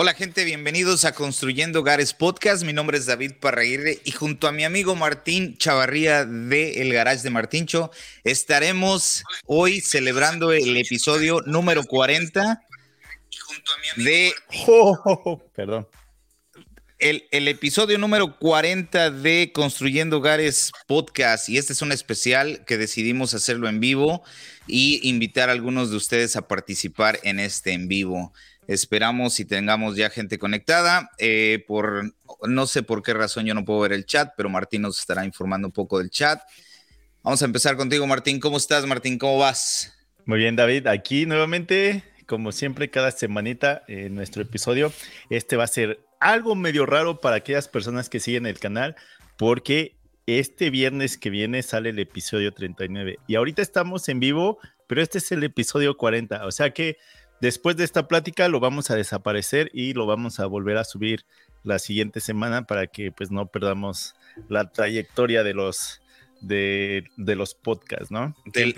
[0.00, 2.62] Hola gente, bienvenidos a Construyendo Hogares Podcast.
[2.62, 7.24] Mi nombre es David Parraguirre y junto a mi amigo Martín Chavarría de El Garage
[7.24, 7.90] de Martincho
[8.22, 12.62] estaremos hoy celebrando el episodio número 40
[13.96, 14.32] de...
[15.56, 15.88] perdón.
[17.00, 22.78] El, el, episodio número 40 de Construyendo Hogares Podcast y este es un especial que
[22.78, 24.22] decidimos hacerlo en vivo
[24.68, 28.32] y invitar a algunos de ustedes a participar en este en vivo.
[28.68, 31.10] Esperamos y tengamos ya gente conectada.
[31.18, 32.14] Eh, por
[32.46, 35.24] no sé por qué razón yo no puedo ver el chat, pero Martín nos estará
[35.24, 36.40] informando un poco del chat.
[37.22, 38.38] Vamos a empezar contigo, Martín.
[38.38, 39.18] ¿Cómo estás, Martín?
[39.18, 39.94] ¿Cómo vas?
[40.26, 40.86] Muy bien, David.
[40.86, 44.92] Aquí nuevamente, como siempre, cada semanita en nuestro episodio.
[45.30, 48.96] Este va a ser algo medio raro para aquellas personas que siguen el canal,
[49.38, 49.96] porque
[50.26, 55.18] este viernes que viene sale el episodio 39 y ahorita estamos en vivo, pero este
[55.18, 56.98] es el episodio 40, o sea que
[57.40, 61.24] Después de esta plática lo vamos a desaparecer y lo vamos a volver a subir
[61.64, 64.14] la siguiente semana para que pues no perdamos
[64.48, 66.00] la trayectoria de los
[66.40, 68.34] de, los podcasts, ¿no?
[68.46, 68.74] Del,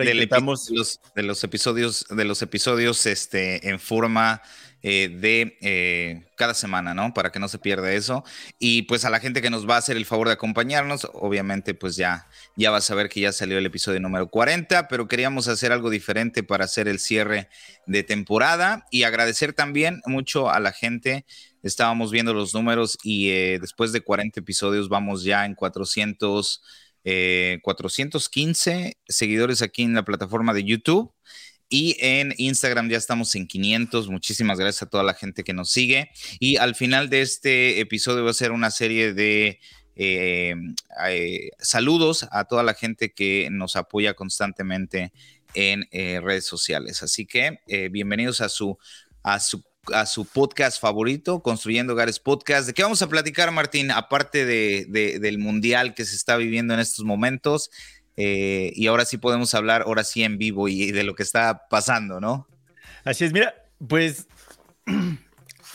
[0.71, 4.41] los, de los episodios, de los episodios este, en forma
[4.83, 7.13] eh, de eh, cada semana, ¿no?
[7.13, 8.25] Para que no se pierda eso.
[8.59, 11.75] Y pues a la gente que nos va a hacer el favor de acompañarnos, obviamente
[11.75, 12.29] pues ya,
[12.61, 15.89] ya va a saber que ya salió el episodio número 40, pero queríamos hacer algo
[15.89, 17.49] diferente para hacer el cierre
[17.87, 21.25] de temporada y agradecer también mucho a la gente.
[21.63, 26.63] Estábamos viendo los números y eh, después de 40 episodios vamos ya en 400,
[27.63, 31.15] 415 seguidores aquí en la plataforma de YouTube.
[31.73, 34.09] Y en Instagram ya estamos en 500.
[34.09, 36.11] Muchísimas gracias a toda la gente que nos sigue.
[36.41, 39.61] Y al final de este episodio va a ser una serie de
[39.97, 40.55] eh,
[41.09, 45.13] eh, saludos a toda la gente que nos apoya constantemente
[45.55, 47.03] en eh, redes sociales.
[47.03, 48.79] Así que bienvenidos a su,
[49.23, 49.63] a su
[49.95, 52.67] a su podcast favorito, Construyendo Hogares Podcast.
[52.67, 53.91] ¿De qué vamos a platicar, Martín?
[53.91, 54.85] Aparte de,
[55.19, 57.71] del mundial que se está viviendo en estos momentos,
[58.15, 62.21] y ahora sí podemos hablar, ahora sí en vivo y de lo que está pasando,
[62.21, 62.47] ¿no?
[63.05, 63.55] Así es, mira,
[63.89, 64.29] pues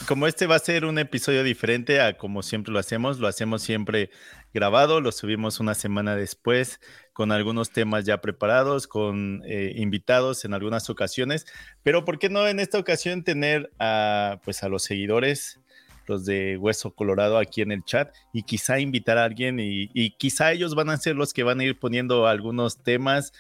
[0.08, 3.62] como este va a ser un episodio diferente a como siempre lo hacemos, lo hacemos
[3.62, 4.10] siempre
[4.54, 6.80] grabado, lo subimos una semana después
[7.14, 11.46] con algunos temas ya preparados, con eh, invitados en algunas ocasiones,
[11.82, 15.60] pero ¿por qué no en esta ocasión tener a, pues a los seguidores
[16.08, 20.52] los de Hueso Colorado aquí en el chat y quizá invitar a alguien y, quizá
[20.52, 23.34] ellos van a ser los que van a ir poniendo algunos temas,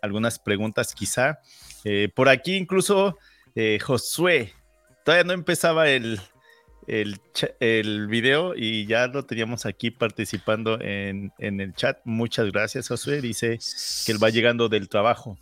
[0.00, 1.40] algunas preguntas quizá.
[1.84, 3.18] Eh, por aquí incluso
[3.54, 4.52] eh, Josué,
[5.06, 6.20] todavía no empezaba el,
[6.88, 7.20] el,
[7.60, 12.00] el, video y ya lo teníamos aquí participando en, el chat.
[12.02, 13.20] Muchas gracias, Josué.
[13.20, 13.60] Dice
[14.04, 15.38] que él va llegando del trabajo.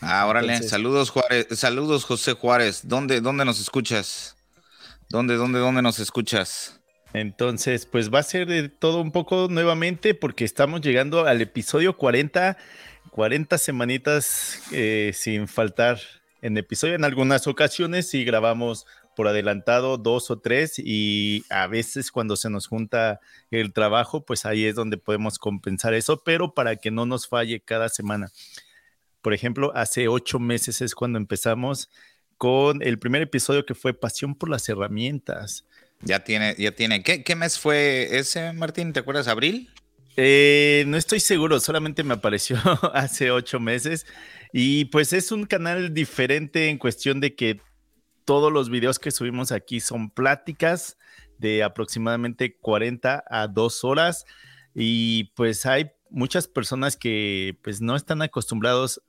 [0.00, 2.80] Ah, órale, saludos Juárez, saludos José Juárez.
[2.82, 4.34] ¿Dónde, dónde nos escuchas?
[5.08, 6.80] ¿Dónde, dónde, dónde nos escuchas?
[7.12, 11.96] Entonces, pues va a ser de todo un poco nuevamente porque estamos llegando al episodio
[11.96, 12.56] 40,
[13.12, 16.00] 40 semanitas eh, sin faltar
[16.42, 16.94] en episodio.
[16.94, 18.86] En algunas ocasiones sí grabamos
[19.16, 23.20] por adelantado dos o tres y a veces cuando se nos junta
[23.50, 27.60] el trabajo, pues ahí es donde podemos compensar eso, pero para que no nos falle
[27.60, 28.30] cada semana.
[29.22, 31.88] Por ejemplo, hace ocho meses es cuando empezamos
[32.36, 35.64] con el primer episodio que fue Pasión por las herramientas.
[36.00, 37.04] Ya tiene, ya tiene.
[37.04, 38.92] ¿Qué, mes fue ese, Martín?
[38.92, 39.28] ¿Te acuerdas?
[39.28, 39.71] ¿Abril?
[40.16, 42.56] Eh, no estoy seguro, solamente me apareció
[42.94, 44.06] hace ocho meses.
[44.52, 47.60] Y pues es un canal diferente en cuestión de que
[48.24, 50.98] todos los videos que subimos aquí son pláticas
[51.38, 54.26] de aproximadamente 40 a 2 horas.
[54.74, 59.02] Y pues hay muchas personas que pues no están acostumbrados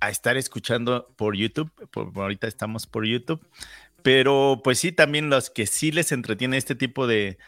[0.00, 3.40] a estar escuchando por YouTube, por, ahorita estamos por YouTube,
[4.04, 7.38] pero pues sí, también los que sí les entretiene este tipo de,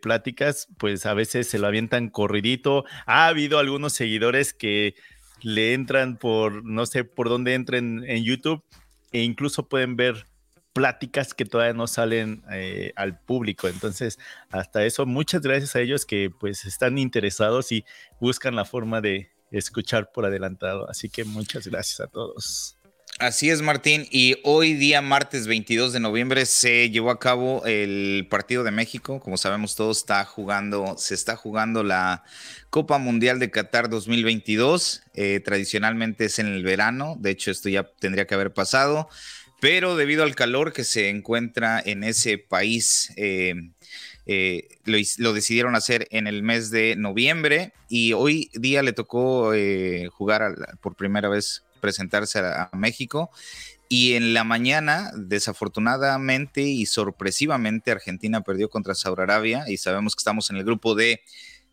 [0.00, 2.86] pláticas, pues a veces se lo avientan corridito.
[3.04, 4.94] Ha habido algunos seguidores que
[5.42, 8.64] le entran por, no sé por dónde entren en YouTube
[9.12, 10.26] e incluso pueden ver
[10.72, 13.68] pláticas que todavía no salen eh, al público.
[13.68, 14.18] Entonces,
[14.48, 17.84] hasta eso, muchas gracias a ellos que pues están interesados y
[18.20, 20.88] buscan la forma de, escuchar por adelantado.
[20.88, 22.75] Así que muchas gracias a todos.
[23.18, 24.06] Así es, Martín.
[24.10, 29.20] Y hoy día, martes 22 de noviembre, se llevó a cabo el partido de México.
[29.20, 32.24] Como sabemos todos, está jugando, se está jugando la
[32.68, 35.02] Copa Mundial de Qatar 2022.
[35.14, 37.16] Eh, tradicionalmente es en el verano.
[37.18, 39.08] De hecho, esto ya tendría que haber pasado.
[39.60, 43.54] Pero debido al calor que se encuentra en ese país, eh,
[44.26, 49.54] eh, lo, decidieron hacer en el mes de noviembre y hoy día le tocó
[50.10, 53.30] jugar por primera vez presentarse a, México.
[53.88, 60.20] Y en la mañana, desafortunadamente y sorpresivamente, Argentina perdió contra Saudi Arabia y sabemos que
[60.20, 61.20] estamos en el grupo de,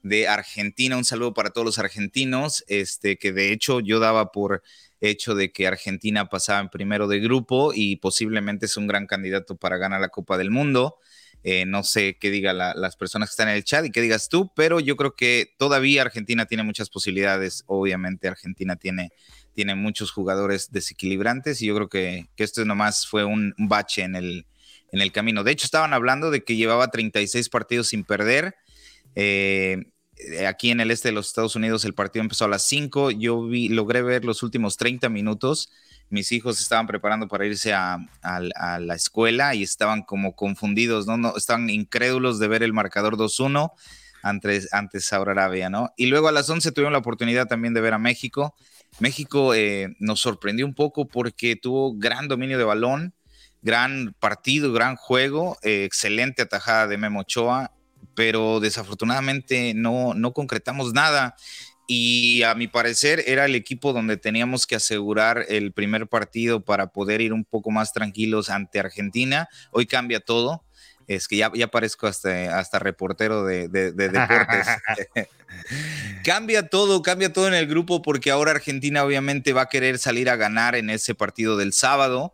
[0.03, 0.97] de Argentina.
[0.97, 4.61] Un saludo para todos los argentinos, este, que de hecho yo daba por
[5.01, 9.55] hecho de que Argentina pasaba en primero de grupo y posiblemente es un gran candidato
[9.55, 10.99] para ganar la Copa del Mundo.
[11.43, 14.29] Eh, no sé qué digan las personas que están en el chat y qué digas
[14.29, 17.63] tú, pero yo creo que todavía Argentina tiene muchas posibilidades.
[17.67, 19.11] Obviamente Argentina tiene
[19.53, 24.15] tiene muchos jugadores desequilibrantes y yo creo que, que esto nomás fue un, bache en
[24.15, 24.45] el,
[24.91, 25.43] en el camino.
[25.43, 28.55] De hecho, estaban hablando de que llevaba 36 partidos sin perder.
[29.15, 29.77] Eh,
[30.47, 33.11] aquí en el este de los Estados Unidos el partido empezó a las 5.
[33.11, 35.71] Yo logré ver los últimos 30 minutos.
[36.09, 41.17] Mis hijos estaban preparando para irse a, la escuela y estaban como confundidos, ¿no?
[41.17, 41.35] ¿no?
[41.35, 43.71] Estaban incrédulos de ver el marcador 2-1
[44.21, 45.91] antes, antes Saudi ¿no?
[45.97, 48.55] Y luego a las 11 tuvieron la oportunidad también de ver a México.
[48.99, 53.13] México eh, nos sorprendió un poco porque tuvo gran dominio de balón,
[53.61, 57.71] gran partido, gran juego, eh, excelente atajada de Memo Ochoa,
[58.15, 61.35] pero desafortunadamente no, no concretamos nada.
[61.85, 66.87] Y a mi parecer era el equipo donde teníamos que asegurar el primer partido para
[66.87, 69.49] poder ir un poco más tranquilos ante Argentina.
[69.71, 70.63] Hoy cambia todo
[71.15, 74.67] es que ya, ya parezco hasta, hasta reportero de, deportes.
[76.23, 80.29] cambia todo, cambia todo en el grupo porque ahora Argentina obviamente va a querer salir
[80.29, 82.33] a ganar en ese partido del sábado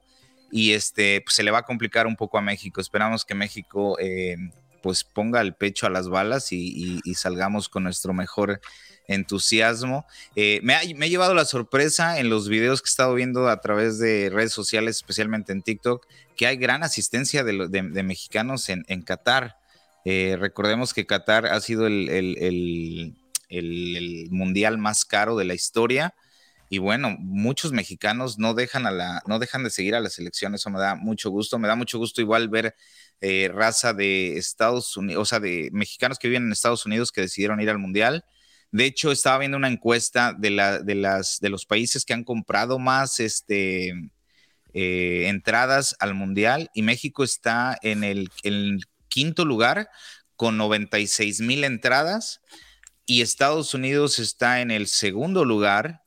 [0.51, 2.81] y este, pues, se le va a complicar un poco a México.
[2.81, 4.35] Esperamos que México eh,
[4.81, 8.61] pues ponga el pecho a las balas y, salgamos con nuestro mejor
[9.09, 10.05] entusiasmo.
[10.35, 13.99] Eh, me, ha, llevado la sorpresa en los videos que he estado viendo a través
[13.99, 16.05] de redes sociales, especialmente en TikTok,
[16.37, 19.57] que hay gran asistencia de, mexicanos en, Qatar.
[20.05, 23.15] Eh, recordemos que Qatar ha sido el,
[24.29, 26.13] mundial más caro de la historia.
[26.71, 30.53] Y bueno, muchos mexicanos no dejan, a la, no dejan de seguir a la selección,
[30.53, 31.57] eso me da mucho gusto.
[31.57, 32.75] Me da mucho gusto igual ver
[33.21, 37.21] eh, raza de Estados Unidos, o sea, de mexicanos que viven en Estados Unidos que
[37.21, 38.23] decidieron ir al mundial
[38.71, 40.51] de hecho, estaba viendo una encuesta de,
[41.49, 43.93] los países que han comprado más este,
[44.73, 48.29] eh, entradas al Mundial y México está en el,
[49.07, 49.89] quinto lugar
[50.35, 52.41] con 96 mil entradas
[53.07, 56.03] y Estados Unidos está en el segundo lugar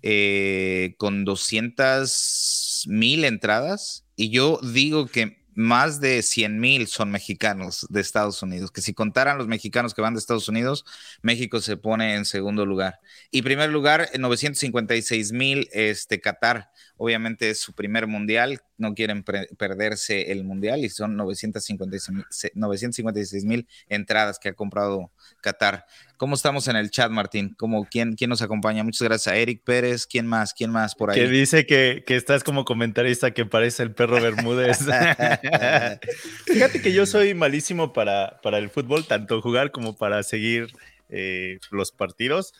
[0.00, 4.06] eh, con 200 mil entradas.
[4.16, 8.94] Y yo digo que más de 100 mil son mexicanos de Estados Unidos, que si
[8.94, 10.84] contaran los mexicanos que van de Estados Unidos,
[11.20, 13.00] México se pone en segundo lugar.
[13.32, 20.32] Y primer lugar, 956 mil, este, Qatar, obviamente es su primer mundial, no quieren perderse
[20.32, 25.10] el mundial y son 956 mil entradas que ha comprado
[25.40, 25.86] Qatar.
[26.16, 27.54] ¿Cómo estamos en el chat, Martín?
[27.56, 28.82] ¿Cómo, quién, ¿Quién nos acompaña?
[28.82, 30.06] Muchas gracias a Eric Pérez.
[30.06, 30.52] ¿Quién más?
[30.52, 31.20] ¿Quién más por ahí?
[31.20, 34.78] Que dice que, estás como comentarista que parece el perro Bermúdez.
[36.46, 40.72] Fíjate que yo soy malísimo para, para el fútbol, tanto jugar como para seguir
[41.08, 42.54] eh, los partidos.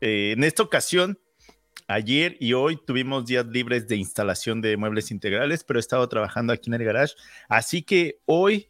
[0.00, 1.18] Eh, en esta ocasión
[1.86, 6.52] Ayer y hoy tuvimos días libres de instalación de muebles integrales, pero he estado trabajando
[6.52, 7.14] aquí en el garage.
[7.48, 8.68] Así que hoy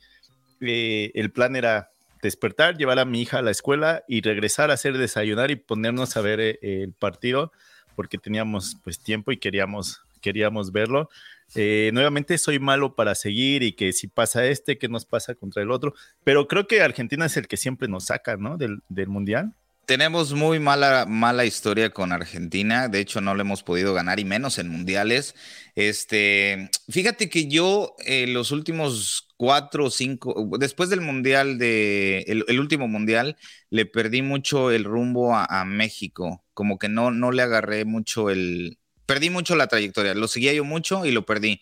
[0.61, 1.91] eh, el plan era
[2.23, 6.17] despertar, llevar a mi hija a la escuela y regresar a hacer desayunar y ponernos
[6.17, 7.53] a ver eh, el partido
[7.95, 11.09] porque teníamos pues tiempo y queríamos, queríamos verlo.
[11.55, 15.63] Eh, nuevamente soy malo para seguir y que si pasa este, que nos pasa contra
[15.63, 15.95] el otro,
[16.25, 18.57] pero creo que Argentina es el que siempre nos saca, ¿no?
[18.57, 19.55] Del, del mundial
[19.87, 22.89] tenemos muy mala, mala historia con Argentina.
[22.89, 25.35] De hecho, no le hemos podido ganar y menos en mundiales.
[25.75, 32.61] Este, fíjate que yo eh, los últimos cuatro o cinco, después del mundial de el,
[32.61, 33.37] último mundial,
[33.71, 36.45] le perdí mucho el rumbo a, a, México.
[36.55, 40.15] Como que no, no le agarré mucho el, perdí mucho la trayectoria.
[40.15, 41.61] Lo seguía yo mucho y lo perdí.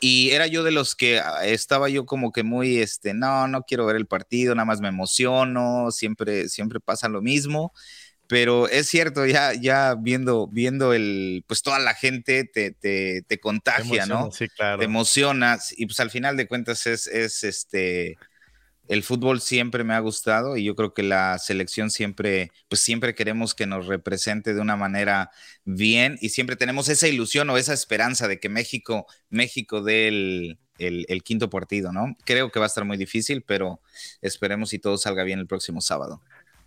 [0.00, 3.62] Y era yo de los que ah, estaba yo como que muy, este, no, no
[3.62, 7.72] quiero ver el partido, nada más me emociono, siempre, siempre pasa lo mismo.
[8.28, 13.38] Pero es cierto, ya, ya viendo, viendo el, pues toda la gente te, te, te
[13.38, 14.32] contagia, ¿no?
[14.32, 14.78] Sí, claro.
[14.78, 18.16] Te emocionas y pues al final de cuentas es, es este,
[18.88, 23.14] el fútbol siempre me ha gustado y yo creo que la selección siempre, pues siempre
[23.14, 25.30] queremos que nos represente de una manera
[25.64, 31.22] bien y siempre tenemos esa ilusión o esa esperanza de que México, México dé el,
[31.24, 32.16] quinto partido, ¿no?
[32.24, 33.80] Creo que va a estar muy difícil, pero
[34.22, 36.20] esperemos si todo salga bien el próximo sábado.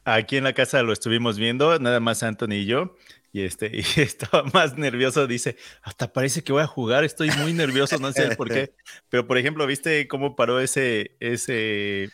[0.06, 2.96] Aquí en la casa lo estuvimos viendo, nada más Anthony y yo,
[3.32, 7.54] y este y estaba más nervioso, dice, hasta parece que voy a jugar, estoy muy
[7.54, 8.74] nervioso, no sé por qué.
[9.10, 12.10] Pero por ejemplo, ¿viste cómo paró ese ese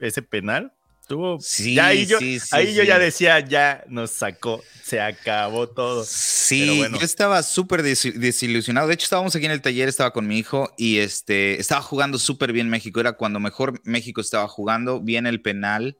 [0.00, 0.72] ese penal?
[1.06, 2.16] Tuvo sí, ahí yo,
[2.52, 6.02] ahí yo ya decía, ya nos sacó, se acabó todo.
[6.02, 8.88] Sí, yo estaba súper desilusionado.
[8.88, 12.18] De hecho, estábamos aquí en el taller, estaba con mi hijo y este estaba jugando
[12.18, 13.00] súper bien México.
[13.00, 14.98] Era cuando mejor México estaba jugando.
[14.98, 15.98] Viene el penal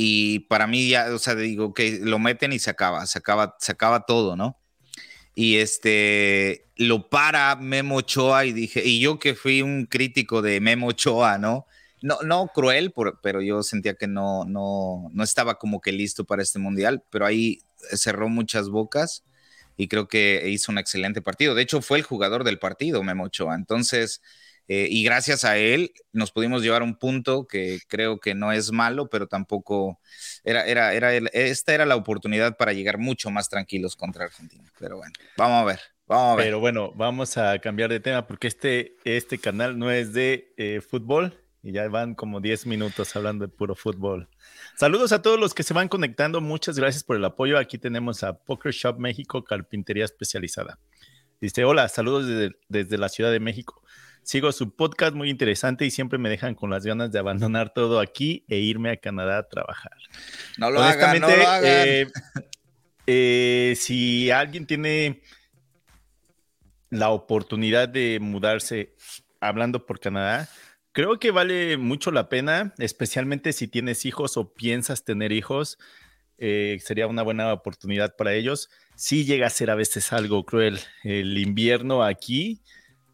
[0.00, 3.56] y para mí ya, o sea, digo que lo meten y se acaba, se acaba,
[3.58, 4.56] se acaba todo, ¿no?
[5.34, 10.60] Y este lo para Memo Ochoa y dije, y yo que fui un crítico de
[10.60, 11.66] Memo Ochoa, ¿no?
[12.00, 16.42] No, no cruel, pero yo sentía que no, no, no estaba como que listo para
[16.44, 17.58] este mundial, pero ahí
[17.92, 19.24] cerró muchas bocas
[19.76, 21.56] y creo que hizo un excelente partido.
[21.56, 23.56] De hecho, fue el jugador del partido, Memo Ochoa.
[23.56, 24.22] Entonces,
[24.70, 28.70] eh, y gracias a él nos pudimos llevar un punto que creo que no es
[28.70, 29.98] malo, pero tampoco
[30.44, 34.70] era, era, era, esta era la oportunidad para llegar mucho más tranquilos contra Argentina.
[34.78, 35.80] Pero bueno, vamos a ver.
[36.06, 36.46] Vamos a ver.
[36.46, 40.82] Pero bueno, vamos a cambiar de tema porque este, este canal no es de eh,
[40.82, 44.28] fútbol y ya van como 10 minutos hablando de puro fútbol.
[44.76, 46.42] Saludos a todos los que se van conectando.
[46.42, 47.58] Muchas gracias por el apoyo.
[47.58, 50.78] Aquí tenemos a Poker Shop México, carpintería especializada.
[51.40, 53.82] Dice, hola, saludos desde, desde la Ciudad de México.
[54.28, 57.98] Sigo su podcast muy interesante y siempre me dejan con las ganas de abandonar todo
[57.98, 59.96] aquí e irme a Canadá a trabajar.
[60.58, 61.64] No lo hagan, no lo hagan.
[61.64, 62.06] Eh,
[63.06, 65.22] eh, si alguien tiene
[66.90, 68.94] la oportunidad de mudarse
[69.40, 70.46] hablando por Canadá,
[70.92, 75.78] creo que vale mucho la pena, especialmente si tienes hijos o piensas tener hijos.
[76.36, 78.68] Eh, sería una buena oportunidad para ellos.
[78.94, 82.60] Sí llega a ser a veces algo cruel el invierno aquí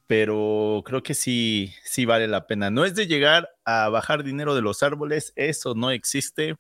[0.07, 2.71] pero creo que sí, sí vale la pena.
[2.71, 6.57] No es de llegar a bajar dinero de los árboles, eso no existe.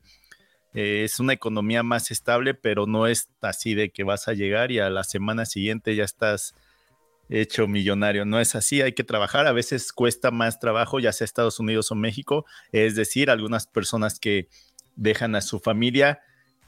[0.72, 4.80] Es una economía más estable, pero no es así de que vas a llegar y
[4.80, 6.54] a la semana siguiente ya estás
[7.28, 8.24] hecho millonario.
[8.24, 9.46] No es así, hay que trabajar.
[9.46, 12.44] A veces cuesta más trabajo, ya sea Estados Unidos o México.
[12.72, 14.48] Es decir, algunas personas que
[14.96, 16.20] dejan a su familia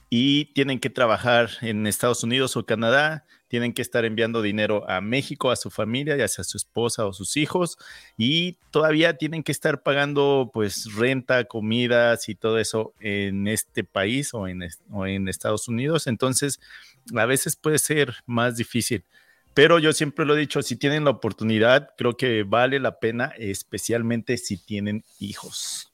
[0.09, 5.01] y tienen que trabajar en Estados Unidos o Canadá, tienen que estar enviando dinero a
[5.01, 7.79] México, a su familia, ya sea su esposa o sus hijos,
[8.17, 14.35] y todavía tienen que estar pagando pues renta, comidas y todo eso en este país
[14.35, 16.07] o en, o en Estados Unidos.
[16.07, 16.61] Entonces,
[17.15, 19.05] a veces puede ser más difícil.
[19.55, 23.33] Pero yo siempre lo he dicho, si tienen la oportunidad, creo que vale la pena,
[23.39, 25.91] especialmente si tienen hijos.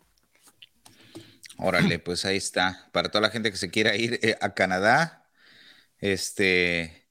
[1.58, 2.88] Órale, pues ahí está.
[2.90, 5.28] Para toda la gente que se quiera ir eh, a Canadá,
[6.00, 7.01] este,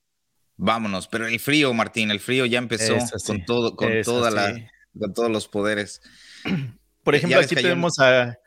[0.62, 1.08] vámonos.
[1.08, 4.54] Pero el frío, Martín, el frío ya empezó con todo, con toda la,
[4.98, 6.02] con todos los poderes.
[7.04, 8.38] Por ejemplo, aquí tenemos a,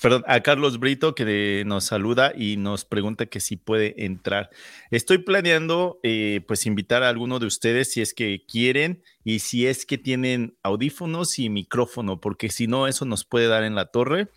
[0.00, 4.50] perdón, a Carlos Brito que nos saluda y nos pregunta que si puede entrar.
[4.92, 9.66] Estoy planeando, eh, pues, invitar a alguno de ustedes si es que quieren y si
[9.66, 13.86] es que tienen audífonos y micrófono, porque si no, eso nos puede dar en la
[13.86, 14.28] torre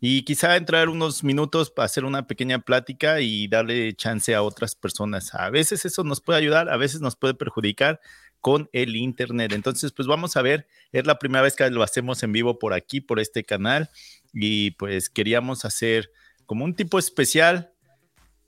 [0.00, 4.74] y quizá entrar unos minutos para hacer una pequeña plática y darle chance a otras
[4.74, 5.34] personas.
[5.34, 8.00] A veces eso nos puede ayudar, a veces nos puede perjudicar
[8.40, 9.52] con el Internet.
[9.52, 12.72] Entonces, pues vamos a ver, es la primera vez que lo hacemos en vivo por
[12.72, 13.90] aquí, por este canal,
[14.32, 16.10] y pues queríamos hacer
[16.46, 17.74] como un tipo especial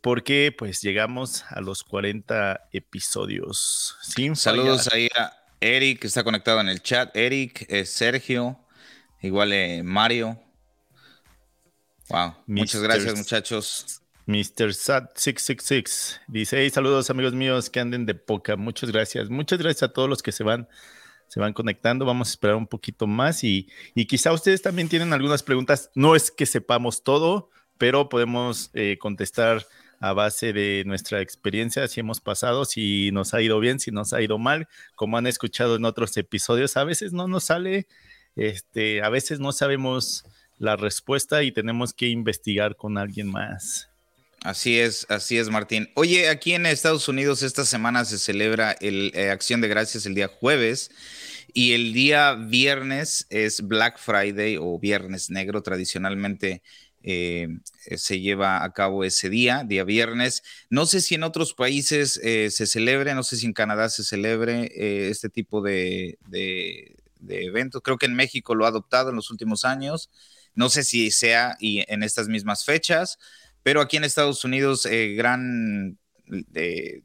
[0.01, 3.97] porque pues llegamos a los 40 episodios.
[4.35, 7.15] Saludos ahí a Eric, que está conectado en el chat.
[7.15, 8.59] Eric, eh, Sergio,
[9.21, 10.41] igual eh, Mario,
[12.09, 12.35] Wow.
[12.47, 14.03] Muchas gracias, muchachos.
[14.27, 14.71] Mr.
[14.71, 18.57] Sat666 dice: hey, saludos, amigos míos que anden de poca.
[18.57, 19.31] Muchas gracias.
[19.31, 20.69] Muchas gracias a todos los que se van,
[21.29, 22.05] se van conectando.
[22.05, 25.91] Vamos a esperar un poquito más y, y quizá ustedes también tienen algunas preguntas.
[25.95, 29.67] No es que sepamos todo, pero podemos eh, contestar
[30.03, 34.13] a base de nuestra experiencia, si hemos pasado, si nos ha ido bien, si nos
[34.13, 37.87] ha ido mal, como han escuchado en otros episodios, a veces no nos sale,
[38.35, 40.25] este, a veces no sabemos
[40.63, 43.89] la respuesta y tenemos que investigar con alguien más.
[44.45, 45.91] Así es, así es, Martín.
[45.95, 50.15] Oye, aquí en Estados Unidos esta semana se celebra el eh, Acción de Gracias el
[50.15, 50.93] día jueves
[51.53, 55.63] y el día viernes es Black Friday o Viernes Negro.
[55.63, 56.63] Tradicionalmente
[57.03, 57.49] eh,
[57.97, 60.45] se lleva a cabo ese día, día viernes.
[60.71, 64.05] No sé si en otros países eh, se celebre, no sé si en Canadá se
[64.05, 64.71] celebre
[65.11, 66.95] este tipo de, de
[67.45, 67.83] eventos.
[67.83, 70.09] Creo que en México lo ha adoptado en los últimos años
[70.55, 73.19] No sé si sea y en estas mismas fechas,
[73.63, 75.99] pero aquí en Estados Unidos, eh, gran,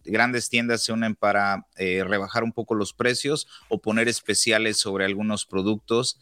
[0.04, 5.06] grandes tiendas se unen para eh, rebajar un poco los precios o poner especiales sobre
[5.06, 6.20] algunos productos.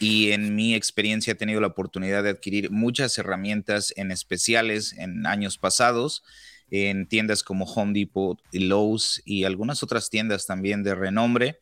[0.00, 5.26] Y en mi experiencia he tenido la oportunidad de adquirir muchas herramientas en especiales en
[5.26, 6.24] años pasados
[6.70, 11.60] en tiendas como Home Depot Lowe's y algunas otras tiendas también de renombre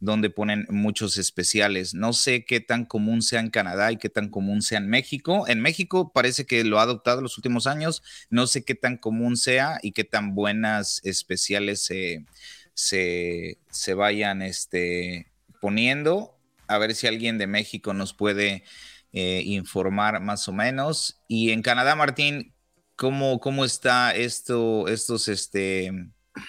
[0.00, 1.94] donde ponen muchos especiales.
[1.94, 5.46] No sé qué tan común sea en Canadá y qué tan común sea en México.
[5.48, 8.02] En México parece que lo ha adoptado en los últimos años.
[8.30, 12.26] No sé qué tan común sea y qué tan buenas especiales se,
[12.74, 16.38] se, vayan este, poniendo.
[16.66, 18.64] A ver si alguien de México nos puede
[19.12, 21.20] eh, informar más o menos.
[21.28, 22.52] Y en Canadá, Martín,
[22.96, 25.92] ¿cómo, cómo está esto, estos, este,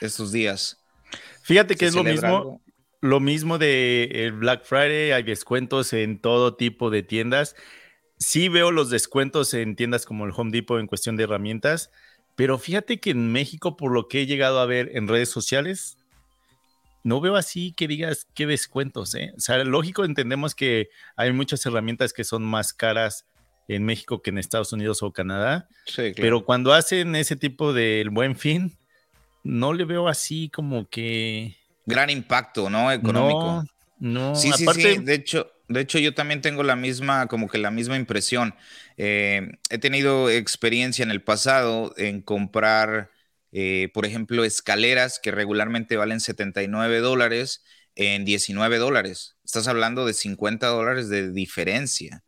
[0.01, 0.81] estos días?
[1.41, 2.61] Fíjate que es lo mismo.
[3.05, 7.55] Lo mismo de el Black Friday, hay descuentos en todo tipo de tiendas.
[8.17, 11.91] Sí veo los descuentos en tiendas como el Home Depot en cuestión de herramientas,
[12.35, 15.99] pero fíjate que en México, por lo que he llegado a ver en redes sociales,
[17.03, 19.33] no veo así que digas qué descuentos, ¿eh?
[19.37, 23.27] O sea, lógico, entendemos que hay muchas herramientas que son más caras
[23.67, 25.69] en México que en Estados Unidos o Canadá,
[26.15, 28.75] pero cuando hacen ese tipo del buen fin,
[29.43, 32.91] no le veo así como que gran impacto, ¿no?
[32.91, 33.65] Económico.
[33.99, 34.35] No, no.
[34.35, 34.97] Sí, sí, sí.
[34.99, 38.55] De hecho, de hecho, yo también tengo la misma, como que la misma impresión.
[38.97, 43.09] Eh, he tenido experiencia en el pasado en comprar,
[43.51, 47.63] eh, por ejemplo, escaleras que regularmente valen 79 dólares
[47.95, 49.37] en 19 dólares.
[49.43, 52.23] Estás hablando de 50 dólares de diferencia.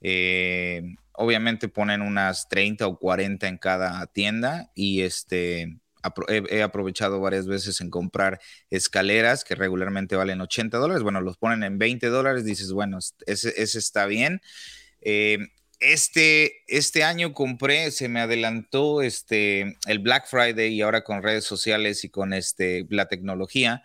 [0.00, 0.82] Eh,
[1.12, 5.80] obviamente ponen unas 30 o 40 en cada tienda y este
[6.28, 11.02] he, aprovechado varias veces en comprar escaleras que regularmente valen 80 dólares.
[11.02, 14.40] Bueno, los ponen en 20 dólares, dices, bueno, ese, está bien.
[15.00, 15.38] Eh,
[15.80, 21.44] este, este año compré, se me adelantó este, el Black Friday y ahora con redes
[21.44, 23.82] sociales y con este, la tecnología.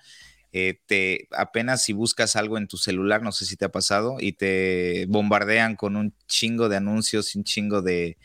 [0.53, 4.17] Eh, te apenas si buscas algo en tu celular, no sé si te ha pasado,
[4.19, 8.17] y te bombardean con un chingo de anuncios, un chingo de,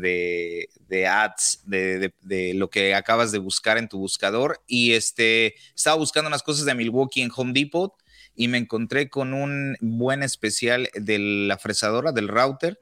[0.00, 0.68] de,
[1.08, 4.62] ads, de, lo que acabas de buscar en tu buscador.
[4.66, 7.94] Y este, estaba buscando unas cosas de Milwaukee en Home Depot
[8.34, 12.80] y me encontré con un buen especial de la fresadora, del router,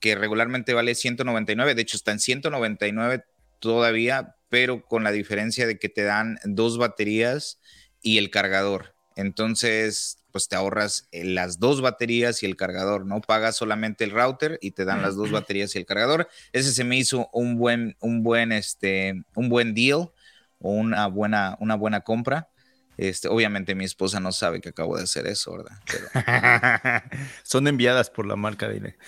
[0.00, 1.74] que regularmente vale 199.
[1.74, 3.24] De hecho, está en 199
[3.58, 7.60] todavía, pero con la diferencia de que te dan dos baterías
[8.02, 8.94] y el cargador.
[9.18, 13.20] Entonces, pues te ahorras eh, las dos baterías y el cargador, ¿no?
[13.20, 16.28] Pagas solamente el router y te dan las dos baterías y el cargador.
[16.52, 20.12] Ese se me hizo un buen, un buen, este, un buen deal
[20.60, 22.48] o una buena, una buena compra.
[22.96, 27.02] Este, obviamente mi esposa no sabe que acabo de hacer eso, ¿verdad?
[27.42, 28.98] Son enviadas por la marca, dile.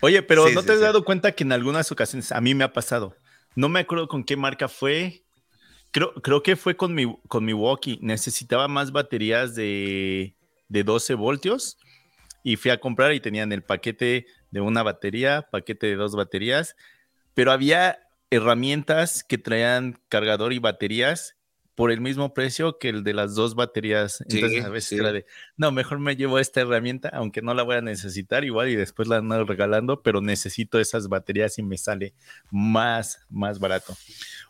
[0.00, 2.72] Oye, pero ¿no te has dado cuenta que en algunas ocasiones a mí me ha
[2.72, 3.14] pasado?
[3.54, 5.24] No me acuerdo con qué marca fue.
[5.90, 7.98] Creo, creo que fue con mi, con mi walkie.
[8.02, 10.34] Necesitaba más baterías de,
[10.68, 11.78] de 12 voltios
[12.42, 16.76] y fui a comprar y tenían el paquete de una batería, paquete de dos baterías,
[17.34, 17.98] pero había
[18.30, 21.37] herramientas que traían cargador y baterías
[21.78, 24.20] por el mismo precio que el de las dos baterías.
[24.28, 27.76] Entonces a veces era de, no, mejor me llevo esta herramienta, aunque no la voy
[27.76, 32.14] a necesitar igual y después la ando regalando, pero necesito esas baterías y me sale
[32.50, 33.96] más, más barato.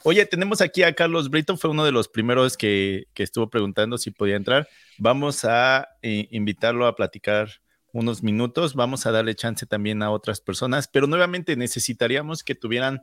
[0.04, 3.98] Oye, tenemos aquí a Carlos Brito, fue uno de los primeros que, que estuvo preguntando
[3.98, 4.66] si podía entrar.
[4.96, 7.50] Vamos a eh, invitarlo a platicar
[7.92, 13.02] unos minutos, vamos a darle chance también a otras personas, pero nuevamente necesitaríamos que tuvieran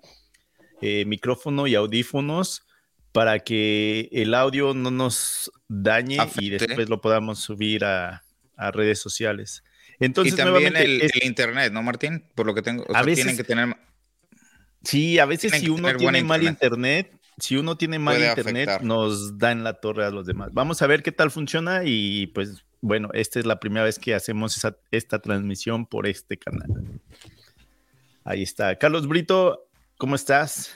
[0.82, 2.66] eh, micrófono y audífonos
[3.16, 8.26] para que el audio no nos dañe y después lo podamos subir a,
[8.74, 9.64] redes sociales.
[10.02, 12.26] Entonces, y también el, internet, ¿no, Martín?
[12.36, 13.78] Por lo que tengo, a veces, tienen que tener.
[14.84, 19.54] Sí, a veces si uno tiene mal internet, si uno tiene mal internet, nos da
[19.54, 20.50] en la torre a los demás.
[20.52, 24.14] Vamos a ver qué tal funciona y pues bueno, esta es la primera vez que
[24.14, 26.68] hacemos esta transmisión por este canal.
[28.26, 28.76] Ahí está.
[28.78, 30.76] Carlos Brito, ¿cómo estás?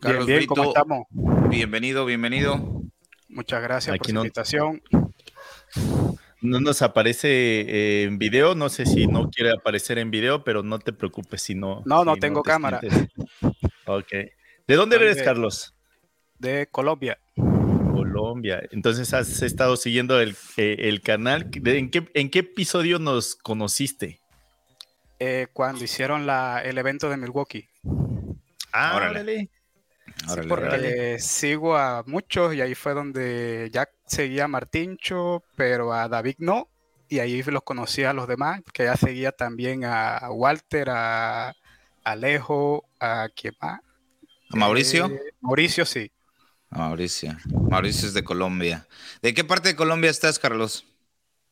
[0.00, 1.06] Carlos bien, ¿cómo estamos?
[1.50, 2.82] Bienvenido, bienvenido.
[3.28, 4.82] Muchas gracias por la invitación.
[6.40, 10.62] No nos aparece eh, en video, no sé si no quiere aparecer en video, pero
[10.62, 11.82] no te preocupes si no.
[11.84, 12.80] No, no tengo cámara.
[13.86, 14.10] Ok.
[14.66, 15.74] ¿De dónde eres, Carlos?
[16.38, 17.18] De Colombia.
[17.34, 18.62] Colombia.
[18.70, 21.50] Entonces has estado siguiendo el, eh, canal.
[21.52, 24.20] ¿En qué, ¿En qué episodio nos conociste?
[25.18, 27.68] Eh, cuando hicieron la, el evento de Milwaukee.
[28.72, 29.50] Ah, órale
[30.48, 36.36] porque sigo a muchos y ahí fue donde ya seguía a Martincho, pero a David
[36.38, 36.68] no.
[37.08, 41.54] y ahí los conocí a los demás, que ya seguía también a Walter, a
[42.04, 43.80] Alejo, a quién más.
[44.52, 45.06] ¿A Mauricio?
[45.06, 46.10] Eh, Mauricio, sí.
[46.70, 47.36] A Mauricio.
[47.68, 48.86] Mauricio es de Colombia.
[49.22, 50.86] ¿De qué parte de Colombia estás, Carlos?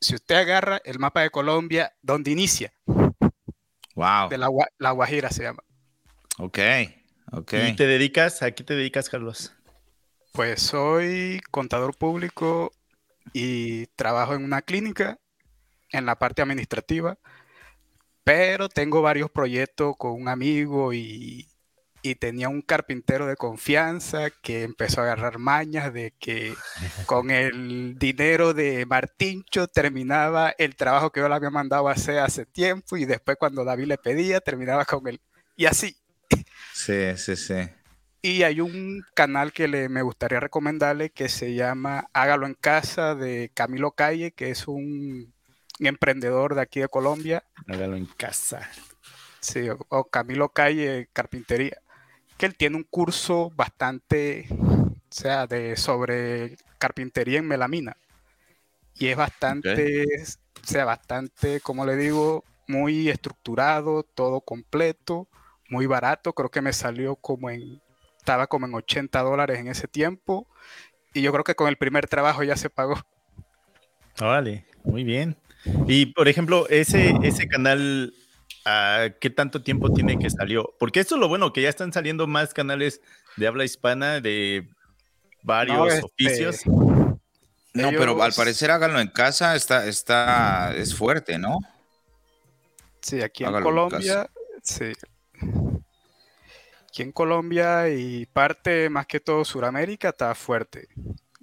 [0.00, 2.72] Si usted agarra el mapa de Colombia, donde inicia.
[3.94, 4.28] Wow.
[4.30, 5.62] De la, la Guajira se llama.
[6.38, 6.58] Ok,
[7.32, 7.52] ok.
[7.68, 8.42] ¿Y te dedicas?
[8.42, 9.52] ¿A qué te dedicas, Carlos?
[10.32, 12.70] Pues soy contador público
[13.32, 15.18] y trabajo en una clínica
[15.90, 17.18] en la parte administrativa,
[18.24, 21.48] pero tengo varios proyectos con un amigo y,
[22.02, 26.54] y tenía un carpintero de confianza que empezó a agarrar mañas de que
[27.06, 32.18] con el dinero de Martincho terminaba el trabajo que yo le había mandado a hacer
[32.18, 35.20] hace tiempo y después cuando David le pedía terminaba con él.
[35.56, 35.96] Y así.
[36.78, 37.54] Sí, sí, sí.
[38.22, 43.14] Y hay un canal que le, me gustaría recomendarle que se llama Hágalo en Casa
[43.14, 45.34] de Camilo Calle, que es un
[45.80, 47.44] emprendedor de aquí de Colombia.
[47.66, 48.68] Hágalo en casa.
[49.40, 51.80] Sí, o, o Camilo Calle Carpintería
[52.38, 57.96] que él tiene un curso bastante, o sea, de sobre carpintería en melamina.
[58.94, 60.04] Y es bastante, okay.
[60.04, 65.28] o sea, bastante, como le digo, muy estructurado, todo completo,
[65.68, 66.32] muy barato.
[66.32, 67.80] Creo que me salió como en,
[68.18, 70.46] estaba como en 80 dólares en ese tiempo.
[71.14, 72.96] Y yo creo que con el primer trabajo ya se pagó.
[74.20, 75.36] Vale, muy bien.
[75.86, 78.12] Y por ejemplo, ese, ese canal
[79.20, 80.74] qué tanto tiempo tiene que salió.
[80.78, 83.00] Porque esto es lo bueno, que ya están saliendo más canales
[83.36, 84.68] de habla hispana de
[85.42, 86.66] varios no, este, oficios.
[86.66, 87.94] No, ellos...
[87.98, 91.58] pero al parecer háganlo en casa, está, está, es fuerte, ¿no?
[93.00, 94.92] Sí, aquí háganlo en Colombia, en sí.
[96.98, 100.88] Aquí en Colombia y parte más que todo Sudamérica está fuerte,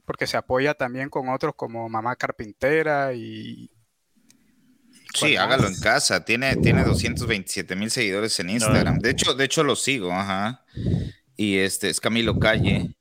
[0.04, 3.72] porque se apoya también con otros como Mamá Carpintera y
[5.14, 6.26] Sí, hágalo en casa.
[6.26, 9.00] Tiene, tiene 227 mil seguidores en Instagram.
[9.00, 10.66] De hecho, de hecho lo sigo, ajá.
[11.38, 12.94] Y este es Camilo Calle.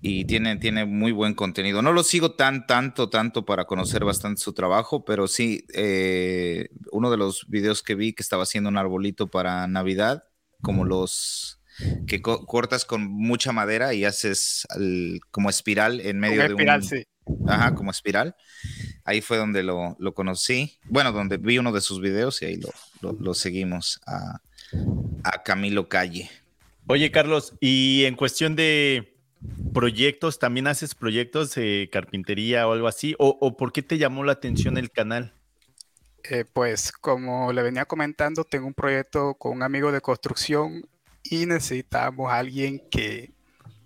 [0.00, 1.80] Y tiene, tiene muy buen contenido.
[1.80, 7.08] No lo sigo tan, tanto, tanto para conocer bastante su trabajo, pero sí, eh, uno
[7.08, 10.24] de los videos que vi que estaba haciendo un arbolito para Navidad,
[10.62, 11.60] como los
[12.06, 14.66] que co cortas con mucha madera y haces
[15.30, 16.88] como espiral en medio como de espiral, un...
[16.88, 17.04] Sí.
[17.46, 18.36] Ajá, como espiral.
[19.04, 20.78] Ahí fue donde lo, lo, conocí.
[20.84, 22.70] Bueno, donde vi uno de sus videos y ahí lo,
[23.00, 24.40] lo, lo seguimos a,
[25.22, 26.30] a, Camilo Calle.
[26.88, 29.16] Oye, Carlos, y en cuestión de
[29.72, 33.14] proyectos, ¿también haces proyectos de carpintería o algo así?
[33.18, 35.34] ¿O, o por qué te llamó la atención el canal?
[36.24, 40.88] Eh, pues como le venía comentando, tengo un proyecto con un amigo de construcción
[41.24, 43.32] y necesitamos a alguien que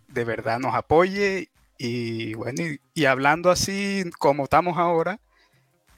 [0.09, 5.21] de verdad nos apoye y bueno, y, y, hablando así como estamos ahora,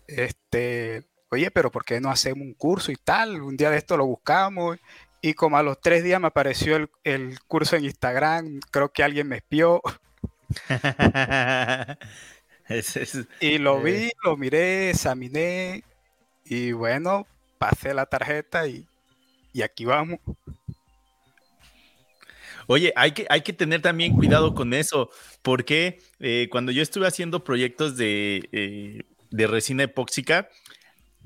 [0.07, 3.43] este, oye, pero ¿por qué no hacemos un curso y tal?
[3.43, 4.79] Un día de esto lo buscamos
[5.21, 9.03] y como a los tres días me apareció el, el curso en Instagram, creo que
[9.03, 9.83] alguien me espió.
[12.69, 14.13] es, es, y lo vi, eh...
[14.25, 15.85] lo miré, examiné
[16.49, 17.27] y bueno,
[17.59, 18.87] pasé la tarjeta y,
[19.53, 20.19] y aquí vamos.
[22.71, 25.09] Oye, hay que, hay que tener también cuidado con eso,
[25.41, 30.51] porque eh, cuando yo estuve haciendo proyectos de, eh, de, resina epóxica,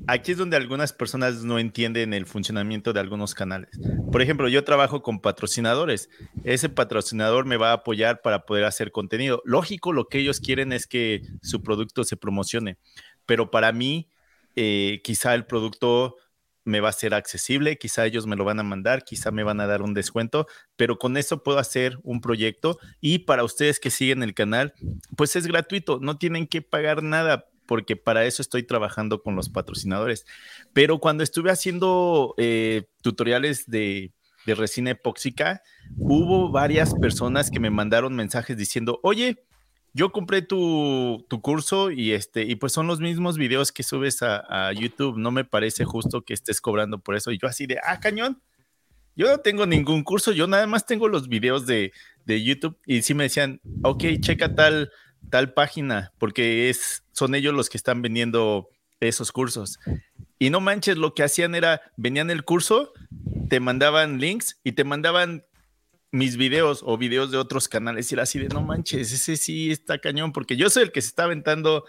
[0.07, 3.71] aquí es donde algunas personas no entienden el funcionamiento de algunos canales.
[4.13, 6.11] Por ejemplo, yo trabajo con patrocinadores.
[6.45, 9.43] Ese patrocinador me va a apoyar para poder hacer contenido.
[9.45, 12.79] Lógico, lo que ellos quieren es que su producto se promocione,
[13.27, 14.12] pero para mí,
[14.57, 16.17] eh, quizá el producto
[16.65, 19.61] me va a ser accesible, quizá ellos me lo van a mandar, quizá me van
[19.61, 23.91] a dar un descuento, pero con eso puedo hacer un proyecto y para ustedes que
[23.91, 24.75] siguen el canal,
[25.17, 29.49] pues es gratuito, no tienen que pagar nada porque para eso estoy trabajando con los
[29.49, 30.27] patrocinadores.
[30.73, 34.13] Pero cuando estuve haciendo eh, tutoriales de,
[34.47, 35.63] de resina epóxica,
[35.97, 39.45] hubo varias personas que me mandaron mensajes diciendo, oye,
[39.95, 44.69] yo compré tu, curso y este, y pues son los mismos videos que subes a,
[44.69, 45.19] a, YouTube.
[45.19, 47.31] No me parece justo que estés cobrando por eso.
[47.31, 48.41] Y yo así de, ah, cañón.
[49.15, 51.93] Yo no tengo ningún curso, yo nada más tengo los videos de,
[52.25, 52.79] de YouTube.
[52.87, 54.91] Y sí me decían, ok, checa tal,
[55.29, 59.79] tal página, porque es, son ellos los que están vendiendo esos cursos.
[60.39, 62.93] Y no manches, lo que hacían era, venían el curso,
[63.51, 65.45] te mandaban links y te mandaban
[66.13, 69.73] mis videos o videos de otros canales y era así de no manches, ese sí
[69.73, 71.87] está cañón, porque yo soy el que se está aventando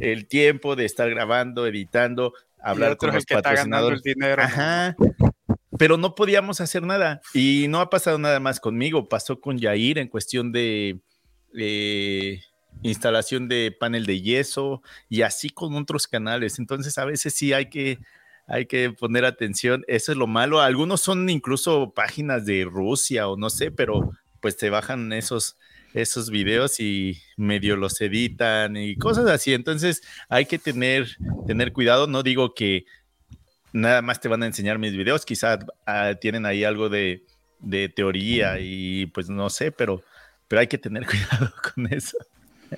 [0.00, 3.98] el tiempo de estar grabando, editando, hablar con los que patrocinadores.
[3.98, 4.42] Está el dinero.
[4.42, 4.96] Ajá.
[5.78, 9.98] Pero no podíamos hacer nada y no ha pasado nada más conmigo, pasó con Yair
[9.98, 10.98] en cuestión de,
[11.54, 12.40] eh,
[12.82, 16.58] instalación de panel de yeso y así con otros canales.
[16.58, 17.98] Entonces a veces sí hay que,
[18.46, 19.84] hay que poner atención.
[19.88, 20.60] Eso es lo malo.
[20.60, 25.56] Algunos son incluso páginas de Rusia o no sé, pero pues te bajan esos,
[25.94, 29.52] esos videos y medio los editan y cosas así.
[29.52, 32.06] Entonces hay que tener, tener cuidado.
[32.06, 32.84] No digo que
[33.72, 37.24] nada más te van a enseñar mis videos, quizás ah, tienen ahí algo de,
[37.60, 40.02] de, teoría y pues no sé, pero,
[40.48, 42.16] pero hay que tener cuidado con eso.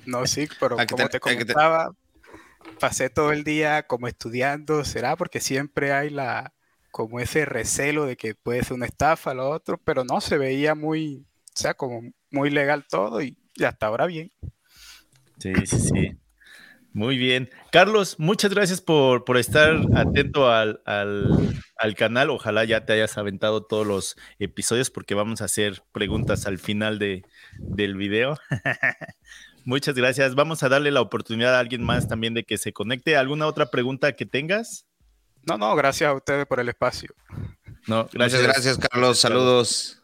[0.05, 1.93] No, sí, pero como te comentaba,
[2.79, 6.53] pasé todo el día como estudiando, será porque siempre hay la
[6.91, 10.75] como ese recelo de que puede ser una estafa, lo otro, pero no, se veía
[10.75, 14.31] muy, o sea, como muy legal todo y, hasta ahora bien.
[15.37, 16.17] Sí, sí, sí.
[16.91, 17.49] Muy bien.
[17.71, 22.31] Carlos, muchas gracias por, por estar atento al, al, canal.
[22.31, 26.97] Ojalá ya te hayas aventado todos los episodios porque vamos a hacer preguntas al final
[26.97, 27.23] de,
[27.59, 28.37] del video.
[29.65, 30.35] muchas gracias.
[30.35, 33.17] Vamos a darle la oportunidad a alguien más también de que se conecte.
[33.17, 34.85] ¿Alguna otra pregunta que tengas?
[35.43, 37.13] No, no, gracias a ustedes por el espacio.
[37.87, 38.41] No, gracias.
[38.41, 39.19] Muchas gracias, Carlos.
[39.19, 40.01] Saludos.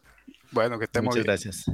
[0.50, 1.64] Bueno, que estemos Muchas gracias.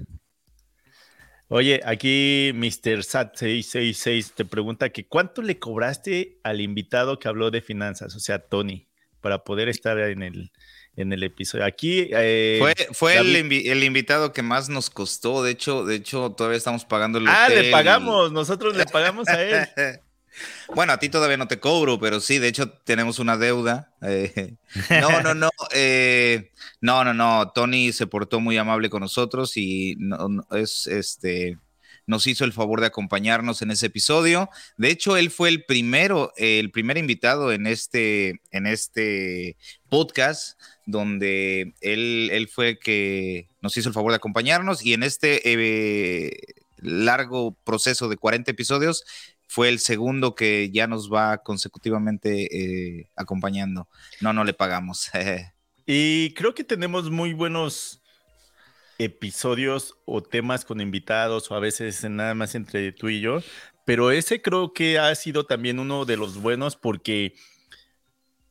[1.48, 3.00] Oye, aquí Mr.
[3.00, 8.38] Sat666 te pregunta que cuánto le cobraste al invitado que habló de finanzas, o sea,
[8.38, 8.88] Tony,
[9.20, 10.50] para poder estar en el,
[10.96, 11.64] en el episodio.
[11.64, 15.42] Aquí eh, fue, fue el, invitado que más nos costó.
[15.42, 19.42] De hecho, de hecho, todavía estamos pagando el Ah, le pagamos, nosotros le pagamos a
[19.42, 19.68] él.
[20.74, 23.92] Bueno, a ti todavía no te cobro, pero sí, de hecho tenemos una deuda.
[24.00, 24.54] Eh,
[25.02, 25.50] no, no, no.
[25.72, 26.50] Eh,
[26.80, 27.52] no, no, no.
[27.54, 29.96] Tony se portó muy amable con nosotros y
[30.52, 31.58] es este
[32.06, 34.50] nos hizo el favor de acompañarnos en ese episodio.
[34.76, 39.56] De hecho, él fue el primero, el primer invitado en este, en este
[39.88, 45.40] podcast, donde él, él fue que nos hizo el favor de acompañarnos y en este
[45.44, 49.04] eh, largo proceso de 40 episodios
[49.46, 53.86] fue el segundo que ya nos va consecutivamente eh, acompañando.
[54.20, 55.10] No, no le pagamos.
[55.86, 58.01] y creo que tenemos muy buenos
[58.98, 63.40] episodios o temas con invitados o a veces nada más entre tú y yo,
[63.84, 67.34] pero ese creo que ha sido también uno de los buenos porque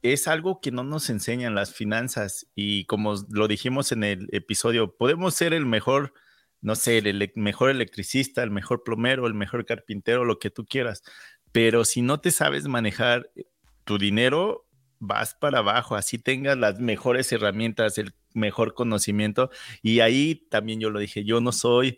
[0.01, 4.95] es algo que no nos enseñan las finanzas y como lo dijimos en el episodio,
[4.95, 6.13] podemos ser el mejor
[6.61, 11.03] no sé, el mejor electricista, el mejor plomero, el mejor carpintero, lo que tú quieras.
[11.51, 13.45] Pero si no te sabes manejar eh,
[13.83, 14.67] tu dinero,
[14.99, 19.49] vas para abajo, así tengas las mejores herramientas, el mejor conocimiento.
[19.81, 21.97] Y ahí también yo lo dije, yo no soy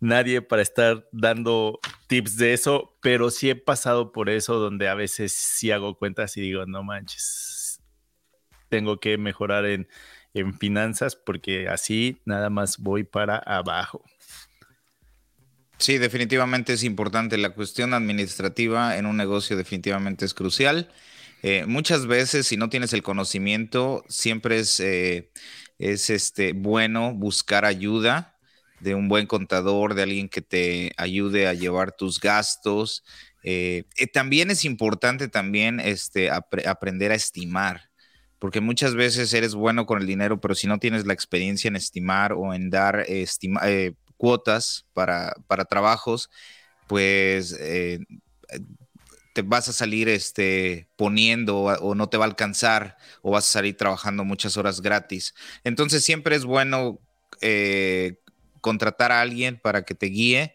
[0.00, 4.94] nadie para estar dando tips de eso, pero sí he pasado por eso donde a
[4.94, 7.80] veces sí hago cuentas y digo, no manches,
[8.68, 9.88] tengo que mejorar en
[10.34, 14.04] en finanzas porque así nada más voy para abajo.
[15.78, 17.38] Sí, definitivamente es importante.
[17.38, 20.90] La cuestión administrativa en un negocio definitivamente es crucial.
[21.42, 25.30] Eh, muchas veces, si no tienes el conocimiento, siempre es, eh,
[25.78, 28.36] es este, bueno buscar ayuda
[28.80, 33.04] de un buen contador, de alguien que te ayude a llevar tus gastos.
[33.42, 37.90] Eh, también es importante también este, aprender a estimar
[38.44, 41.76] porque muchas veces eres bueno con el dinero, pero si no tienes la experiencia en
[41.76, 45.34] estimar o en dar eh, cuotas para,
[45.66, 46.28] trabajos,
[46.86, 48.00] pues eh,
[49.34, 53.52] te vas a salir este, poniendo o, no te va a alcanzar o vas a
[53.52, 55.34] salir trabajando muchas horas gratis.
[55.64, 57.00] Entonces siempre es bueno
[57.42, 58.20] eh,
[58.62, 60.54] contratar a alguien para que te guíe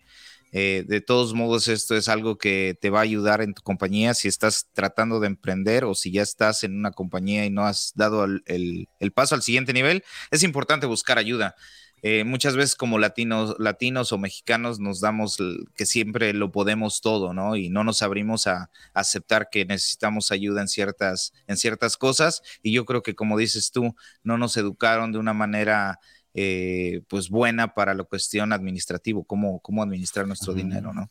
[0.51, 4.15] eh, de todos modos, esto es algo que te va a ayudar en tu compañía
[4.15, 7.93] si estás tratando de emprender o si ya estás en una compañía y no has
[7.95, 10.03] dado el, paso al siguiente nivel.
[10.31, 11.55] Es importante buscar ayuda.
[12.01, 15.38] Eh, muchas veces como latinos, latinos o mexicanos nos damos
[15.75, 17.55] que siempre lo podemos todo, ¿no?
[17.55, 22.41] Y no nos abrimos a, aceptar que necesitamos ayuda en ciertas, en ciertas cosas.
[22.63, 25.99] Y yo creo que como dices tú, no nos educaron de una manera
[26.33, 31.09] eh, pues buena para la cuestión administrativa, cómo, cómo administrar nuestro dinero, ¿no?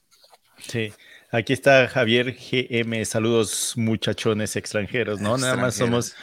[0.67, 0.93] Sí,
[1.31, 5.39] aquí está Javier GM, saludos muchachones extranjeros, ¿no?
[5.39, 6.15] Nada más somos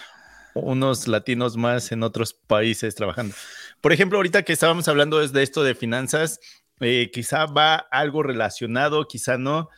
[0.54, 3.36] unos latinos más en otros países trabajando.
[3.82, 6.40] Por ejemplo, ahorita que estábamos hablando de esto de finanzas,
[6.80, 9.70] eh, quizá va algo relacionado, quizá no,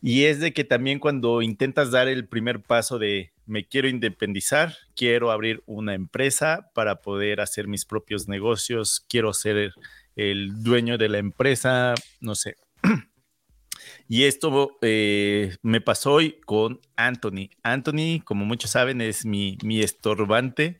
[0.00, 4.76] y es de que también cuando intentas dar el primer paso de me quiero independizar,
[4.96, 9.72] quiero abrir una empresa para poder hacer mis propios negocios, quiero ser
[10.16, 12.56] el dueño de la empresa, no sé.
[14.08, 17.50] Y esto eh, me pasó hoy con Anthony.
[17.62, 20.78] Anthony, como muchos saben, es mi, mi estorbante.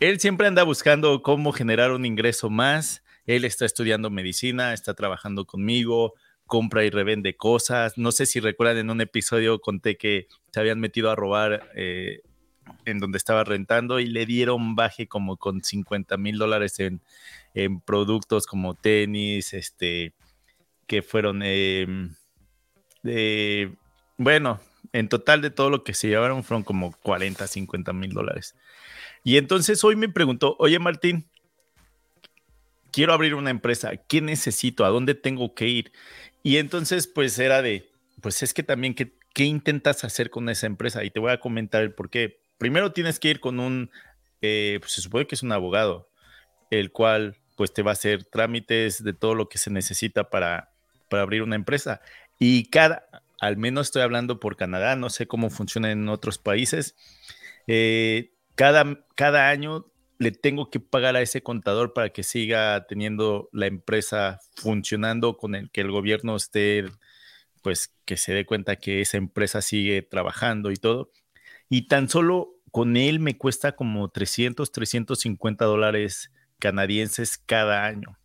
[0.00, 3.02] Él siempre anda buscando cómo generar un ingreso más.
[3.26, 6.14] Él está estudiando medicina, está trabajando conmigo,
[6.46, 7.96] compra y revende cosas.
[7.96, 12.20] No sé si recuerdan en un episodio conté que se habían metido a robar eh,
[12.84, 17.00] en donde estaba rentando y le dieron baje como con 50 mil dólares en,
[17.84, 20.12] productos como tenis, este,
[20.88, 22.14] que fueron, em,
[24.16, 24.60] bueno,
[24.92, 28.56] en total de todo lo que se llevaron fueron como 40, 50 mil dólares.
[29.24, 31.26] Y entonces hoy me preguntó, oye Martín,
[32.92, 34.84] quiero abrir una empresa, ¿qué necesito?
[34.84, 35.92] ¿A dónde tengo que ir?
[36.42, 40.66] Y entonces pues era de, pues es que también, ¿qué, qué intentas hacer con esa
[40.66, 41.02] empresa?
[41.02, 43.90] Y te voy a comentar el por qué primero tienes que ir con un,
[44.42, 46.08] eh, pues se supone que es un abogado,
[46.70, 50.70] el cual pues te va a hacer trámites de todo lo que se necesita para,
[51.08, 52.00] para abrir una empresa.
[52.38, 53.06] Y cada,
[53.40, 56.94] al menos estoy hablando por Canadá, no sé cómo funciona en otros países,
[57.66, 59.86] eh, cada, cada año
[60.18, 65.54] le tengo que pagar a ese contador para que siga teniendo la empresa funcionando con
[65.54, 66.84] el que el gobierno esté,
[67.62, 71.10] pues que se dé cuenta que esa empresa sigue trabajando y todo
[71.68, 78.18] y tan solo con él me cuesta como 300, 350 dólares canadienses cada año.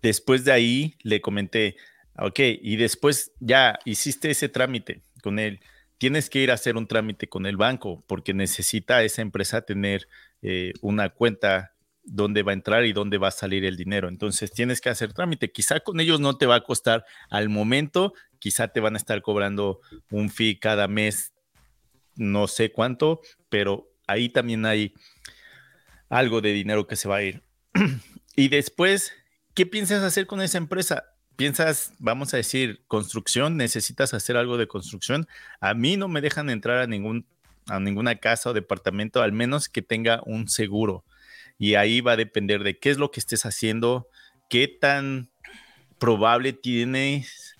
[0.00, 1.76] Después de ahí le comenté,
[2.18, 5.60] ok, y después ya hiciste ese trámite con él.
[6.02, 10.08] Tienes que ir a hacer un trámite con el banco porque necesita esa empresa tener
[10.42, 14.08] eh, una cuenta donde va a entrar y dónde va a salir el dinero.
[14.08, 15.52] Entonces tienes que hacer trámite.
[15.52, 19.22] Quizá con ellos no te va a costar al momento, quizá te van a estar
[19.22, 19.78] cobrando
[20.10, 21.34] un fee cada mes
[22.16, 24.94] no sé cuánto, pero ahí también hay
[26.08, 27.44] algo de dinero que se va a ir.
[28.34, 29.12] y después,
[29.54, 31.11] ¿qué piensas hacer con esa empresa?
[31.36, 33.56] ¿Piensas, vamos a decir, construcción?
[33.56, 35.26] ¿Necesitas hacer algo de construcción?
[35.60, 37.26] A mí no me dejan entrar a, ningún,
[37.66, 41.04] a ninguna casa o departamento, al menos que tenga un seguro.
[41.58, 44.08] Y ahí va a depender de qué es lo que estés haciendo,
[44.48, 45.30] qué tan
[45.98, 47.56] probable tienes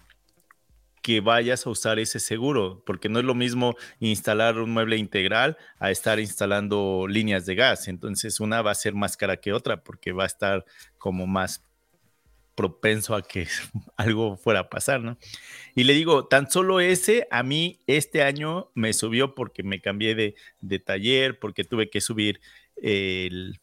[1.03, 5.57] que vayas a usar ese seguro, porque no es lo mismo instalar un mueble integral
[5.79, 7.89] a estar instalando líneas de gas.
[7.89, 10.65] Entonces una va a ser más cara que otra porque va a estar
[10.99, 11.65] como más
[12.55, 13.47] propenso a que
[13.97, 15.19] algo fuera a pasar, ¿no?
[15.75, 20.15] Y le digo, tan solo ese a mí este año me subió porque me cambié
[20.15, 22.41] de, taller, porque tuve que subir
[22.77, 23.61] el,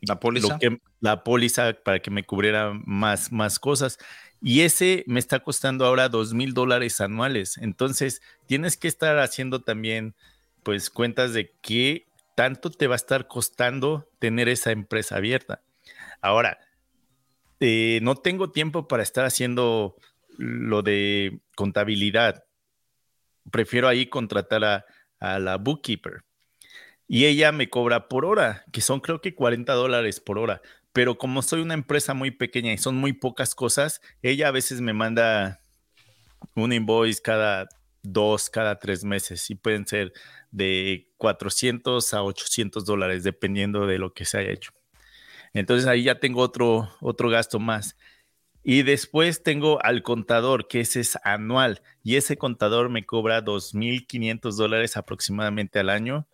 [0.00, 0.58] la póliza.
[1.00, 3.98] la póliza para que me cubriera más, más cosas.
[4.40, 7.58] Y ese me está costando ahora dos mil dólares anuales.
[7.58, 10.14] Entonces, tienes que estar haciendo también,
[10.62, 15.60] pues, cuentas de qué tanto te va a estar costando tener esa empresa abierta.
[16.20, 16.58] Ahora,
[17.60, 19.96] eh, no tengo tiempo para estar haciendo
[20.36, 22.44] lo de contabilidad.
[23.50, 24.84] Prefiero ahí contratar a,
[25.20, 26.24] a la bookkeeper.
[27.06, 30.60] Y ella me cobra por hora, que son creo que 40 dólares por hora
[30.98, 34.80] pero como soy una empresa muy pequeña y son muy pocas cosas, ella a veces
[34.80, 35.60] me manda
[36.56, 37.68] un invoice cada
[38.02, 40.12] dos, cada tres meses y pueden ser
[40.50, 44.72] de 400 a 800 dólares dependiendo de lo que se haya hecho.
[45.58, 47.96] Entonces ahí ya tengo otro, otro gasto más.
[48.62, 54.56] Y después tengo al contador, que ese es anual, y ese contador me cobra 2.500
[54.56, 56.26] dólares aproximadamente al año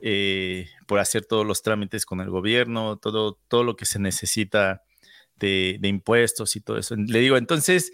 [0.00, 4.82] eh, por hacer todos los trámites con el gobierno, todo, todo lo que se necesita
[5.36, 6.94] de, impuestos y todo eso.
[6.96, 7.92] Le digo, entonces,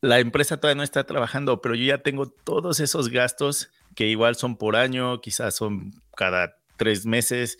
[0.00, 4.36] la empresa todavía no está trabajando, pero yo ya tengo todos esos gastos que igual
[4.36, 7.58] son por año, quizás son cada tres meses.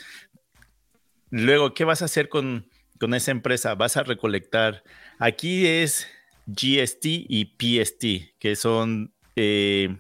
[1.31, 3.75] Luego, ¿qué vas a hacer con, con esa empresa?
[3.75, 4.83] Vas a recolectar.
[5.19, 6.07] Aquí es
[6.47, 9.99] GST y PST, que son eh,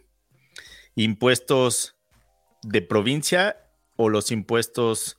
[0.94, 1.96] impuestos
[2.62, 3.56] de provincia
[3.96, 5.18] o los impuestos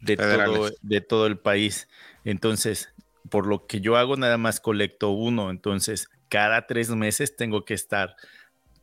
[0.00, 1.88] de todo, de todo el país.
[2.24, 2.92] Entonces,
[3.30, 5.50] por lo que yo hago, nada más colecto uno.
[5.50, 8.16] Entonces, cada tres meses tengo que estar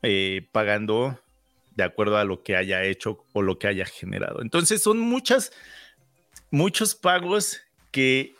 [0.01, 1.19] eh, pagando
[1.75, 4.41] de acuerdo a lo que haya hecho o lo que haya generado.
[4.41, 5.51] Entonces, son muchas,
[6.51, 7.61] muchos pagos
[7.91, 8.35] que,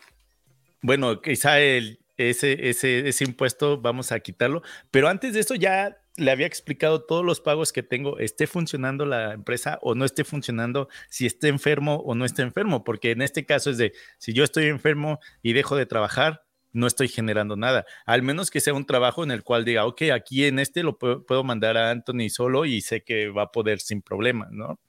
[0.82, 6.32] bueno, quizá ese, ese, ese impuesto vamos a quitarlo, pero antes de eso ya le
[6.32, 10.90] había explicado todos los pagos que tengo, esté funcionando la empresa o no esté funcionando,
[11.10, 14.44] si esté enfermo o no esté enfermo, porque en este caso es de, si yo
[14.44, 16.44] estoy enfermo y dejo de trabajar,
[16.74, 20.04] no estoy generando nada, al menos que sea un trabajo en el cual diga, ok,
[20.14, 23.80] aquí en este lo puedo, mandar a Anthony solo y sé que va a poder
[23.80, 24.80] sin problema, ¿no?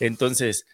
[0.00, 0.66] Entonces,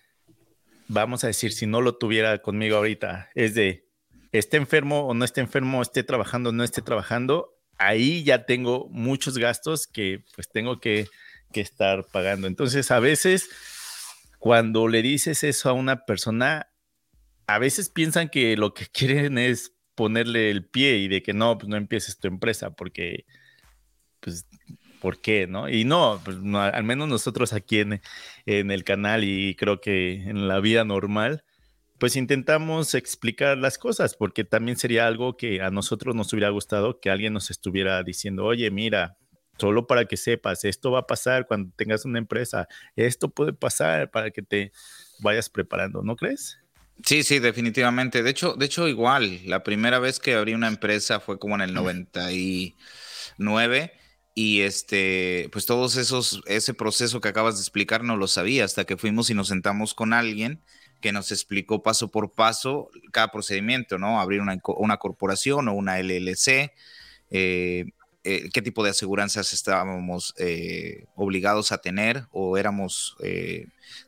[0.88, 3.88] vamos a decir, si no lo tuviera conmigo ahorita, es de,
[4.32, 8.88] esté enfermo o no esté enfermo, esté trabajando o no esté trabajando, ahí ya tengo
[8.90, 11.08] muchos gastos que pues tengo que,
[11.52, 12.48] estar pagando.
[12.48, 13.48] Entonces, a veces,
[14.40, 16.68] cuando le dices eso a una persona,
[17.46, 21.56] a veces piensan que lo que quieren es ponerle el pie y de que no,
[21.56, 23.24] pues no empieces tu empresa porque,
[24.18, 24.46] pues,
[25.04, 25.46] ¿por qué?
[25.46, 25.68] ¿No?
[25.68, 28.00] Y no, pues al menos nosotros aquí en,
[28.46, 31.44] en el canal y creo que en la vida normal,
[31.98, 37.00] pues intentamos explicar las cosas, porque también sería algo que a nosotros nos hubiera gustado
[37.00, 39.18] que alguien nos estuviera diciendo, oye, mira,
[39.58, 44.10] solo para que sepas, esto va a pasar cuando tengas una empresa, esto puede pasar
[44.10, 44.72] para que te
[45.18, 46.60] vayas preparando, ¿no crees?
[47.04, 48.22] Sí, sí, definitivamente.
[48.22, 51.60] De hecho, de hecho, igual, la primera vez que abrí una empresa fue como en
[51.60, 53.92] el 99
[54.34, 58.84] y este, pues todos esos, ese proceso que acabas de explicar no lo sabía hasta
[58.84, 60.60] que fuimos y nos sentamos con alguien
[61.00, 64.20] que nos explicó paso por paso cada procedimiento, ¿no?
[64.20, 66.72] Abrir una, una corporación o una LLC,
[67.30, 67.84] eh,
[68.24, 73.16] eh, qué tipo de aseguranzas estábamos eh, obligados a tener o éramos,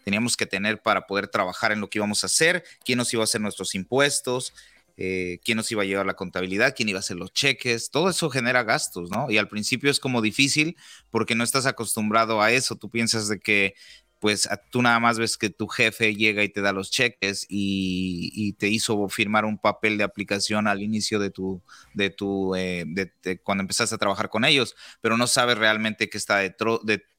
[0.04, 3.22] teníamos que tener para poder trabajar en lo que íbamos a hacer, quién nos iba
[3.22, 4.54] a hacer nuestros impuestos,
[4.96, 8.30] quién nos iba a llevar la contabilidad, quién iba a hacer los cheques, todo eso
[8.30, 9.30] genera gastos, ¿no?
[9.30, 10.76] Y al principio es como difícil
[11.10, 13.74] porque no estás acostumbrado a eso, tú piensas de que
[14.18, 18.54] pues tú nada más ves que tu jefe llega y te da los cheques y,
[18.54, 21.62] te hizo firmar un papel de aplicación al inicio de tu,
[21.94, 26.18] de tu, eh, de, cuando empezaste a trabajar con ellos, pero no sabes realmente qué
[26.18, 26.44] está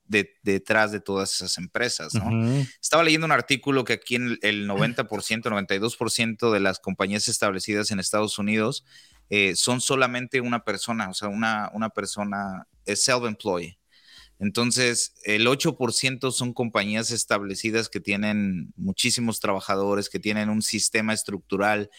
[0.08, 2.64] detrás de todas esas empresas, ¿no?
[2.82, 8.00] Estaba leyendo un artículo que aquí en el 90%, 92% de las compañías establecidas en
[8.00, 8.86] Estados Unidos
[9.30, 13.74] eh, son solamente una persona, o sea, una, una persona es self-employed.
[14.40, 21.90] Entonces, el 8% son compañías establecidas que tienen muchísimos trabajadores, que tienen un sistema estructural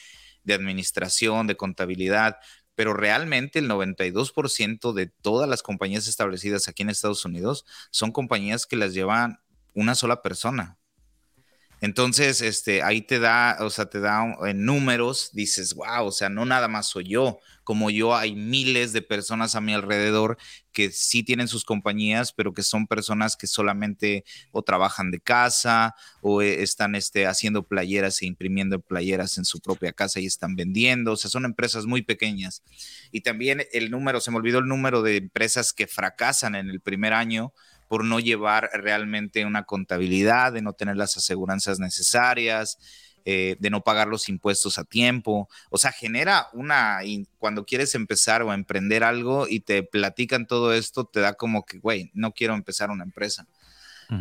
[0.44, 2.36] de administración, de contabilidad,
[2.78, 8.66] pero realmente el 92% de todas las compañías establecidas aquí en Estados Unidos son compañías
[8.66, 9.40] que las llevan
[9.74, 10.78] una sola persona.
[11.80, 16.28] Entonces, este, ahí te da, o sea, te da en números, dices, wow, o sea,
[16.28, 20.38] no nada más soy yo, como yo hay miles de personas a mi alrededor
[20.72, 25.94] que sí tienen sus compañías, pero que son personas que solamente o trabajan de casa
[26.20, 30.56] o eh, están este, haciendo playeras e imprimiendo playeras en su propia casa y están
[30.56, 32.62] vendiendo, o sea, son empresas muy pequeñas.
[33.12, 36.80] Y también el número, se me olvidó el número de empresas que fracasan en el
[36.80, 37.52] primer año
[37.88, 42.78] por no llevar realmente una contabilidad, de no tener las aseguranzas necesarias,
[43.24, 45.48] eh, de no pagar los impuestos a tiempo.
[45.70, 47.00] O sea, genera una,
[47.38, 51.78] cuando quieres empezar o emprender algo y te platican todo esto, te da como que,
[51.78, 53.46] güey, no quiero empezar una empresa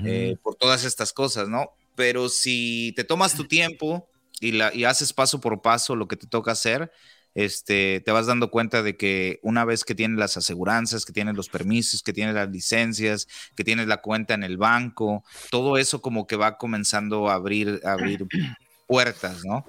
[0.03, 1.71] eh, por todas estas cosas, ¿no?
[1.95, 4.09] Pero si te tomas tu tiempo
[4.41, 6.91] y, la, y haces paso por paso lo que te toca hacer,
[7.37, 11.35] este, te vas dando cuenta de que una vez que tienes las aseguranzas, que tienes
[11.35, 16.01] los permisos, que tienes las licencias, que tienes la cuenta en el banco, todo eso
[16.01, 18.25] como que va comenzando a abrir, abrir
[18.87, 19.63] puertas, ¿no?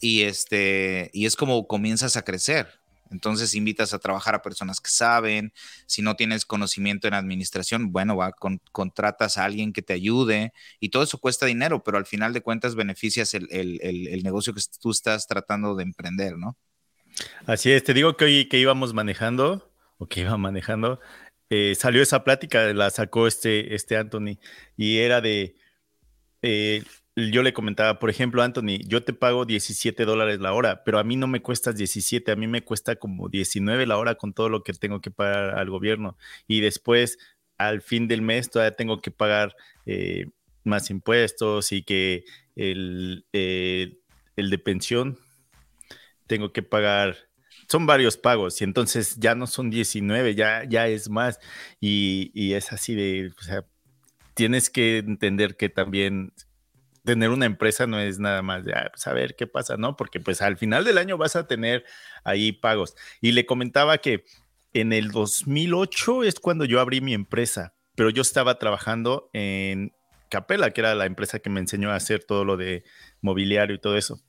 [0.00, 2.80] Y, este, y es como comienzas a crecer.
[3.12, 5.52] Entonces invitas a trabajar a personas que saben.
[5.86, 8.34] Si no tienes conocimiento en administración, bueno, va,
[8.72, 12.40] contratas a alguien que te ayude y todo eso cuesta dinero, pero al final de
[12.42, 16.56] cuentas beneficias el negocio que tú estás tratando de emprender, ¿no?
[17.46, 21.00] Así es, te digo que hoy que íbamos manejando, o que iba manejando,
[21.50, 24.38] eh, salió esa plática, la sacó este, este Anthony,
[24.76, 25.56] y era de,
[26.42, 26.84] eh,
[27.16, 31.04] yo le comentaba, por ejemplo, Anthony, yo te pago 17 dólares la hora, pero a
[31.04, 34.48] mí no me cuesta 17, a mí me cuesta como 19 la hora con todo
[34.48, 36.16] lo que tengo que pagar al gobierno.
[36.46, 37.18] Y después,
[37.56, 39.56] al fin del mes, todavía tengo que pagar
[39.86, 40.26] eh,
[40.64, 45.18] más impuestos y que el, el de pensión
[46.28, 47.16] tengo que pagar,
[47.68, 51.40] son varios pagos y entonces ya no son 19, ya, ya es más
[51.80, 53.64] y, es así de, o sea,
[54.34, 56.32] tienes que entender que también
[57.04, 59.96] tener una empresa no es nada más de ah, saber pues, qué pasa, ¿no?
[59.96, 61.84] Porque pues al final del año vas a tener
[62.22, 62.94] ahí pagos.
[63.22, 64.24] Y le comentaba que
[64.74, 69.92] en el 2008 es cuando yo abrí mi empresa, pero yo estaba trabajando en
[70.28, 72.84] Capela, que era la empresa que me enseñó a hacer todo lo de
[73.22, 74.20] mobiliario y todo eso.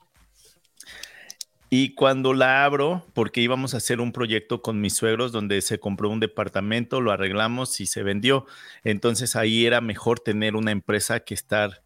[1.72, 5.80] Y cuando la abro, porque íbamos a hacer un proyecto con mis suegros donde se
[5.80, 8.48] compró un departamento, lo arreglamos y se vendió.
[8.84, 11.84] Entonces ahí era mejor tener una empresa que estar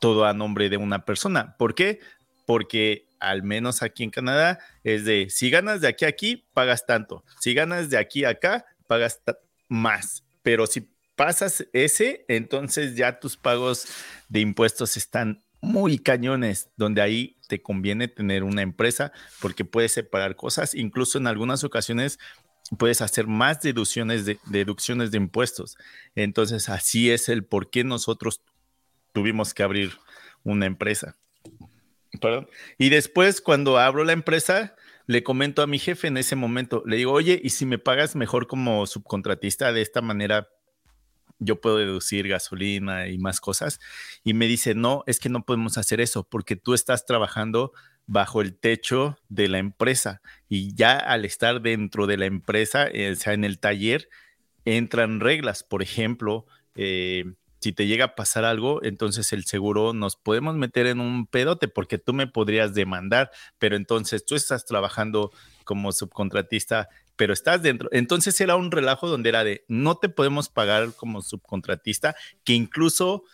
[0.00, 1.54] todo a nombre de una persona.
[1.58, 2.00] ¿Por qué?
[2.46, 6.86] Porque al menos aquí en Canadá es de, si ganas de aquí a aquí, pagas
[6.86, 7.24] tanto.
[7.40, 9.20] Si ganas de aquí a acá, pagas
[9.68, 10.24] más.
[10.42, 13.86] Pero si pasas ese, entonces ya tus pagos
[14.28, 20.36] de impuestos están muy cañones, donde ahí te conviene tener una empresa porque puedes separar
[20.36, 22.18] cosas, incluso en algunas ocasiones
[22.76, 25.76] puedes hacer más deducciones de, deducciones de impuestos.
[26.14, 28.42] Entonces, así es el por qué nosotros
[29.12, 29.92] tuvimos que abrir
[30.44, 31.16] una empresa.
[32.78, 34.74] Y después, cuando abro la empresa,
[35.06, 38.16] le comento a mi jefe en ese momento, le digo, oye, ¿y si me pagas
[38.16, 40.48] mejor como subcontratista de esta manera?
[41.38, 43.80] Yo puedo deducir gasolina y más cosas.
[44.24, 47.72] Y me dice, no, es que no podemos hacer eso porque tú estás trabajando
[48.06, 53.12] bajo el techo de la empresa y ya al estar dentro de la empresa, eh,
[53.12, 54.08] o sea, en el taller,
[54.64, 55.62] entran reglas.
[55.62, 57.24] Por ejemplo, eh,
[57.60, 61.68] si te llega a pasar algo, entonces el seguro nos podemos meter en un pedote
[61.68, 65.32] porque tú me podrías demandar, pero entonces tú estás trabajando
[65.64, 67.90] como subcontratista, pero estás dentro.
[67.92, 72.14] Entonces era un relajo donde era de no te podemos pagar como subcontratista,
[72.44, 73.24] que incluso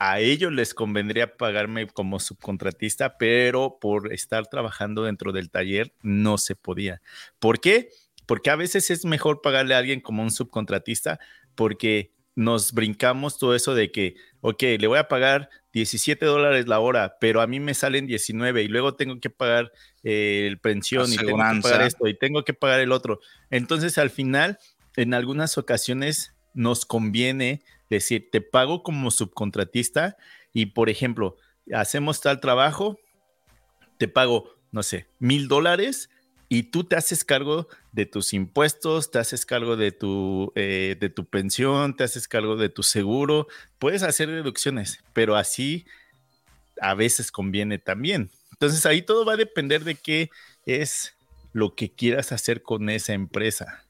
[0.00, 6.38] a ellos les convendría pagarme como subcontratista, pero por estar trabajando dentro del taller no
[6.38, 7.00] se podía.
[7.38, 7.90] ¿Por qué?
[8.26, 11.20] Porque a veces es mejor pagarle a alguien como un subcontratista
[11.54, 16.80] porque nos brincamos todo eso de que, ok, le voy a pagar 17 dólares la
[16.80, 19.72] hora, pero a mí me salen 19 y luego tengo que pagar
[20.04, 23.20] eh, el pensión y tengo que pagar esto y tengo que pagar el otro.
[23.50, 24.58] Entonces, al final,
[24.96, 30.16] en algunas ocasiones nos conviene decir, te pago como subcontratista
[30.54, 31.36] y, por ejemplo,
[31.74, 32.98] hacemos tal trabajo,
[33.98, 36.08] te pago, no sé, mil dólares
[36.52, 41.08] y tú te haces cargo de tus impuestos, te haces cargo de tu, eh, de
[41.08, 43.46] tu pensión, te haces cargo de tu seguro,
[43.78, 45.86] puedes hacer deducciones, pero así
[46.80, 48.32] a veces conviene también.
[48.50, 50.28] Entonces ahí todo va a depender de qué
[50.66, 51.14] es
[51.52, 53.84] lo que quieras hacer con esa empresa.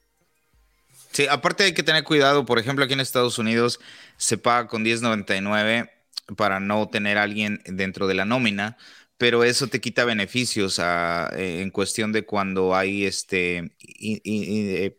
[1.12, 3.80] Sí, aparte hay que tener cuidado, por ejemplo, aquí en Estados Unidos
[4.18, 5.90] se paga con 10.99
[6.36, 8.76] para no tener a alguien dentro de la nómina,
[9.20, 14.98] pero eso te quita beneficios ah, eh, en cuestión de cuando hay este eh,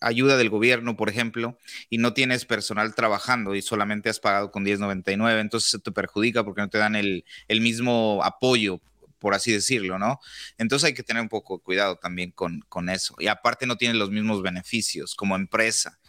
[0.00, 1.56] ayuda del gobierno, por ejemplo,
[1.88, 6.42] y no tienes personal trabajando y solamente has pagado con 10.99, entonces se te perjudica
[6.42, 8.80] porque no te dan el, el mismo apoyo
[9.20, 10.18] por así decirlo, ¿no?
[10.58, 13.14] Entonces hay que tener un poco de cuidado también con, con eso.
[13.20, 16.00] Y aparte no tiene los mismos beneficios como empresa.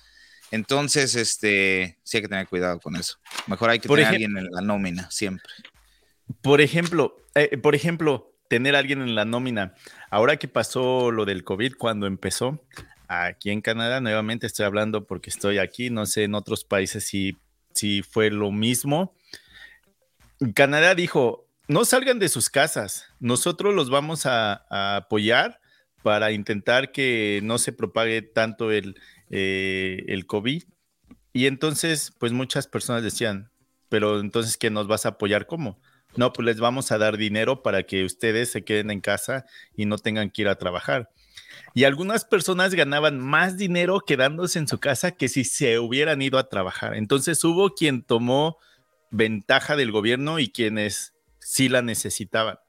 [0.50, 3.20] Entonces, este, sí hay que tener cuidado con eso.
[3.46, 5.48] Mejor hay que tener a alguien en la nómina siempre.
[6.42, 9.74] Por ejemplo, eh, por ejemplo, tener a alguien en la nómina.
[10.10, 12.64] Ahora que pasó lo del COVID, cuando empezó,
[13.08, 17.38] aquí en Canadá, nuevamente estoy hablando porque estoy aquí, no sé en otros países si,
[17.74, 19.16] si fue lo mismo.
[20.56, 23.08] Canadá dijo, no salgan de sus casas.
[23.20, 24.66] Nosotros los vamos a,
[24.98, 25.60] apoyar
[26.02, 29.00] para intentar que no se propague tanto el,
[29.30, 30.64] eh, el COVID.
[31.32, 33.50] Y entonces, pues muchas personas decían,
[33.90, 35.80] pero entonces, ¿qué nos vas a apoyar cómo?
[36.16, 39.46] No, pues les vamos a dar dinero para que ustedes se queden en casa
[39.76, 41.10] y no tengan que ir a trabajar.
[41.74, 46.38] Y algunas personas ganaban más dinero quedándose en su casa que si se hubieran ido
[46.38, 46.96] a trabajar.
[46.96, 48.58] Entonces hubo quien tomó
[49.10, 52.60] ventaja del gobierno y quienes sí la necesitaban.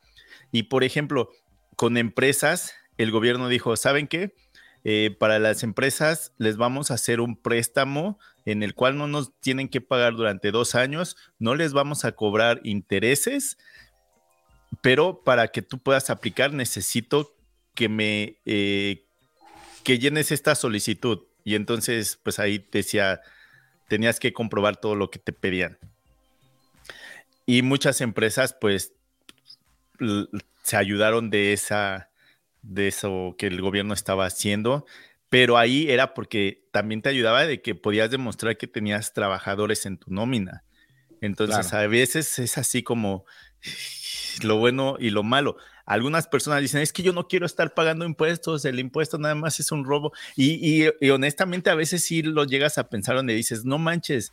[0.52, 1.30] Y por ejemplo,
[1.76, 4.34] con empresas, el gobierno dijo, ¿saben qué?
[4.84, 9.38] Eh, para las empresas les vamos a hacer un préstamo en el cual no nos
[9.40, 13.58] tienen que pagar durante dos años, no les vamos a cobrar intereses,
[14.82, 17.34] pero para que tú puedas aplicar necesito
[17.74, 19.04] que me eh,
[19.84, 21.22] que llenes esta solicitud.
[21.44, 23.20] Y entonces, pues ahí decía,
[23.88, 25.78] tenías que comprobar todo lo que te pedían.
[27.46, 28.94] Y muchas empresas, pues,
[30.62, 32.10] se ayudaron de esa,
[32.62, 34.86] de eso que el gobierno estaba haciendo,
[35.34, 39.98] pero ahí era porque también te ayudaba de que podías demostrar que tenías trabajadores en
[39.98, 40.62] tu nómina.
[41.20, 43.24] Entonces, a veces es así como
[44.44, 45.56] lo bueno y lo malo.
[45.86, 49.58] Algunas personas dicen, es que yo no quiero estar pagando impuestos, el impuesto nada más
[49.58, 50.12] es un robo.
[50.36, 54.30] Y, y honestamente a veces sí lo llegas a pensar donde dices, no manches,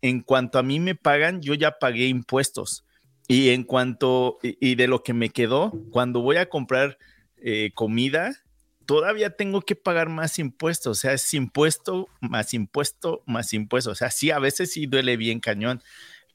[0.00, 2.84] en cuanto a mí me pagan, yo ya pagué impuestos.
[3.26, 6.98] Y en cuanto, y, de lo que me quedó, cuando voy a comprar
[7.38, 8.43] eh, comida,
[8.86, 10.98] todavía tengo que pagar más impuestos.
[10.98, 13.90] O sea, es impuesto, más impuesto, más impuesto.
[13.90, 15.82] O sea, sí, a veces sí duele bien cañón,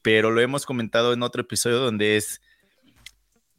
[0.02, 2.40] pero lo hemos comentado en otro episodio donde es,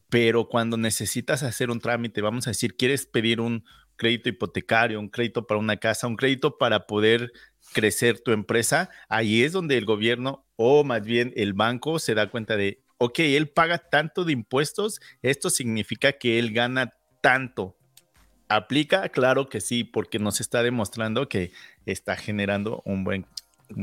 [0.10, 3.64] pero cuando necesitas hacer un trámite, vamos a decir, quieres pedir un
[3.96, 7.32] crédito hipotecario, un crédito para una casa, un crédito para poder
[7.74, 12.30] crecer tu empresa, ahí es donde el gobierno o más bien el banco se da
[12.30, 17.78] cuenta de, ok, él paga tanto de impuestos, esto significa que él gana tanto.
[18.52, 19.08] ¿Aplica?
[19.10, 21.52] Claro que sí, porque nos está demostrando que
[21.86, 23.26] está generando un buen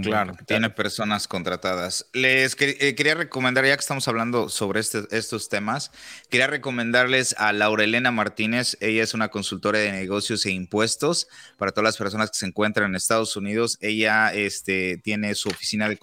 [0.02, 2.06] Claro, tiene personas contratadas.
[2.12, 5.90] Les eh, quería recomendar, ya que estamos hablando sobre este, estos temas,
[6.28, 8.76] quería recomendarles a Laurelena Martínez.
[8.80, 12.90] Ella es una consultora de negocios e impuestos para todas las personas que se encuentran
[12.90, 13.78] en Estados Unidos.
[13.80, 15.98] Ella este, tiene su oficina de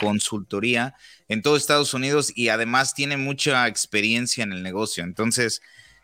[0.00, 0.94] consultoría
[1.28, 5.04] en todo Estados Unidos y además tiene mucha experiencia en el negocio.
[5.04, 5.62] Entonces,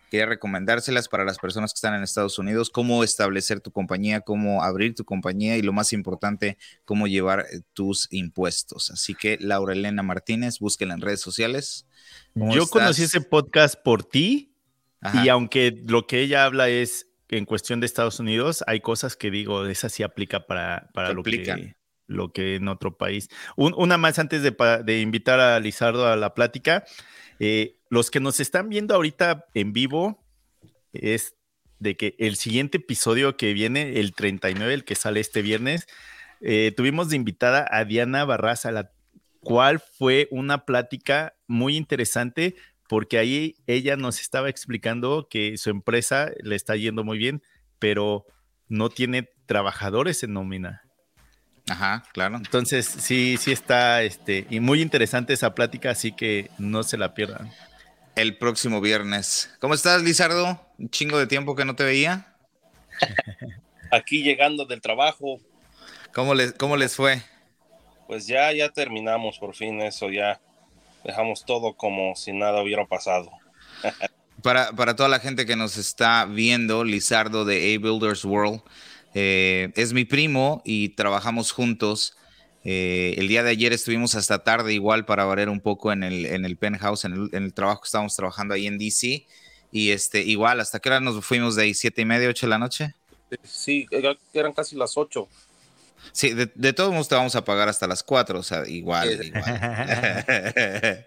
[0.08, 4.62] quería recomendárselas para las personas que están en Estados Unidos, cómo establecer tu compañía, cómo
[4.62, 8.90] abrir tu compañía y lo más importante, cómo llevar eh, tus impuestos.
[8.90, 11.86] Así que Laura Elena Martínez, búsquela en redes sociales.
[12.34, 14.54] Yo conocí ese podcast por ti
[15.22, 19.30] y aunque lo que ella habla es en cuestión de Estados Unidos, hay cosas que
[19.30, 23.28] digo, esa sí aplica para, para lo, que, lo que en otro país.
[23.56, 26.84] una más antes de, de, invitar a Lizardo a la plática.
[27.38, 30.24] Eh, los que nos están viendo ahorita en vivo
[30.92, 31.34] es
[31.78, 35.86] de que el siguiente episodio que viene, el 39, el que sale este viernes,
[36.40, 38.90] eh, tuvimos de invitada a Diana Barraza, la
[39.40, 42.56] cual fue una plática muy interesante
[42.88, 47.42] porque ahí ella nos estaba explicando que su empresa le está yendo muy bien,
[47.78, 48.26] pero
[48.66, 50.87] no tiene trabajadores en nómina.
[51.68, 52.36] Ajá, claro.
[52.36, 57.14] Entonces, sí, sí está, este, y muy interesante esa plática, así que no se la
[57.14, 57.52] pierdan.
[58.14, 59.54] El próximo viernes.
[59.60, 60.60] ¿Cómo estás, Lizardo?
[60.78, 62.34] Un chingo de tiempo que no te veía.
[63.92, 65.38] Aquí llegando del trabajo.
[66.12, 67.22] ¿Cómo les, cómo les fue?
[68.06, 70.40] Pues ya, ya terminamos por fin eso, ya
[71.04, 73.30] dejamos todo como si nada hubiera pasado.
[74.42, 78.62] para, para toda la gente que nos está viendo, Lizardo de A Builders World
[79.14, 82.16] eh, es mi primo y trabajamos juntos.
[82.64, 86.26] Eh, el día de ayer estuvimos hasta tarde igual para variar un poco en el,
[86.26, 89.26] en el penthouse, en el, trabajo que estábamos trabajando ahí en DC.
[89.70, 91.74] Y este, igual, ¿hasta qué hora nos fuimos de ahí?
[91.74, 92.94] ¿Siete y media, ocho de la noche?
[93.42, 93.86] Sí,
[94.32, 95.28] eran casi las ocho.
[96.12, 99.44] Sí, de, todos modos te vamos a pagar hasta las cuatro, o sea, igual, igual.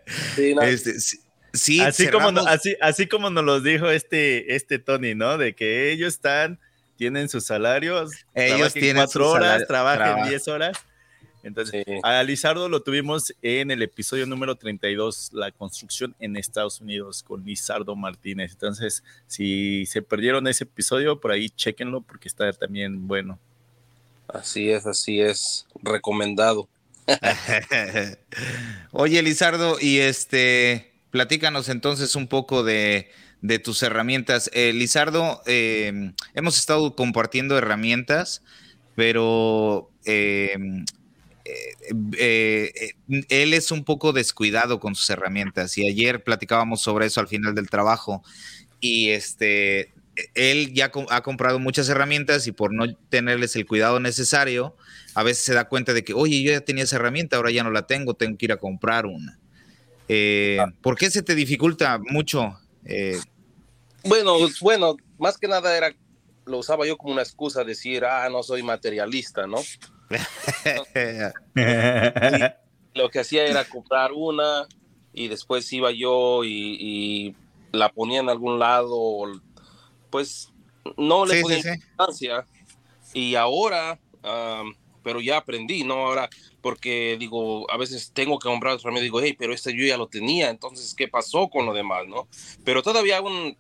[1.54, 5.38] sí, así, como así, así como nos lo dijo este, este Tony, ¿no?
[5.38, 6.60] De que ellos están
[7.02, 10.78] tienen sus salarios, ellos tienen cuatro horas, trabajan diez horas.
[11.41, 17.24] Entonces, a Lizardo lo tuvimos en el episodio número 32, la construcción en Estados Unidos
[17.24, 18.52] con Lizardo Martínez.
[18.52, 23.39] Entonces, si se perdieron ese episodio, por ahí chequenlo porque está también bueno.
[24.28, 26.70] Así es, así es, recomendado.
[28.91, 33.10] Oye, Lizardo, y este, platícanos entonces un poco de,
[33.42, 34.50] de tus herramientas.
[34.54, 38.44] Eh, Lizardo, em, hemos estado compartiendo herramientas,
[38.96, 40.86] pero em,
[41.46, 42.94] eh, eh,
[43.30, 47.56] él es un poco descuidado con sus herramientas y ayer platicábamos sobre eso al final
[47.56, 48.24] del trabajo
[48.80, 49.92] y este,
[50.36, 54.76] él ya ha comprado muchas herramientas y por no tenerles el cuidado necesario,
[55.16, 57.64] a veces se da cuenta de que, oye, yo ya tenía esa herramienta, ahora ya
[57.64, 59.39] no la tengo, tengo que ir a comprar una.
[60.60, 60.68] Ah.
[60.82, 63.19] ¿Por qué se te dificulta mucho eh,
[64.03, 65.93] bueno, bueno, más que nada era,
[66.45, 69.57] lo usaba yo como una excusa, decir, ah, no soy materialista, ¿no?
[72.93, 74.67] lo que hacía era comprar una
[75.13, 77.36] y después iba yo y,
[77.71, 79.21] la ponía en algún lado,
[80.09, 80.51] pues
[80.97, 82.45] no le ponía importancia.
[83.13, 83.97] Y ahora,
[85.03, 85.93] pero ya aprendí, ¿no?
[86.07, 86.29] Ahora,
[86.62, 89.97] porque digo, a veces tengo que comprar otro me digo, hey, pero este yo ya
[89.97, 92.28] lo tenía, entonces, ¿qué pasó con lo demás, no?
[92.64, 93.57] Pero todavía un,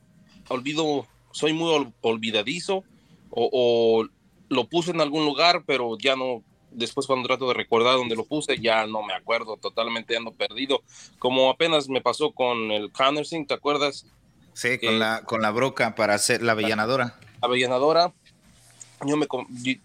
[0.47, 2.83] olvido, soy muy olvidadizo
[3.29, 4.05] o,
[4.49, 8.25] lo puse en algún lugar, pero ya no, después cuando trato de recordar dónde lo
[8.25, 10.83] puse, ya no me acuerdo, totalmente ando perdido.
[11.19, 14.05] Como apenas me pasó con el Connersing, ¿te acuerdas?
[14.51, 17.17] Sí, con, la, con la broca para hacer la avellanadora.
[17.41, 18.13] La avellanadora,
[19.05, 19.25] yo me,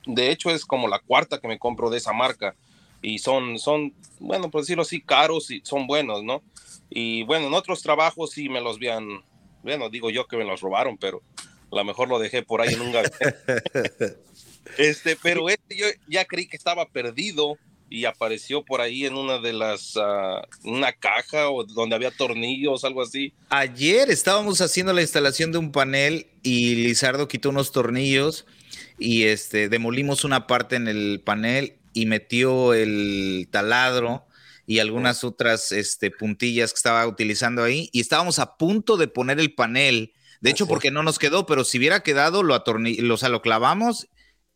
[0.04, 2.56] de hecho es como la cuarta que me compro de esa marca
[3.02, 6.42] y son, son, bueno, por decirlo así, caros y son buenos, ¿no?
[6.90, 9.22] Y bueno, en otros trabajos sí me los habían
[9.66, 11.24] bueno, digo yo que me los robaron, pero
[11.72, 13.34] a lo mejor lo dejé por ahí en un gabinete.
[14.78, 17.58] este, pero este yo ya creí que estaba perdido
[17.90, 22.84] y apareció por ahí en una de las, uh, una caja o donde había tornillos,
[22.84, 23.32] algo así.
[23.48, 28.46] Ayer estábamos haciendo la instalación de un panel y Lizardo quitó unos tornillos
[29.00, 34.26] y este, demolimos una parte en el panel y metió el taladro
[34.66, 37.88] y algunas otras este, puntillas que estaba utilizando ahí.
[37.90, 40.12] Y estábamos a punto de poner el panel.
[40.42, 44.08] De hecho, porque no nos quedó, pero si hubiera quedado, lo, atorni lo, lo clavamos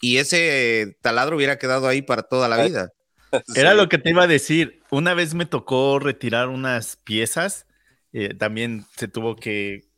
[0.02, 2.92] y ese taladro hubiera quedado ahí para toda la vida.
[3.56, 4.82] Era lo que te iba a decir.
[4.90, 7.66] Una vez me tocó retirar unas piezas.
[8.12, 9.88] Eh, también se tuvo que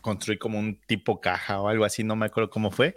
[0.00, 2.94] construir como un tipo caja o algo así, no me acuerdo cómo fue.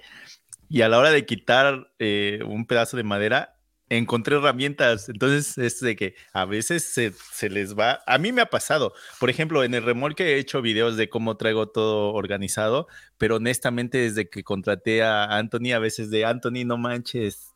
[0.70, 3.57] Y a la hora de quitar eh, un pedazo de madera,
[3.90, 5.10] encontré herramientas.
[5.10, 8.02] Entonces, es de que a veces se, les va.
[8.06, 8.94] A mí me ha pasado.
[9.20, 13.98] Por ejemplo, en el remolque he hecho videos de cómo traigo todo organizado, pero honestamente,
[14.00, 17.54] desde que contraté a Anthony, a veces de Anthony, no manches.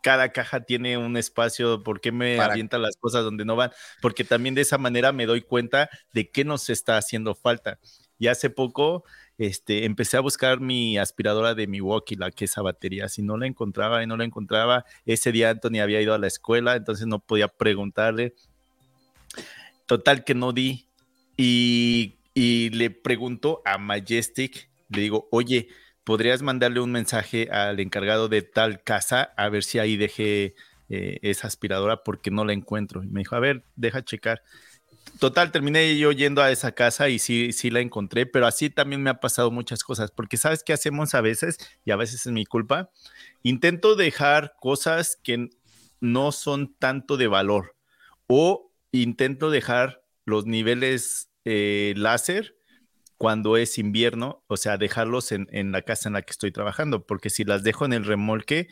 [0.00, 3.72] Cada caja tiene un espacio, ¿por qué me avienta las cosas donde no van?
[4.00, 7.80] Porque también de esa manera me doy cuenta de qué nos está haciendo falta.
[8.16, 9.04] Y hace poco
[9.38, 13.08] este, empecé a buscar mi aspiradora de Milwaukee, la que esa batería.
[13.08, 16.26] Si no la encontraba y no la encontraba, ese día Anthony había ido a la
[16.26, 18.34] escuela, entonces no podía preguntarle.
[19.86, 20.86] Total que no di.
[21.36, 25.68] Y, le pregunto a Majestic, le digo, oye,
[26.04, 30.54] ¿podrías mandarle un mensaje al encargado de tal casa a ver si ahí dejé
[30.88, 33.02] eh, esa aspiradora porque no la encuentro?
[33.02, 34.42] Y me dijo, a ver, deja checar.
[35.18, 39.02] Total, terminé yo yendo a esa casa y sí, sí la encontré, pero así también
[39.02, 42.32] me ha pasado muchas cosas, porque sabes qué hacemos a veces, y a veces es
[42.32, 42.90] mi culpa,
[43.42, 45.50] intento dejar cosas que
[46.00, 47.74] no son tanto de valor
[48.28, 52.56] o intento dejar los niveles eh, láser
[53.16, 57.30] cuando es invierno, o sea, dejarlos en, la casa en la que estoy trabajando, porque
[57.30, 58.68] si las dejo en el remolque,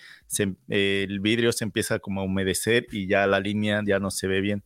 [0.68, 4.40] el vidrio se empieza como a humedecer y ya la línea ya no se ve
[4.40, 4.62] bien.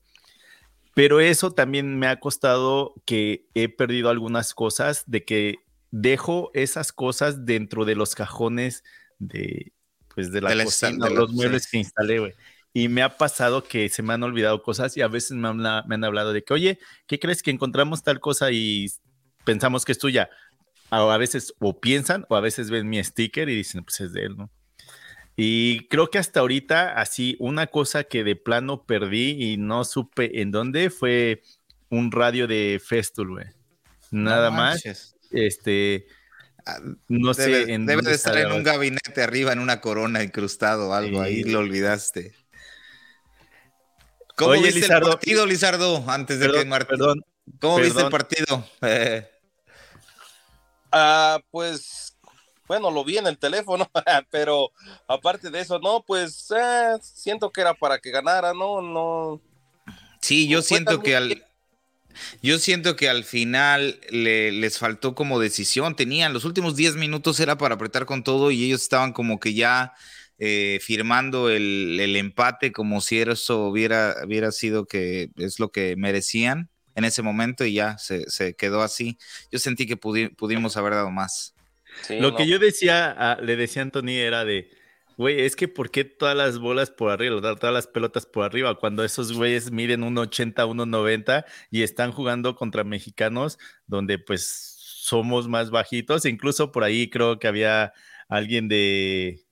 [0.94, 5.56] Pero eso también me ha costado que he perdido algunas cosas, de que
[5.90, 8.84] dejo esas cosas dentro de los cajones
[9.18, 9.72] de,
[10.14, 12.34] pues de la, cocina, de los muebles que instalé, güey.
[12.72, 15.58] Y me ha pasado que se me han olvidado cosas y a veces me han,
[15.58, 18.86] me han hablado de que, oye, ¿qué crees que encontramos tal cosa y
[19.44, 20.30] pensamos que es tuya?
[20.90, 24.24] a veces o piensan o a veces ven mi sticker y dicen, pues es de
[24.24, 24.50] él, ¿no?
[25.42, 30.42] Y creo que hasta ahorita, así, una cosa que de plano perdí y no supe
[30.42, 31.40] en dónde fue
[31.88, 33.46] un radio de Festool, güey.
[34.10, 34.84] Nada más.
[35.30, 36.06] Este,
[36.66, 36.78] ah,
[37.08, 41.22] no sé en Debe de estar en un gabinete arriba, en una corona incrustado, algo
[41.22, 42.34] ahí, lo olvidaste.
[44.36, 46.04] ¿Cómo viste el partido, Lizardo?
[46.06, 46.98] Antes de que Martín.
[46.98, 47.24] Perdón,
[47.60, 48.68] ¿Cómo viste el partido?
[50.92, 52.09] Ah, pues
[52.70, 53.90] bueno, lo vi en el teléfono,
[54.30, 54.70] pero
[55.08, 59.40] aparte de eso, no, pues eh, siento que era para que ganara, no, no.
[60.20, 61.44] Sí, yo siento que al,
[62.44, 65.96] yo siento que al final le, les faltó como decisión.
[65.96, 69.52] Tenían los últimos 10 minutos era para apretar con todo y ellos estaban como que
[69.52, 69.92] ya
[70.38, 76.70] eh, firmando el, empate como si eso hubiera, hubiera sido que es lo que merecían
[76.94, 79.18] en ese momento y ya se, quedó así.
[79.50, 81.52] Yo sentí que pudimos haber dado más.
[82.08, 84.70] Lo que yo decía, le decía a Anthony era de,
[85.16, 88.78] güey, es que ¿por qué todas las bolas por arriba, todas las pelotas por arriba,
[88.78, 95.70] cuando esos güeyes miden 1.80, 1.90 y están jugando contra mexicanos donde pues somos más
[95.70, 96.24] bajitos?
[96.24, 97.92] Incluso por ahí creo que había
[98.28, 99.44] alguien de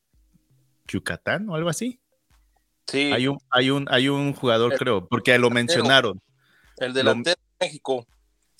[0.86, 2.01] Yucatán o algo así.
[2.86, 3.12] Sí.
[3.12, 6.22] Hay un, hay un, hay un jugador, creo, porque lo mencionaron.
[6.78, 8.07] El delantero de México.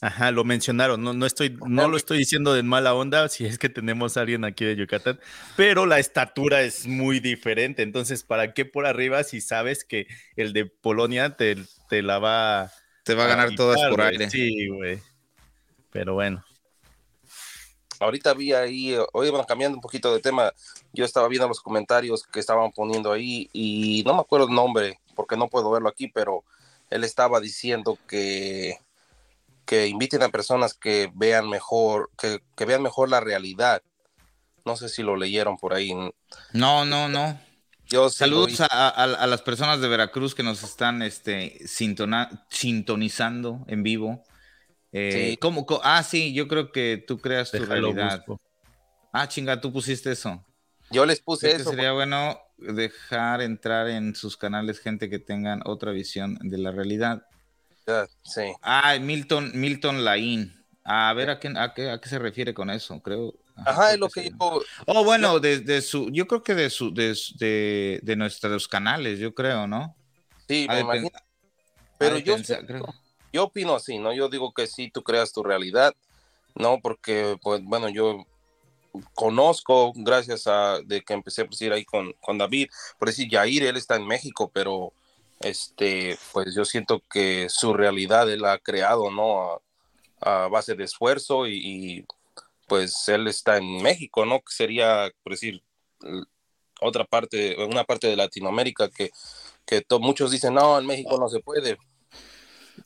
[0.01, 3.59] Ajá, lo mencionaron, no, no, estoy, no lo estoy diciendo de mala onda, si es
[3.59, 5.19] que tenemos a alguien aquí de Yucatán,
[5.57, 10.53] pero la estatura es muy diferente, entonces, ¿para qué por arriba si sabes que el
[10.53, 11.57] de Polonia te,
[11.89, 12.71] te la va...
[13.03, 14.31] Te va a ganar todas por aire.
[14.31, 15.01] Sí, güey.
[15.91, 16.45] Pero bueno.
[17.99, 20.53] Ahorita vi ahí, hoy bueno, cambiando un poquito de tema,
[20.93, 25.01] yo estaba viendo los comentarios que estaban poniendo ahí y no me acuerdo el nombre
[25.17, 26.45] porque no puedo verlo aquí, pero
[26.91, 28.79] él estaba diciendo que
[29.69, 33.83] que inviten a personas que vean mejor, que, vean mejor la realidad.
[34.65, 35.93] No sé si lo leyeron por ahí.
[36.55, 37.39] No, no, no.
[37.85, 44.25] Yo Saludos a, las personas de Veracruz que nos están este, sintonizando en vivo.
[44.93, 48.25] Eh, ¿cómo, ah, sí, yo creo que tú creas tu realidad.
[49.13, 50.43] Ah, chinga, tú pusiste eso.
[50.91, 51.71] Yo les puse eso.
[51.71, 57.27] Sería bueno dejar entrar en sus canales gente que tengan otra visión de la realidad.
[58.23, 58.53] Sí.
[58.63, 60.55] Ah, Milton, Milton Laín.
[60.85, 63.35] A ver a qué, a qué, a qué se refiere con eso, creo.
[63.67, 64.63] Ajá, es lo que yo.
[64.87, 69.67] Oh, bueno, de, su, yo creo que de su, de, de, nuestros canales, yo creo,
[69.67, 69.95] ¿no?
[70.49, 71.11] Sí, me imagino.
[71.99, 72.37] Pero yo,
[73.33, 74.15] yo opino así, ¿no?
[74.15, 75.95] Yo digo que sí, tú creas tu realidad,
[76.55, 76.79] ¿no?
[76.81, 78.25] Porque, pues, bueno, yo
[79.15, 82.69] conozco, gracias a de que empecé a ir ahí con, con David,
[82.99, 84.93] por decir, Yair, él está en México, pero
[85.41, 89.63] este, pues yo siento que su realidad él ha creado, ¿no?
[90.21, 92.05] A, base de esfuerzo y,
[92.67, 94.41] pues él está en México, ¿no?
[94.41, 95.63] Que sería, por decir,
[96.81, 99.11] otra parte, una parte de Latinoamérica que,
[99.65, 101.79] que muchos dicen, no, en México no se puede.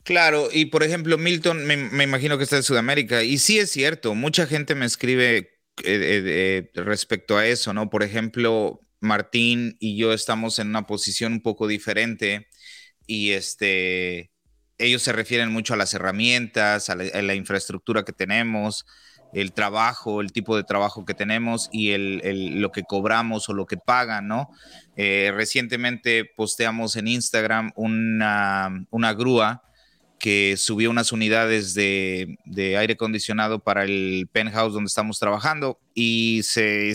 [0.04, 4.14] Claro, y por ejemplo, Milton, me, imagino que está en Sudamérica, y sí es cierto,
[4.14, 5.50] mucha gente me escribe eh,
[5.84, 7.88] eh, respecto a eso, ¿no?
[7.88, 12.48] Por ejemplo, Martín y yo estamos en una posición un poco diferente
[13.06, 14.30] y este,
[14.78, 18.86] ellos se refieren mucho a las herramientas, a la, infraestructura que tenemos,
[19.32, 23.66] el trabajo, el tipo de trabajo que tenemos y el, lo que cobramos o lo
[23.66, 24.48] que pagan, ¿no?
[24.96, 29.62] Eh, recientemente posteamos en Instagram una, una grúa
[30.22, 32.38] que subió unas unidades de,
[32.78, 36.92] aire acondicionado para el penthouse donde estamos trabajando y se,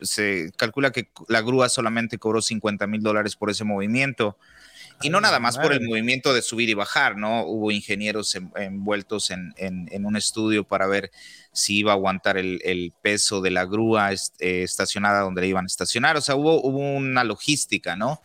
[0.00, 4.38] se calcula que la grúa solamente cobró 50 mil dólares por ese movimiento.
[5.02, 7.42] Y no nada más por el movimiento de subir y bajar, ¿no?
[7.42, 11.10] Hubo ingenieros envueltos en, un estudio para ver
[11.52, 15.66] si iba a aguantar el, peso de la grúa eh, estacionada donde le iban a
[15.66, 16.16] estacionar.
[16.16, 18.22] O sea, hubo, hubo una logística, ¿no?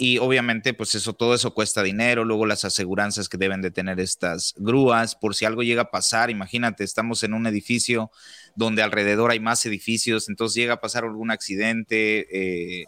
[0.00, 3.98] Y obviamente, pues eso, todo eso cuesta dinero, luego las aseguranzas que deben de tener
[3.98, 8.12] estas grúas, por si algo llega a pasar, imagínate, estamos en un edificio
[8.54, 12.84] donde alrededor hay más edificios, entonces llega a pasar algún accidente, eh,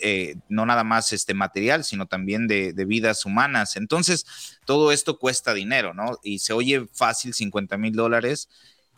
[0.00, 3.76] eh, no nada más este material, sino también de, de, vidas humanas.
[3.76, 4.26] Entonces,
[4.66, 6.18] todo esto cuesta dinero, ¿no?
[6.22, 8.50] Y se oye fácil 50 mil dólares,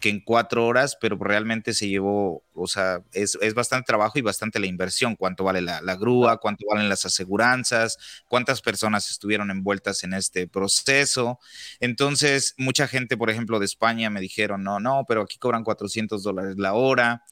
[0.03, 4.59] que en cuatro horas, pero realmente se llevó, o sea, es, bastante trabajo y bastante
[4.59, 7.97] la inversión, cuánto vale la, grúa, cuánto valen las aseguranzas,
[8.27, 11.39] cuántas personas estuvieron envueltas en este proceso.
[11.79, 16.23] Entonces, mucha gente, por ejemplo, de España me dijeron, no, no, pero aquí cobran 400
[16.25, 17.23] dólares la hora.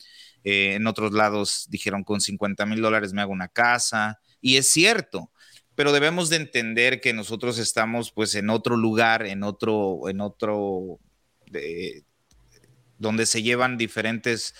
[0.45, 4.21] Eh, en otros lados dijeron, con 50 mil dólares me hago una casa.
[4.41, 5.33] Y es cierto,
[5.75, 11.01] pero debemos de entender que nosotros estamos pues en otro lugar, en otro, en otro,
[11.51, 12.05] de,
[13.01, 14.55] donde se llevan diferentes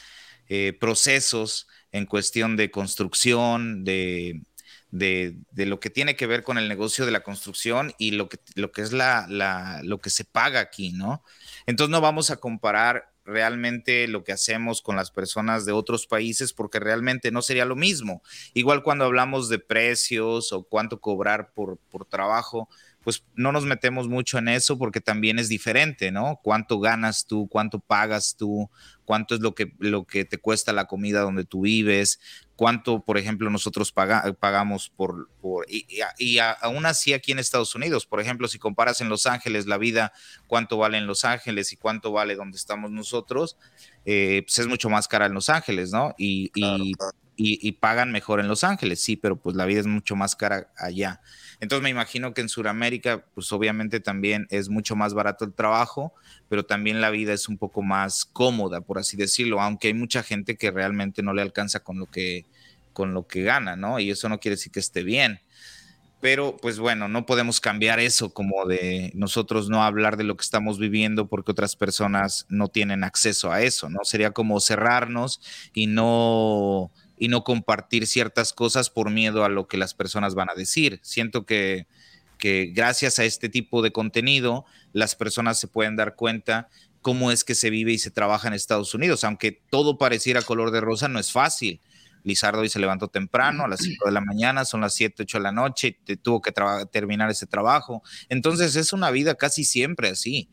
[0.49, 4.43] eh, procesos en cuestión de construcción, de,
[4.91, 8.73] lo que tiene que ver con el negocio de la construcción y lo que, lo
[8.73, 11.23] que es la, lo que se paga aquí, ¿no?
[11.67, 16.53] Entonces no vamos a comparar realmente lo que hacemos con las personas de otros países
[16.53, 18.23] porque realmente no sería lo mismo.
[18.55, 22.69] Igual cuando hablamos de precios o cuánto cobrar por, por trabajo,
[23.03, 26.39] pues no nos metemos mucho en eso porque también es diferente, ¿no?
[26.43, 28.71] Cuánto ganas tú, cuánto pagas tú,
[29.07, 32.21] cuánto es lo que, lo que te cuesta la comida donde tú vives,
[32.57, 38.21] cuánto, por ejemplo, nosotros pagamos por, por y, aún así aquí en Estados Unidos, por
[38.21, 40.13] ejemplo, si comparas en Los Ángeles la vida,
[40.47, 43.57] cuánto vale en Los Ángeles y cuánto vale donde estamos nosotros,
[44.05, 46.15] eh, pues es mucho más cara en Los Ángeles, ¿no?
[46.19, 46.51] Y,
[47.43, 50.71] y pagan mejor en Los Ángeles, sí, pero pues la vida es mucho más cara
[50.77, 51.23] allá.
[51.61, 56.15] Entonces me imagino que en Sudamérica, pues obviamente también es mucho más barato el trabajo,
[56.49, 60.23] pero también la vida es un poco más cómoda, por así decirlo, aunque hay mucha
[60.23, 62.47] gente que realmente no le alcanza con lo que,
[62.95, 64.01] con lo que gana, ¿no?
[64.01, 65.41] Y eso no quiere decir que esté bien.
[66.21, 70.43] Pero pues bueno, no podemos cambiar eso como de nosotros no hablar de lo que
[70.43, 74.01] estamos viviendo porque otras personas no tienen acceso a eso, ¿no?
[74.05, 75.41] Sería como cerrarnos
[75.73, 76.91] y no
[77.21, 80.99] y no compartir ciertas cosas por miedo a lo que las personas van a decir.
[81.03, 81.87] Siento que,
[82.39, 84.65] que gracias a este tipo de contenido
[84.95, 86.69] las personas se pueden dar cuenta
[87.03, 90.71] cómo es que se vive y se trabaja en Estados Unidos, aunque todo pareciera color
[90.71, 91.83] de rosa, no es fácil.
[92.25, 95.39] Lizardo hoy se levantó temprano, a las 5 de la mañana, son las 7, 8
[95.39, 96.53] de la noche, y tuvo que
[96.91, 98.03] terminar ese trabajo.
[98.31, 100.51] Entonces es una vida casi siempre así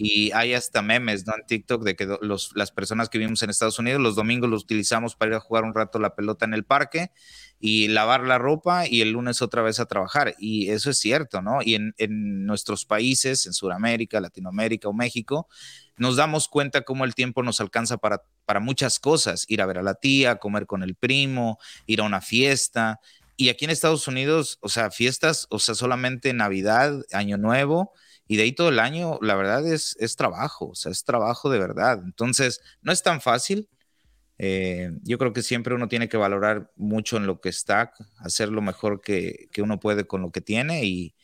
[0.00, 1.34] y hay hasta memes, ¿no?
[1.34, 4.62] En TikTok de que los, las personas que vivimos en Estados Unidos los domingos los
[4.62, 7.10] utilizamos para ir a jugar un rato la pelota en el parque
[7.58, 10.36] y lavar la ropa y el lunes otra vez a trabajar.
[10.38, 11.62] Y eso es cierto, ¿no?
[11.64, 15.48] Y en, en nuestros países, en Sudamérica, Latinoamérica o México,
[15.96, 19.78] nos damos cuenta cómo el tiempo nos alcanza para, para muchas cosas, ir a ver
[19.78, 23.00] a la tía, comer con el primo, ir a una fiesta.
[23.36, 27.92] Y aquí en Estados Unidos, o sea, fiestas, o sea, solamente Navidad, Año Nuevo,
[28.28, 31.48] y de ahí todo el año, la verdad es, es trabajo, o sea, es trabajo
[31.48, 32.00] de verdad.
[32.04, 33.68] Entonces, no es tan fácil.
[34.36, 38.50] Eh, yo creo que siempre uno tiene que valorar mucho en lo que está, hacer
[38.50, 41.14] lo mejor que, que uno puede con lo que tiene y,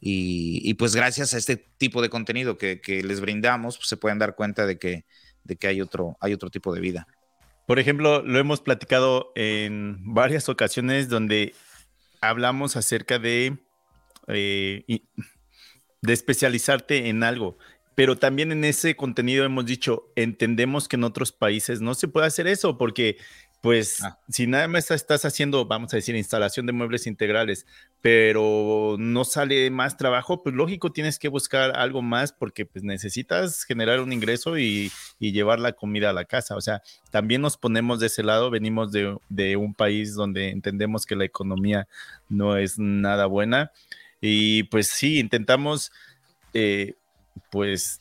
[0.00, 4.18] y, pues gracias a este tipo de contenido que, que les brindamos, pues se pueden
[4.20, 5.04] dar cuenta de que,
[5.42, 7.08] de que hay, otro, hay otro tipo de vida.
[7.66, 11.54] Por ejemplo, lo hemos platicado en varias ocasiones donde
[12.20, 13.58] hablamos acerca de
[14.28, 14.84] eh,
[16.06, 17.58] de especializarte en algo.
[17.94, 22.26] Pero también en ese contenido hemos dicho, entendemos que en otros países no se puede
[22.26, 23.16] hacer eso porque
[23.62, 24.20] pues ah.
[24.28, 27.66] si nada más estás haciendo, vamos a decir, instalación de muebles integrales,
[28.02, 33.64] pero no sale más trabajo, pues lógico tienes que buscar algo más porque pues necesitas
[33.64, 36.54] generar un ingreso y, llevar la comida a la casa.
[36.54, 41.06] O sea, también nos ponemos de ese lado, venimos de, de un país donde entendemos
[41.06, 41.88] que la economía
[42.28, 43.72] no es nada buena
[44.20, 45.92] y pues sí, intentamos
[46.54, 46.94] eh,
[47.50, 48.00] pues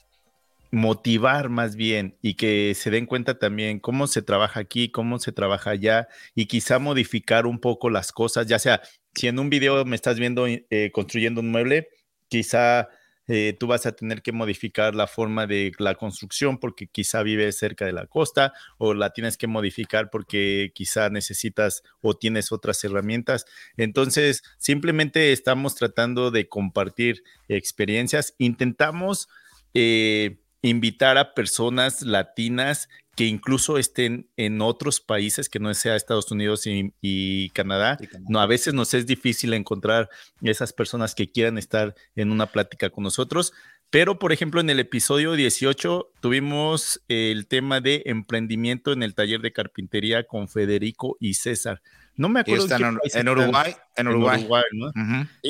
[0.72, 5.32] motivar más bien y que se den cuenta también cómo se trabaja aquí, cómo se
[5.32, 8.82] trabaja allá y quizá modificar un poco las cosas, ya sea
[9.14, 11.88] si en un video me estás viendo eh, construyendo un mueble,
[12.28, 12.90] quizá
[13.28, 17.58] eh, tú vas a tener que modificar la forma de la construcción porque quizá vives
[17.58, 22.84] cerca de la costa o la tienes que modificar porque quizá necesitas o tienes otras
[22.84, 23.46] herramientas.
[23.78, 28.36] Entonces, simplemente estamos tratando de compartir experiencias.
[28.38, 29.28] Intentamos
[29.74, 36.30] eh, invitar a personas latinas que incluso estén en otros países que no sea Estados
[36.32, 37.98] Unidos y, Canadá.
[38.28, 40.10] No, a veces nos es difícil encontrar
[40.42, 43.54] esas personas que quieran estar en una plática con nosotros.
[43.90, 49.40] Pero, por ejemplo, en el episodio 18 tuvimos el tema de emprendimiento en el taller
[49.42, 51.82] de carpintería con Federico y César.
[52.16, 52.68] No me acuerdo.
[52.76, 53.76] en, en, Uruguay.
[53.96, 54.46] En Uruguay.
[54.74, 54.92] ¿no?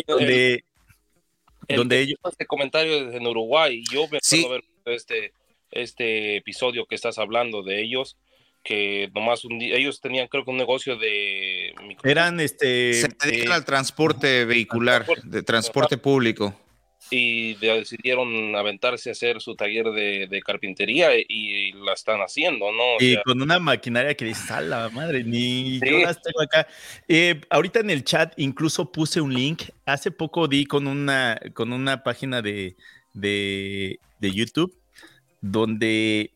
[0.08, 0.64] Donde,
[1.68, 2.20] donde ellos.
[2.30, 3.84] Este comentario en Uruguay.
[3.92, 4.46] Yo me sí.
[4.48, 5.34] ver este
[5.72, 8.18] este episodio que estás hablando de ellos,
[8.64, 11.74] que nomás un día, ellos tenían creo que un negocio de...
[12.04, 12.94] Eran este...
[12.94, 16.60] Se dedican al transporte vehicular, de transporte público.
[17.12, 22.84] Y decidieron aventarse a hacer su taller de, carpintería y, la están haciendo, ¿no?
[23.00, 26.68] y con una maquinaria que dice, a la madre, ni yo las tengo acá.
[27.08, 29.66] Eh, ahorita en el chat incluso puse un link.
[29.86, 32.76] Hace poco di con una, con una página de,
[33.14, 34.76] de, de YouTube
[35.52, 36.34] donde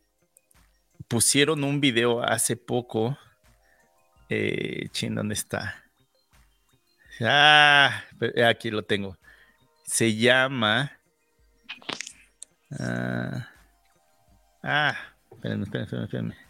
[1.08, 3.18] pusieron un video hace poco.
[4.30, 5.84] Eh, chin, ¿dónde está?
[7.20, 8.04] Ah,
[8.48, 9.18] aquí lo tengo.
[9.84, 10.92] Se llama.
[12.80, 13.50] Ah,
[14.62, 14.96] ah
[15.32, 16.49] espérenme, espérenme, espérenme.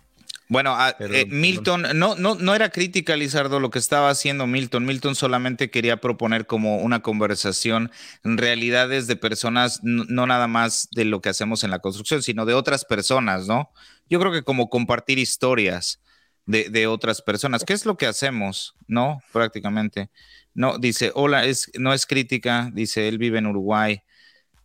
[0.49, 4.83] Bueno, eh, Milton, no, no, no era crítica, Lizardo, lo que estaba haciendo Milton.
[4.83, 7.91] Milton solamente quería proponer como una conversación
[8.23, 12.47] en realidades de personas, no, nada más de lo que hacemos en la construcción, sino
[12.47, 13.69] de otras personas, ¿no?
[14.09, 16.01] Yo creo que como compartir historias
[16.47, 19.21] de, otras personas, ¿qué es lo que hacemos, no?
[19.31, 20.09] Prácticamente.
[20.55, 24.01] No, dice, hola, es, no es crítica, dice, él vive en Uruguay,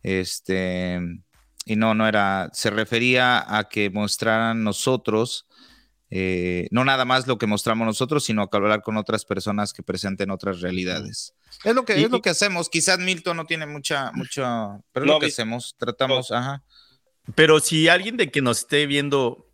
[0.01, 0.99] este,
[1.63, 5.45] y no, no era, se refería a que mostraran nosotros
[6.17, 9.83] eh, no nada más lo que mostramos nosotros, sino que hablar con otras personas que
[9.83, 11.33] presenten otras realidades.
[11.65, 12.69] Es lo que, es lo que hacemos.
[12.69, 15.75] Quizás Milton no tiene mucha, mucha, pero es lo que hacemos.
[15.77, 16.63] Tratamos, ajá.
[17.35, 19.44] Pero si alguien de que nos esté viendo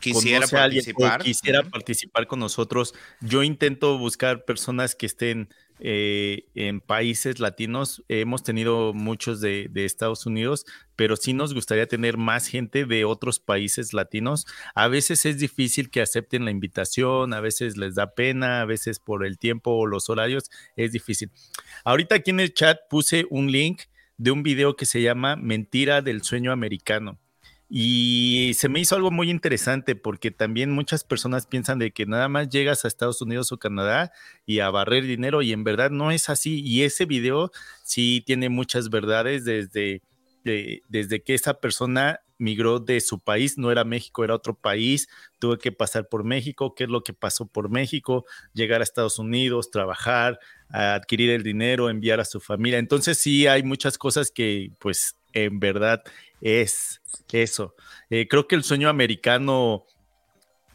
[0.00, 5.48] quisiera participar, quisiera participar con nosotros, yo intento buscar personas que estén
[5.80, 8.02] eh, en países latinos.
[8.08, 10.66] Hemos tenido muchos de, Estados Unidos,
[10.96, 14.44] pero sí nos gustaría tener más gente de otros países latinos.
[14.74, 18.98] A veces es difícil que acepten la invitación, a veces les da pena, a veces
[18.98, 21.30] por el tiempo o los horarios es difícil.
[21.84, 23.82] Ahorita aquí en el chat puse un link
[24.16, 27.20] de un video que se llama Mentira del sueño americano.
[27.70, 32.28] Y se me hizo algo muy interesante porque también muchas personas piensan de que nada
[32.28, 34.10] más llegas a Estados Unidos o Canadá
[34.46, 36.62] y a barrer dinero y en verdad no es así.
[36.64, 37.50] Y ese video
[37.84, 40.00] sí tiene muchas verdades desde,
[40.44, 45.08] desde que esa persona migró de su país, no era México, era otro país,
[45.38, 49.18] tuvo que pasar por México, qué es lo que pasó por México, llegar a Estados
[49.18, 50.38] Unidos, trabajar,
[50.70, 52.78] adquirir el dinero, enviar a su familia.
[52.78, 56.02] Entonces sí hay muchas cosas que pues en verdad
[56.40, 57.00] es
[57.32, 57.74] eso.
[58.10, 59.84] Eh, creo que el sueño americano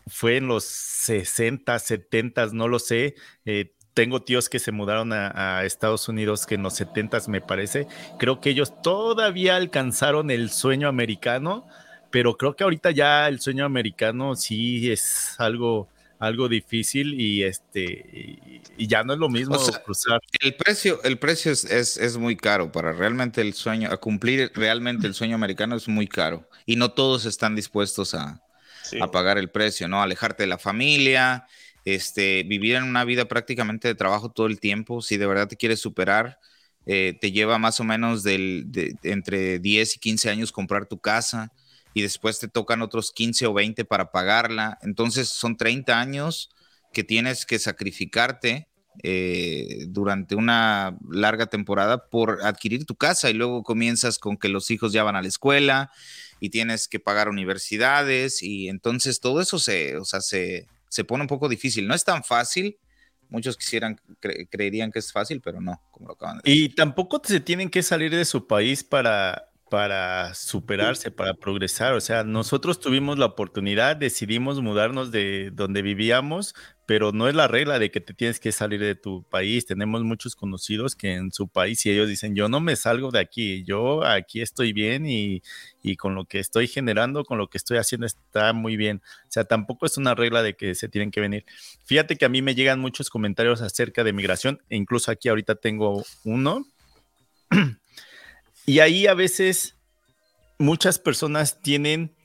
[0.07, 3.15] fue en los 60, 70, no lo sé.
[3.45, 7.87] Eh, tengo tíos que se mudaron a, Estados Unidos que en los 70 me parece.
[8.17, 11.67] Creo que ellos todavía alcanzaron el sueño americano,
[12.09, 15.89] pero creo que ahorita ya el sueño americano sí es algo
[16.23, 17.83] algo difícil y este
[18.77, 20.19] y, ya no es lo mismo cruzar.
[20.39, 25.05] El precio, el precio es, es, muy caro para realmente el sueño, a cumplir realmente
[25.05, 28.41] el sueño americano es muy caro y no todos están dispuestos a,
[29.01, 30.01] a pagar el precio, ¿no?
[30.01, 31.45] Alejarte de la familia,
[31.85, 35.57] este, vivir en una vida prácticamente de trabajo todo el tiempo, si de verdad te
[35.57, 36.39] quieres superar,
[36.85, 40.99] eh, te lleva más o menos del, de, entre 10 y 15 años comprar tu
[40.99, 41.51] casa
[41.93, 44.77] y después te tocan otros 15 o 20 para pagarla.
[44.81, 46.49] Entonces son 30 años
[46.91, 48.67] que tienes que sacrificarte
[49.01, 54.69] eh, durante una larga temporada por adquirir tu casa y luego comienzas con que los
[54.69, 55.91] hijos ya van a la escuela
[56.39, 61.23] y tienes que pagar universidades y entonces todo eso se, o sea, se, se pone
[61.23, 61.87] un poco difícil.
[61.87, 62.77] No es tan fácil.
[63.29, 66.63] Muchos quisieran, creerían que es fácil, pero no, como lo acaban de decir.
[66.65, 71.93] Y tampoco se tienen que salir de su país para para superarse, para progresar.
[71.93, 76.53] O sea, nosotros tuvimos la oportunidad, decidimos mudarnos de donde vivíamos,
[76.85, 79.65] pero no es la regla de que te tienes que salir de tu país.
[79.65, 83.19] Tenemos muchos conocidos que en su país y ellos dicen, yo no me salgo de
[83.19, 85.41] aquí, yo aquí estoy bien y,
[85.81, 89.01] y con lo que estoy generando, con lo que estoy haciendo está muy bien.
[89.23, 91.45] O sea, tampoco es una regla de que se tienen que venir.
[91.83, 95.55] Fíjate que a mí me llegan muchos comentarios acerca de migración e incluso aquí ahorita
[95.55, 96.63] tengo uno.
[98.65, 99.77] Y ahí a veces
[100.57, 102.15] muchas personas tienen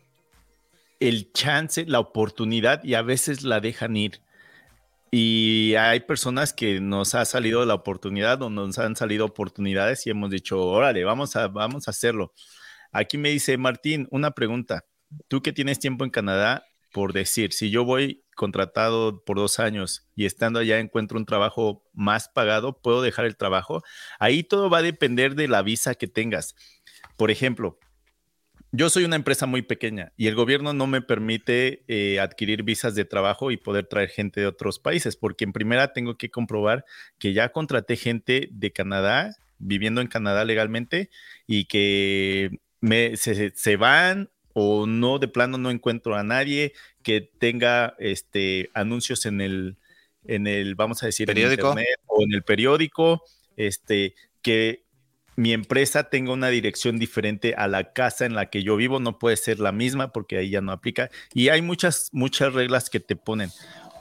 [1.00, 4.20] el chance, la oportunidad y a veces la dejan ir.
[5.10, 10.10] Y hay personas que nos ha salido la oportunidad o nos han salido oportunidades y
[10.10, 12.32] hemos dicho, órale, vamos a, vamos a hacerlo.
[12.92, 14.84] Aquí me dice Martín, una pregunta.
[15.28, 20.06] Tú que tienes tiempo en Canadá, por decir, si yo voy contratado por dos años
[20.14, 23.82] y estando allá encuentro un trabajo más pagado, ¿puedo dejar el trabajo?
[24.20, 26.54] Ahí todo va a depender de la visa que tengas.
[27.16, 27.80] Por ejemplo,
[28.70, 32.94] yo soy una empresa muy pequeña y el gobierno no me permite eh, adquirir visas
[32.94, 36.84] de trabajo y poder traer gente de otros países, porque en primera tengo que comprobar
[37.18, 41.10] que ya contraté gente de Canadá, viviendo en Canadá legalmente,
[41.48, 42.60] y que
[43.16, 46.72] se, van o no, de plano no encuentro a nadie
[47.08, 49.78] que tenga este, anuncios en el,
[50.26, 51.74] en el, vamos a decir, periódico
[52.06, 53.22] o en el periódico,
[53.56, 54.84] este, que
[55.34, 59.18] mi empresa tenga una dirección diferente a la casa en la que yo vivo, no
[59.18, 61.08] puede ser la misma porque ahí ya no aplica.
[61.32, 63.48] Y hay muchas, muchas reglas que te ponen.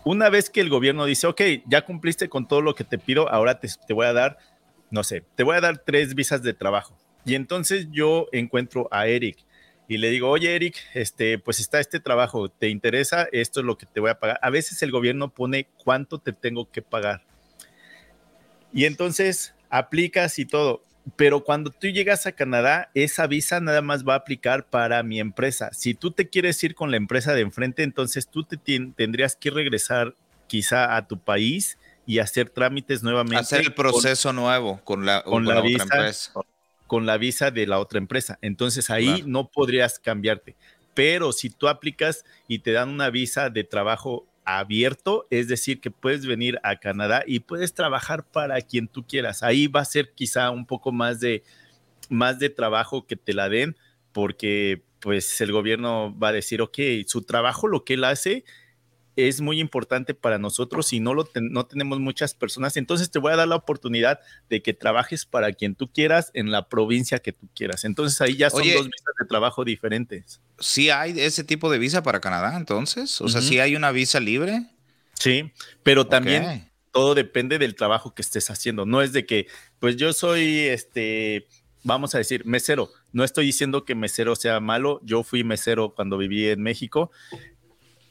[0.03, 3.29] Una vez que el gobierno dice, ok, ya cumpliste con todo lo que te pido,
[3.29, 4.37] ahora te, te voy a dar,
[4.91, 6.97] no sé, te voy a dar tres visas de trabajo.
[7.23, 9.46] Y entonces yo encuentro a Eric
[9.87, 13.27] y le digo, oye Eric, este, pues está este trabajo, ¿te interesa?
[13.31, 14.39] Esto es lo que te voy a pagar.
[14.41, 17.23] A veces el gobierno pone cuánto te tengo que pagar.
[18.73, 20.83] Y entonces aplicas y todo
[21.15, 25.19] pero cuando tú llegas a Canadá, esa visa nada más va a aplicar para mi
[25.19, 25.69] empresa.
[25.71, 29.49] Si tú te quieres ir con la empresa de enfrente, entonces tú te tendrías que
[29.49, 30.15] regresar
[30.47, 33.37] quizá a tu país y hacer trámites nuevamente.
[33.37, 36.33] Hacer el proceso nuevo con la, con, la, visa, empresa.
[36.87, 38.39] Con la visa de la otra empresa.
[38.41, 40.55] Entonces ahí no podrías cambiarte.
[40.93, 45.91] Pero si tú aplicas y te dan una visa de trabajo abierto, es decir, que
[45.91, 49.43] puedes venir a Canadá y puedes trabajar para quien tú quieras.
[49.43, 51.43] Ahí va a ser quizá un poco más de,
[52.09, 53.75] más de trabajo que te la den,
[54.13, 58.45] porque pues el gobierno va a decir, ok, su trabajo, lo que él hace,
[59.17, 62.77] es muy importante para nosotros y no, lo no tenemos muchas personas.
[62.77, 66.51] Entonces te voy a dar la oportunidad de que trabajes para quien tú quieras en
[66.51, 67.83] la provincia que tú quieras.
[67.83, 70.39] Entonces ahí ya son dos visas de trabajo diferentes.
[70.59, 73.19] ¿Sí hay ese tipo de visa para Canadá entonces?
[73.19, 74.67] O sea, ¿sí hay una visa libre?
[75.15, 75.51] Sí,
[75.81, 78.85] pero también todo depende del trabajo que estés haciendo.
[78.85, 79.47] No es de que,
[79.79, 81.47] pues yo soy, este,
[81.83, 82.91] vamos a decir, mesero.
[83.13, 84.99] No estoy diciendo que mesero sea malo.
[85.03, 87.09] Yo fui mesero cuando viví en México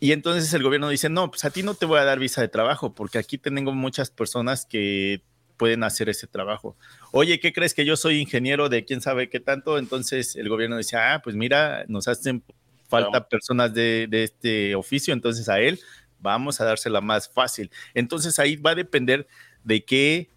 [0.00, 2.40] y entonces el gobierno dice, no, pues a ti no te voy a dar visa
[2.40, 5.22] de trabajo porque aquí tengo muchas personas que
[5.56, 6.76] pueden hacer ese trabajo.
[7.12, 9.78] Oye, ¿qué crees que yo soy ingeniero de quién sabe qué tanto?
[9.78, 12.42] Entonces el gobierno dice, ah, pues mira, nos hacen
[12.88, 15.80] falta personas de, de, este oficio, entonces a él
[16.20, 17.70] vamos a dársela más fácil.
[17.94, 19.26] Entonces ahí va a depender
[19.64, 20.30] de qué,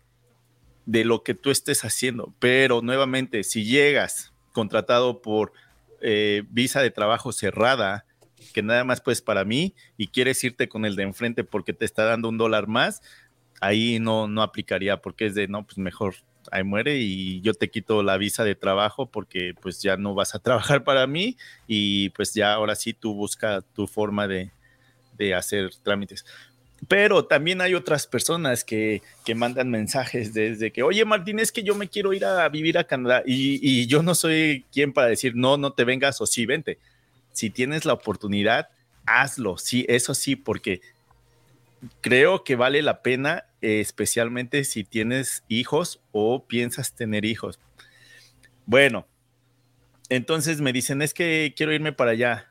[0.86, 2.34] de lo que tú estés haciendo.
[2.40, 5.54] Pero nuevamente, si llegas contratado por
[6.02, 8.06] eh, visa de trabajo cerrada,
[8.54, 11.86] que nada más pues para mí y quieres irte con el de enfrente porque te
[11.86, 13.02] está dando un dólar más,
[13.62, 16.16] ahí no, no aplicaría porque es de, no, pues mejor
[16.52, 20.36] ahí muere y yo te quito la visa de trabajo porque pues ya no vas
[20.36, 21.38] a trabajar para mí
[21.68, 24.52] y pues ya ahora sí tú busca tu forma de,
[25.18, 26.26] de hacer trámites.
[26.88, 31.62] Pero también hay otras personas que, que, mandan mensajes desde que, oye Martín, es que
[31.62, 35.08] yo me quiero ir a vivir a Canadá y, y yo no soy quien para
[35.08, 36.80] decir, no, no te vengas o sí, vente
[37.32, 38.70] si tienes la oportunidad,
[39.06, 40.82] hazlo, sí, eso sí, porque
[42.02, 47.60] creo que vale la pena, especialmente si tienes hijos o piensas tener hijos.
[48.66, 49.08] Bueno,
[50.10, 52.48] entonces me dicen, es que quiero irme para allá.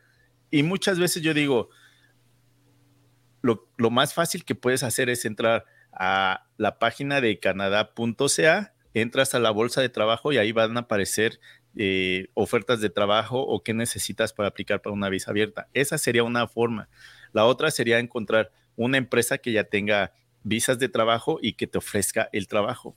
[0.50, 1.68] Y muchas veces yo digo,
[3.42, 9.34] lo, lo más fácil que puedes hacer es entrar a la página de canadá.ca, entras
[9.34, 11.40] a la bolsa de trabajo y ahí van a aparecer
[11.80, 15.68] eh, ofertas de trabajo o qué necesitas para aplicar para una visa abierta.
[15.74, 16.88] Esa sería una forma.
[17.32, 21.78] La otra sería encontrar una empresa que ya tenga visas de trabajo y que te
[21.78, 22.96] ofrezca el trabajo.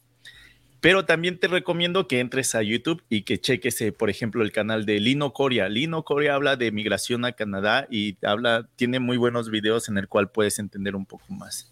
[0.80, 4.52] Pero también te recomiendo que entres a YouTube y que cheques, eh, por ejemplo, el
[4.52, 5.70] canal de Lino Coria.
[5.70, 10.08] Lino Coria habla de migración a Canadá y habla, tiene muy buenos videos en el
[10.08, 11.72] cual puedes entender un poco más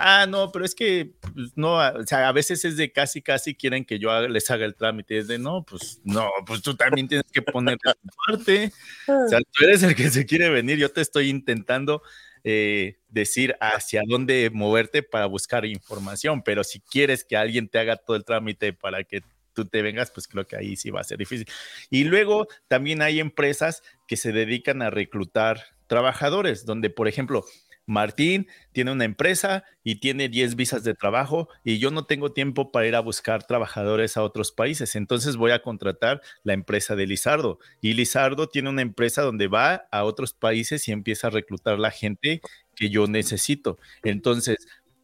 [0.00, 3.54] ah, no, pero es que pues, no, o sea, a veces es de casi, casi
[3.54, 5.18] quieren que yo les haga el trámite.
[5.18, 7.92] Es de no, pues no, pues tú también tienes que poner tu
[8.26, 8.72] parte.
[9.06, 10.78] O sea, tú eres el que se quiere venir.
[10.78, 12.02] Yo te estoy intentando
[12.42, 17.96] eh, decir hacia dónde moverte para buscar información, pero si quieres que alguien te haga
[17.96, 19.22] todo el trámite para que
[19.52, 21.46] tú te vengas, pues creo que ahí sí va a ser difícil.
[21.90, 27.44] Y luego también hay empresas que se dedican a reclutar trabajadores, donde, por ejemplo,
[27.86, 32.70] Martín tiene una empresa y tiene 10 visas de trabajo y yo no tengo tiempo
[32.70, 37.06] para ir a buscar trabajadores a otros países, entonces voy a contratar la empresa de
[37.06, 37.58] Lizardo.
[37.80, 41.90] Y Lizardo tiene una empresa donde va a otros países y empieza a reclutar la
[41.90, 42.40] gente
[42.76, 43.78] que yo necesito.
[44.02, 44.56] Entonces,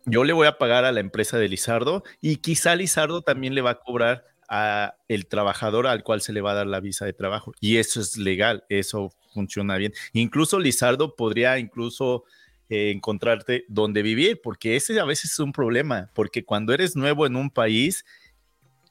[0.04, 3.62] yo le voy a pagar a la empresa de Lizardo y quizá Lizardo también le
[3.62, 7.04] va a cobrar a el trabajador al cual se le va a dar la visa
[7.04, 7.52] de trabajo.
[7.60, 9.92] Y eso es legal, eso funciona bien.
[10.12, 12.24] Incluso Lizardo podría incluso
[12.68, 17.26] eh, encontrarte donde vivir, porque ese a veces es un problema, porque cuando eres nuevo
[17.26, 18.04] en un país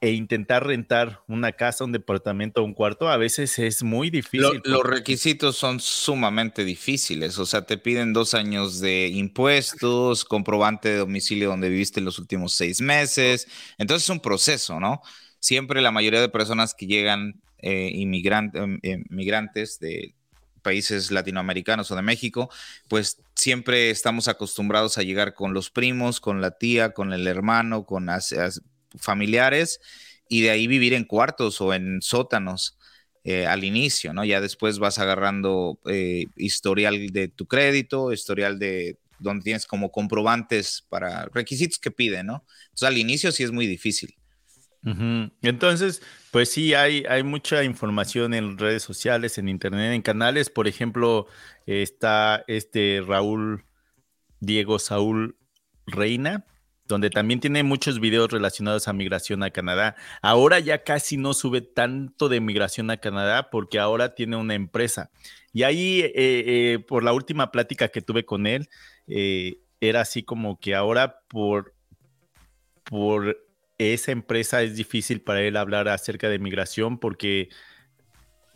[0.02, 4.62] e intentar rentar una casa, un departamento un cuarto, a veces es muy difícil.
[4.64, 10.98] los requisitos son sumamente difíciles, o sea, te piden dos años de impuestos, comprobante de
[10.98, 13.48] domicilio donde viviste en los últimos seis meses,
[13.78, 15.02] entonces es un proceso, ¿no?
[15.40, 20.14] Siempre la mayoría de personas que llegan eh, inmigrantes de
[20.66, 22.50] países latinoamericanos o de México,
[22.88, 27.86] pues siempre estamos acostumbrados a llegar con los primos, con la tía, con el hermano,
[27.86, 28.08] con
[28.98, 29.80] familiares
[30.28, 32.78] y de ahí vivir en cuartos o en sótanos.
[33.28, 34.24] Eh, al inicio, ¿no?
[34.24, 40.86] Ya después vas agarrando eh, historial de tu crédito, historial de donde tienes como comprobantes
[40.90, 42.46] para requisitos que piden, ¿no?
[42.66, 44.16] Entonces al inicio sí es muy difícil.
[45.42, 50.50] Entonces, pues sí, hay, mucha información en redes sociales, en internet, en canales.
[50.50, 51.28] Por ejemplo,
[51.66, 53.66] está este Raúl
[54.40, 55.38] Diego Saúl
[55.88, 56.46] Reina,
[56.88, 59.96] donde también tiene muchos videos relacionados a migración a Canadá.
[60.22, 65.10] Ahora ya casi no sube tanto de migración a Canadá porque ahora tiene una empresa.
[65.52, 68.70] Y ahí, eh, eh, por la última plática que tuve con él,
[69.08, 71.74] eh, era así como que ahora por,
[72.84, 73.45] por
[73.78, 77.50] esa empresa es difícil para él hablar acerca de migración porque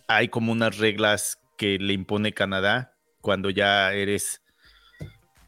[0.07, 4.41] hay como unas reglas que le impone Canadá cuando ya eres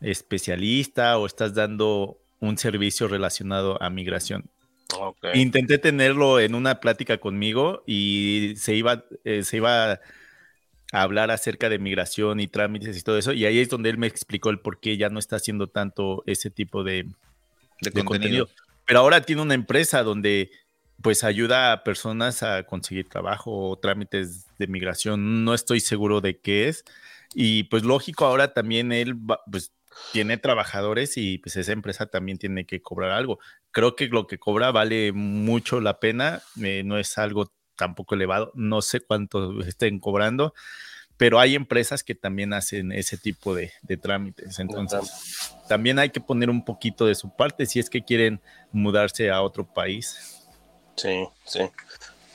[0.02, 4.49] especialista o estás dando un servicio relacionado a migración.
[5.34, 9.99] Intenté tenerlo en una plática conmigo y se iba, eh, se iba a
[10.91, 13.31] hablar acerca de migración y trámites y todo eso.
[13.31, 16.23] Y ahí es donde él me explicó el por qué ya no está haciendo tanto
[16.26, 17.07] ese tipo de,
[18.03, 18.49] contenido
[18.91, 20.51] pero ahora tiene una empresa donde
[21.01, 25.45] pues ayuda a personas a conseguir trabajo o trámites de migración.
[25.45, 26.84] No estoy seguro de qué es.
[27.34, 29.15] Y pues lógico, ahora también él
[29.49, 29.72] pues
[30.11, 33.39] tiene trabajadores y pues esa empresa también tiene que cobrar algo.
[33.72, 38.51] Creo que lo que cobra vale mucho la pena, eh, no es algo tampoco elevado,
[38.55, 40.53] no sé cuánto estén cobrando,
[41.22, 43.72] pero hay empresas que también hacen ese tipo de,
[44.02, 44.57] trámites.
[44.57, 48.41] Entonces, también hay que poner un poquito de su parte si es que quieren
[48.72, 50.41] mudarse a otro país.
[50.95, 51.60] Sí, sí.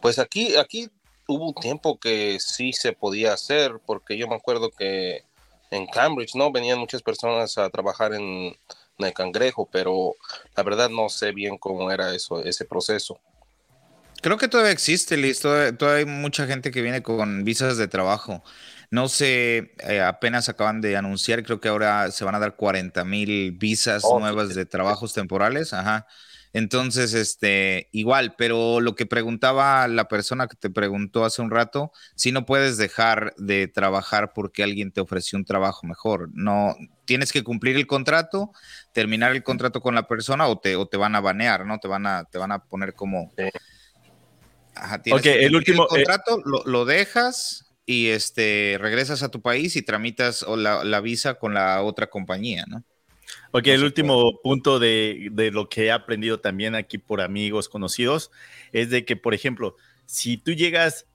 [0.01, 0.89] Pues aquí, aquí
[1.27, 5.25] hubo un tiempo que sí se podía hacer, porque yo me acuerdo que
[5.73, 6.53] en Cambridge, ¿no?
[6.53, 8.57] Venían muchas personas a trabajar en,
[8.99, 10.15] el cangrejo, pero
[10.57, 13.19] la verdad no sé bien cómo era eso, ese proceso.
[14.23, 15.41] Creo que todavía existe, Liz.
[15.41, 18.45] todavía, hay mucha gente que viene con visas de trabajo.
[18.91, 23.05] No sé, eh, apenas acaban de anunciar, creo que ahora se van a dar 40
[23.05, 25.73] mil visas oh, nuevas de trabajos temporales.
[25.73, 26.07] Ajá.
[26.57, 31.93] Entonces, este, igual, pero lo que preguntaba la persona que te preguntó hace un rato,
[32.15, 36.31] si no puedes dejar de trabajar porque alguien te ofreció un trabajo mejor.
[36.33, 38.53] No, tienes que cumplir el contrato,
[38.93, 41.79] terminar el contrato con la persona o te, o te van a banear, ¿no?
[41.79, 43.31] Te van a, te van a poner como.
[44.75, 45.87] Ajá, tienes el último.
[45.91, 50.85] El eh, contrato lo, lo dejas y este, regresas a tu país y tramitas la,
[50.85, 52.85] la visa con la otra compañía, ¿no?
[53.53, 58.31] Ok, el último punto de, de, lo que he aprendido también aquí por amigos conocidos
[58.73, 61.07] es de que, por ejemplo, si tú llegas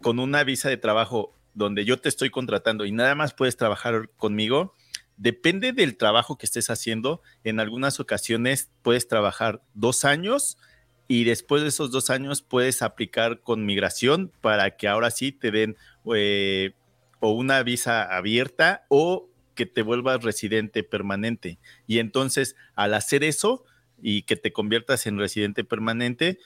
[0.00, 4.08] con una visa de trabajo donde yo te estoy contratando y nada más puedes trabajar
[4.16, 4.74] conmigo,
[5.16, 7.22] depende del trabajo que estés haciendo.
[7.44, 10.58] En algunas ocasiones puedes trabajar dos años
[11.08, 15.50] y después de esos dos años puedes aplicar con migración para que ahora sí te
[15.50, 15.76] den
[16.14, 16.72] eh,
[17.20, 21.58] o una visa abierta o que te vuelvas residente permanente.
[21.86, 23.64] Y entonces, al hacer eso
[24.02, 26.38] y que te conviertas en residente permanente,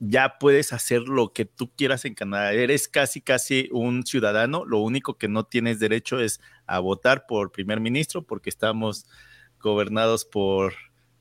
[0.00, 2.52] ya puedes hacer lo que tú quieras en Canadá.
[2.52, 4.64] Eres casi, casi un ciudadano.
[4.64, 9.06] Lo único que no tienes derecho es a votar por primer ministro porque estamos
[9.60, 10.74] gobernados por,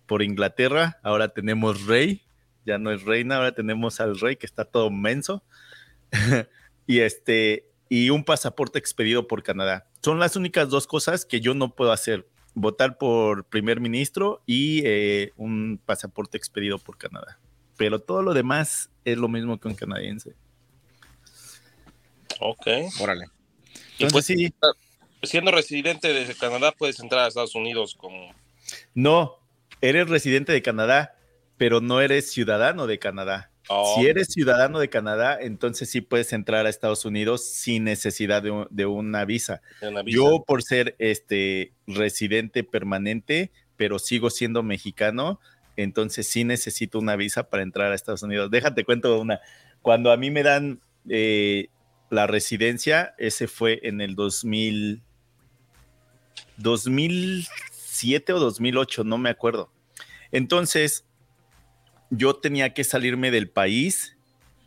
[0.06, 1.00] por Inglaterra.
[1.02, 2.27] Ahora tenemos rey
[2.68, 5.42] ya no es reina, ahora tenemos al rey que está todo menso.
[6.86, 9.88] y este, y un pasaporte expedido por Canadá.
[10.04, 12.28] Son las únicas dos cosas que yo no puedo hacer.
[12.54, 17.40] Votar por primer ministro y eh, un pasaporte expedido por Canadá.
[17.78, 20.36] Pero todo lo demás es lo mismo que un canadiense.
[22.40, 22.68] Ok.
[23.00, 23.28] Órale.
[24.00, 24.54] Entonces, sí.
[25.24, 28.34] siendo residente de Canadá puedes entrar a Estados Unidos como...
[28.94, 29.40] No,
[29.82, 31.17] eres residente de Canadá,
[31.58, 33.52] pero no eres ciudadano de Canadá.
[33.70, 33.96] Oh.
[34.00, 38.52] Si eres ciudadano de Canadá, entonces sí puedes entrar a Estados Unidos sin necesidad de,
[38.52, 39.62] un- de una visa.
[39.82, 40.16] de una visa.
[40.16, 45.40] Yo por ser este residente permanente, pero sigo siendo mexicano,
[45.76, 48.50] entonces sí necesito una visa para entrar a Estados Unidos.
[48.52, 49.42] Déjate cuento una.
[49.82, 50.80] Cuando a mí me dan
[51.10, 51.68] eh,
[52.10, 55.02] la residencia, ese fue en el 2000,
[56.58, 59.72] 2007 o 2008, no me acuerdo.
[60.32, 61.06] Entonces,
[62.10, 64.16] yo tenía que salirme del país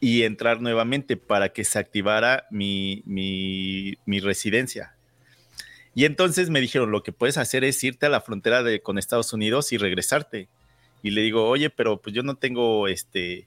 [0.01, 4.95] y entrar nuevamente para que se activara mi, mi, residencia.
[5.95, 8.99] Y entonces me dijeron, lo que puedes hacer es irte a la frontera de, con
[8.99, 10.49] Estados Unidos y regresarte.
[11.03, 13.47] Y le digo, oye, pero pues yo no tengo este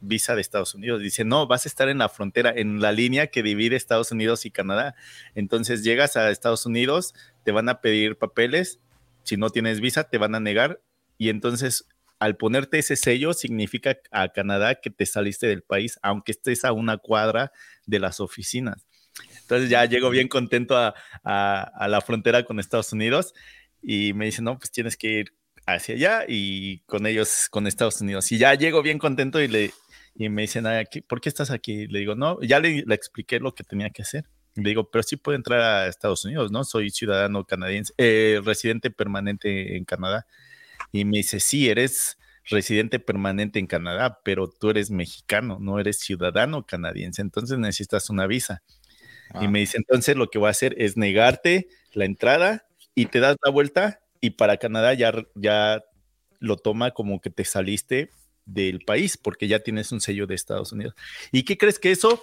[0.00, 1.00] visa de Estados Unidos.
[1.00, 4.44] Dice, no, vas a estar en la frontera, en la línea que divide Estados Unidos
[4.44, 4.94] y Canadá.
[5.34, 7.14] Entonces llegas a Estados Unidos,
[7.44, 8.80] te van a pedir papeles,
[9.22, 10.80] si no tienes visa, te van a negar.
[11.16, 11.86] Y entonces,
[12.18, 16.72] al ponerte ese sello, significa a Canadá que te saliste del país, aunque estés a
[16.72, 17.52] una cuadra
[17.86, 18.86] de las oficinas.
[19.42, 23.32] Entonces ya llego bien contento a, a- a la frontera con Estados Unidos
[23.82, 25.34] y me dicen, no, pues tienes que ir
[25.66, 28.30] hacia allá y con ellos, con Estados Unidos.
[28.32, 29.70] Y ya llego bien contento y, le,
[30.14, 31.86] y me dicen, "Ay, aquí, ¿por qué estás aquí?
[31.86, 34.24] Le digo, no, ya le, le expliqué lo que tenía que hacer.
[34.56, 36.64] Le digo, pero sí puedo entrar a Estados Unidos, ¿no?
[36.64, 40.26] Soy ciudadano canadiense, eh, residente permanente en Canadá.
[40.94, 45.98] Y me dice, sí, eres residente permanente en Canadá, pero tú eres mexicano, no eres
[45.98, 48.62] ciudadano canadiense, entonces necesitas una visa.
[49.40, 49.50] Y Ah.
[49.50, 53.36] me dice, entonces lo que voy a hacer es negarte la entrada y te das
[53.44, 55.82] la vuelta y para Canadá ya, ya
[56.38, 58.10] lo toma como que te saliste
[58.44, 60.94] del país porque ya tienes un sello de Estados Unidos.
[61.32, 62.22] ¿Y qué crees que eso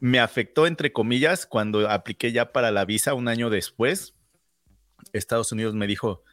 [0.00, 4.12] me afectó, entre comillas, cuando apliqué ya para la visa un año después?
[5.14, 6.24] Estados Unidos me dijo,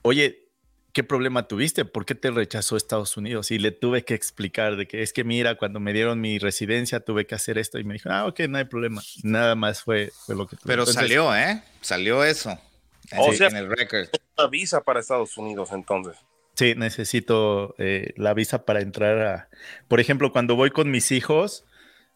[0.00, 0.49] oye,
[0.92, 1.84] ¿qué problema tuviste?
[1.84, 3.50] ¿Por qué te rechazó Estados Unidos?
[3.50, 7.00] Y le tuve que explicar de que es que mira, cuando me dieron mi residencia
[7.00, 9.02] tuve que hacer esto y me dijo, ah, ok, no hay problema.
[9.22, 10.66] Nada más fue, fue lo que tuve.
[10.66, 11.62] Pero Entonces, salió, ¿eh?
[11.80, 12.58] Salió eso.
[13.16, 14.08] O en, sea- en el record.
[14.38, 16.16] Una visa para Estados Unidos entonces.
[16.54, 19.48] Sí, necesito eh, la visa para entrar a,
[19.88, 21.64] por ejemplo, cuando voy con mis hijos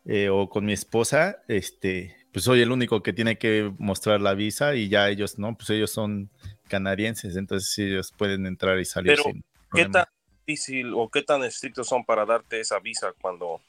[0.04, 4.34] eh, o con mi esposa, este, pues soy el único que tiene que mostrar la
[4.34, 5.56] visa y ya ellos, ¿no?
[5.56, 6.30] Pues ellos son
[6.68, 10.04] canadienses, entonces ellos pueden entrar y salir Pero, sin ¿Qué tan
[10.46, 13.60] difícil o qué tan estrictos son para darte esa visa cuando...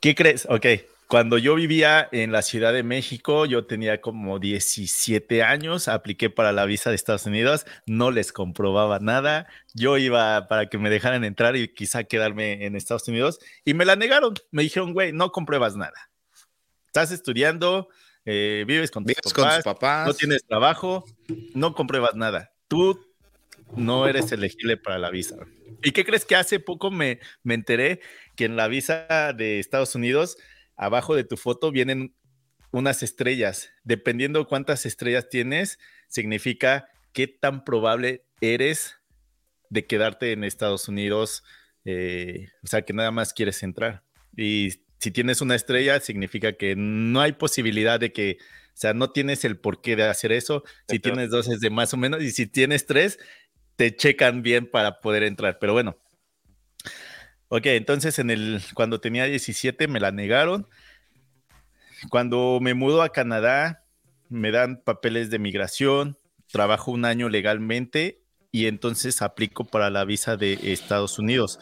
[0.00, 0.46] ¿Qué crees?
[0.48, 0.66] Ok,
[1.08, 6.52] cuando yo vivía en la Ciudad de México, yo tenía como 17 años, apliqué para
[6.52, 11.24] la visa de Estados Unidos, no les comprobaba nada, yo iba para que me dejaran
[11.24, 15.32] entrar y quizá quedarme en Estados Unidos y me la negaron, me dijeron, güey, no
[15.32, 16.10] compruebas nada,
[16.88, 17.88] estás estudiando,
[18.30, 20.06] eh, vives con tus Vives con papás, tus papás.
[20.06, 21.04] no tienes trabajo,
[21.54, 23.00] no compruebas nada, tú
[23.74, 25.36] no eres elegible para la visa.
[25.82, 28.00] ¿Y qué crees que hace poco me, me enteré
[28.36, 30.36] que en la visa de Estados Unidos,
[30.76, 32.14] abajo de tu foto vienen
[32.70, 33.70] unas estrellas.
[33.84, 35.78] Dependiendo cuántas estrellas tienes,
[36.08, 38.96] significa qué tan probable eres
[39.70, 41.44] de quedarte en Estados Unidos,
[41.84, 44.04] eh, o sea, que nada más quieres entrar.
[44.36, 49.10] Y si tienes una estrella, significa que no hay posibilidad de que, o sea, no
[49.10, 50.64] tienes el porqué de hacer eso.
[50.88, 53.18] Si tienes dos es de más o menos, y si tienes tres,
[53.76, 55.58] te checan bien para poder entrar.
[55.60, 55.96] Pero bueno.
[57.48, 60.68] Ok, entonces en el, cuando tenía 17 me la negaron.
[62.10, 63.84] Cuando me mudo a Canadá,
[64.28, 66.18] me dan papeles de migración,
[66.52, 68.20] trabajo un año legalmente
[68.50, 71.58] y entonces aplico para la visa de Estados Unidos.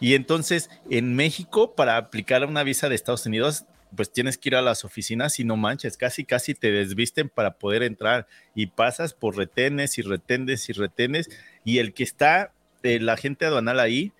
[0.00, 4.56] Y entonces en México, para aplicar una visa de Estados Unidos, pues tienes que ir
[4.56, 9.14] a las oficinas y no manches, casi casi te desvisten para poder entrar y pasas
[9.14, 11.30] por retenes y retenes y retenes
[11.64, 14.12] y el que está, el agente aduanal ahí,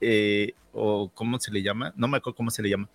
[0.00, 2.88] eh, o cómo se le llama, no me acuerdo cómo se le llama,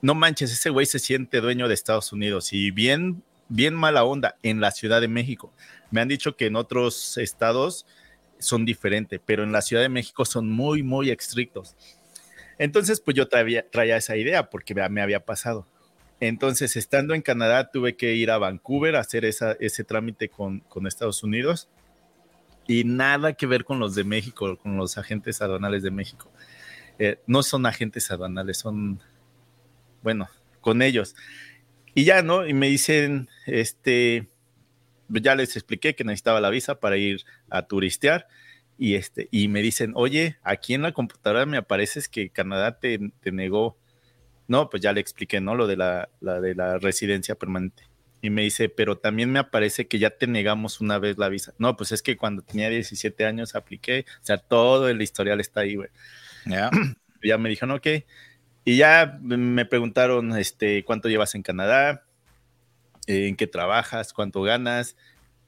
[0.00, 4.36] no manches, ese güey se siente dueño de Estados Unidos y bien, bien mala onda
[4.42, 5.52] en la Ciudad de México.
[5.90, 7.86] Me han dicho que en otros estados
[8.44, 11.76] son diferentes, pero en la Ciudad de México son muy, muy estrictos.
[12.58, 15.66] Entonces, pues yo traía, traía esa idea porque me había pasado.
[16.20, 20.60] Entonces, estando en Canadá, tuve que ir a Vancouver a hacer esa, ese trámite con,
[20.60, 21.68] con Estados Unidos
[22.66, 26.30] y nada que ver con los de México, con los agentes aduanales de México.
[26.98, 29.00] Eh, no son agentes aduanales, son,
[30.02, 30.28] bueno,
[30.60, 31.16] con ellos.
[31.94, 32.46] Y ya, ¿no?
[32.46, 34.28] Y me dicen, este,
[35.08, 38.26] ya les expliqué que necesitaba la visa para ir a turistear
[38.78, 42.98] y este y me dicen, "Oye, aquí en la computadora me apareces que Canadá te,
[43.20, 43.78] te negó."
[44.48, 45.54] No, pues ya le expliqué, ¿no?
[45.54, 47.84] Lo de la, la de la residencia permanente.
[48.24, 51.52] Y me dice, pero también me aparece que ya te negamos una vez la visa.
[51.58, 55.60] No, pues es que cuando tenía 17 años apliqué, o sea, todo el historial está
[55.60, 55.90] ahí, güey.
[56.46, 56.70] Ya.
[57.22, 57.86] ya me dijeron, ok.
[58.64, 62.06] Y ya me preguntaron, este, ¿cuánto llevas en Canadá?
[63.06, 64.12] ¿En qué trabajas?
[64.12, 64.96] ¿Cuánto ganas?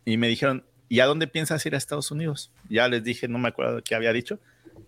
[0.04, 2.52] Y me dijeron, ¿y a dónde piensas ir a Estados Unidos?
[2.68, 4.38] Ya les dije, no me acuerdo qué había dicho.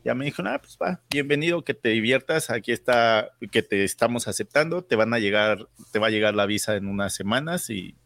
[0.05, 4.29] Ya me dijo, ah, pues va, bienvenido, que te diviertas, aquí está, que te estamos
[4.29, 7.97] aceptando, te van a llegar, te va a llegar la visa en unas semanas y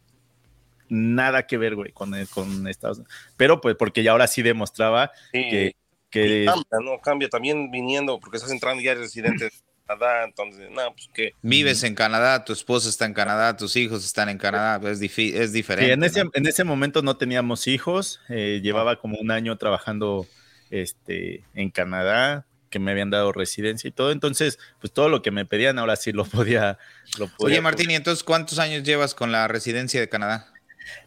[0.89, 3.15] nada que ver, güey, con, con Estados Unidos.
[3.37, 5.75] Pero pues porque ya ahora sí demostraba que...
[6.11, 7.01] que cambia, ¿no?
[7.01, 9.51] Cambia también viniendo, porque estás entrando ya residente
[9.87, 11.33] Canadá, entonces, no, pues que...
[11.43, 15.19] Vives en Canadá, tu esposa está en Canadá, tus hijos están en Canadá, pues es,
[15.19, 15.93] es diferente.
[15.93, 20.27] en, ese, en ese momento no teníamos hijos, eh, llevaba como un año trabajando
[20.71, 25.31] este, en Canadá, que me habían dado residencia y todo, entonces, pues todo lo que
[25.31, 26.79] me pedían ahora sí lo podía...
[27.19, 30.53] Lo Oye, Martín, ¿y entonces cuántos años llevas con la residencia de Canadá?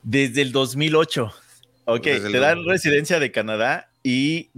[0.03, 1.33] Desde el 2008.
[1.85, 4.49] Ok, te dan residencia de Canadá y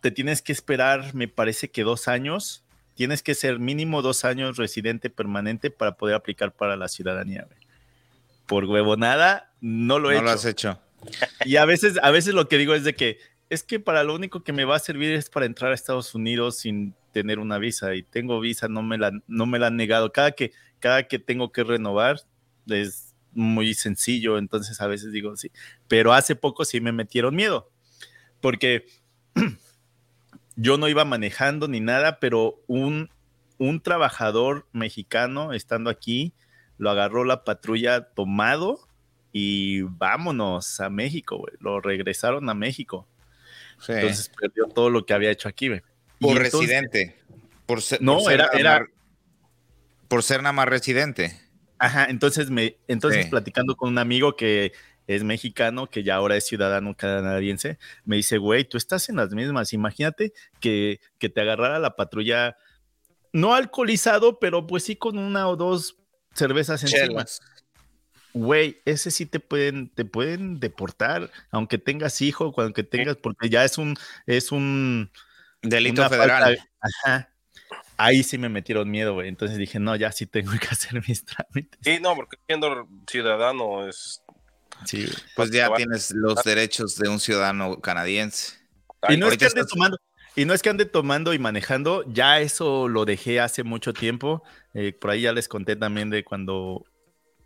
[0.00, 2.63] te tienes que esperar, me parece que dos años
[2.94, 7.46] tienes que ser mínimo dos años residente permanente para poder aplicar para la ciudadanía.
[8.46, 10.22] Por huevo nada, no lo he hecho.
[10.22, 10.80] No lo has hecho.
[11.44, 13.18] Y a veces, a veces lo que digo es de que
[13.50, 16.14] es que para lo único que me va a servir es para entrar a Estados
[16.14, 19.76] Unidos sin tener una visa y tengo visa, no me la, no me la han
[19.76, 20.12] negado.
[20.12, 22.20] Cada que, cada que tengo que renovar
[22.66, 25.50] es muy sencillo, entonces a veces digo sí,
[25.88, 27.70] pero hace poco sí me metieron miedo,
[28.40, 28.86] porque
[30.56, 33.10] yo no iba manejando ni nada, pero un,
[33.58, 36.32] un trabajador mexicano estando aquí
[36.78, 38.80] lo agarró la patrulla tomado
[39.32, 41.54] y vámonos a México, güey.
[41.60, 43.06] Lo regresaron a México.
[43.88, 45.82] Entonces perdió todo lo que había hecho aquí, güey.
[46.20, 47.16] Por residente.
[47.66, 48.86] Por ser, no, era, era
[50.08, 51.38] por ser nada más residente.
[51.78, 54.72] Ajá, entonces me, entonces platicando con un amigo que
[55.06, 59.30] es mexicano, que ya ahora es ciudadano canadiense, me dice, güey, tú estás en las
[59.30, 59.72] mismas.
[59.72, 62.56] Imagínate que, que te agarrara la patrulla,
[63.32, 65.96] no alcoholizado, pero pues sí con una o dos
[66.34, 67.24] cervezas encima.
[68.32, 73.64] Güey, ese sí te pueden, te pueden deportar, aunque tengas hijo, aunque tengas, porque ya
[73.64, 73.94] es un,
[74.26, 75.12] es un
[75.62, 76.58] delito federal.
[76.80, 77.30] ajá.
[77.96, 79.28] Ahí sí me metieron miedo, güey.
[79.28, 81.78] Entonces dije, no, ya sí tengo que hacer mis trámites.
[81.82, 84.23] Sí, no, porque siendo ciudadano es
[84.84, 85.06] Sí,
[85.36, 88.54] pues ya tienes los derechos de un ciudadano canadiense.
[89.08, 89.98] Y no, es que ande tomando,
[90.36, 94.42] y no es que ande tomando y manejando, ya eso lo dejé hace mucho tiempo.
[94.74, 96.84] Eh, por ahí ya les conté también de cuando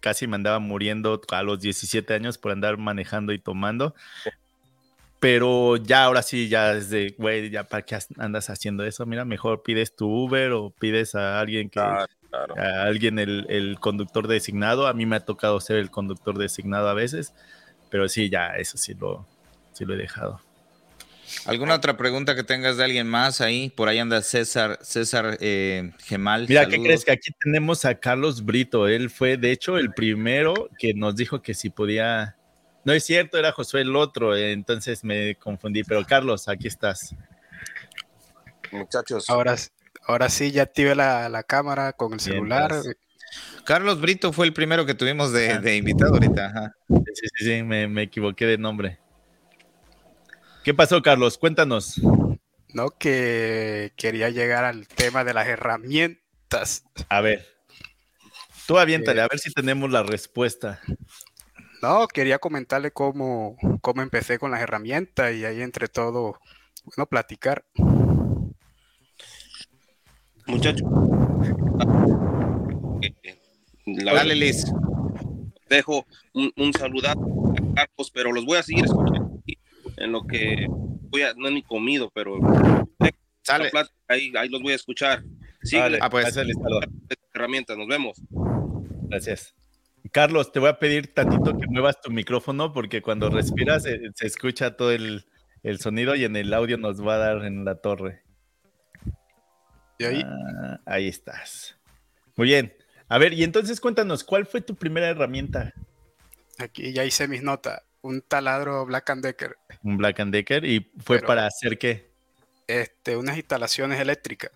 [0.00, 3.94] casi me andaba muriendo a los 17 años por andar manejando y tomando.
[5.20, 9.04] Pero ya ahora sí, ya es de, güey, ya para qué andas haciendo eso.
[9.04, 11.80] Mira, mejor pides tu Uber o pides a alguien que,
[12.32, 14.86] a alguien el, conductor designado.
[14.86, 17.34] A mí me ha tocado ser el conductor designado a veces,
[17.90, 19.26] pero sí, ya eso sí lo,
[19.72, 20.40] sí lo he dejado.
[21.44, 23.70] ¿Alguna otra pregunta que tengas de alguien más ahí?
[23.70, 26.46] Por ahí anda César, César eh, Gemal.
[26.48, 27.04] Mira, ¿qué crees?
[27.04, 28.88] Que aquí tenemos a Carlos Brito.
[28.88, 32.34] Él fue, de hecho, el primero que nos dijo que si podía.
[32.84, 35.84] No es cierto, era Josué el otro, entonces me confundí.
[35.84, 37.14] Pero Carlos, aquí estás.
[38.72, 39.28] Muchachos.
[39.28, 39.56] Ahora,
[40.06, 42.72] Ahora sí, ya activé la, la cámara con el celular.
[43.64, 46.74] Carlos Brito fue el primero que tuvimos de, de invitado ahorita.
[46.88, 48.98] Sí, sí, sí, me, me, equivoqué de nombre.
[50.64, 51.36] ¿Qué pasó, Carlos?
[51.36, 52.00] Cuéntanos.
[52.72, 56.84] No, que quería llegar al tema de las herramientas.
[57.08, 57.46] A ver,
[58.66, 60.80] tú aviéntale, eh, a ver si tenemos la respuesta.
[61.82, 66.40] No, quería comentarle cómo, cómo empecé con las herramientas y ahí entre todo,
[66.84, 67.64] bueno, platicar.
[70.48, 70.88] Muchachos.
[73.86, 74.64] Dale, Liz.
[75.68, 77.20] Dejo un, un saludado
[77.52, 79.42] a Carlos, pero los voy a seguir escuchando
[79.98, 82.38] en lo que voy a, no he ni comido, pero
[83.42, 83.70] Sale.
[84.08, 85.22] Ahí, ahí los voy a escuchar.
[85.62, 86.36] Sí, ah, pues.
[87.32, 88.20] herramientas, nos vemos.
[89.08, 89.54] Gracias.
[90.12, 94.26] Carlos, te voy a pedir tantito que muevas tu micrófono porque cuando respiras se, se
[94.26, 95.24] escucha todo el,
[95.62, 98.22] el, sonido y en el audio nos va a dar en la torre
[100.06, 100.22] ahí?
[100.24, 101.76] Ah, ahí estás.
[102.36, 102.74] Muy bien.
[103.08, 105.72] A ver, y entonces cuéntanos, ¿cuál fue tu primera herramienta?
[106.58, 107.82] Aquí ya hice mis notas.
[108.02, 109.56] Un taladro Black and Decker.
[109.82, 110.64] Un Black and Decker.
[110.64, 112.10] ¿Y fue para hacer qué?
[112.66, 114.52] Este, unas instalaciones eléctricas.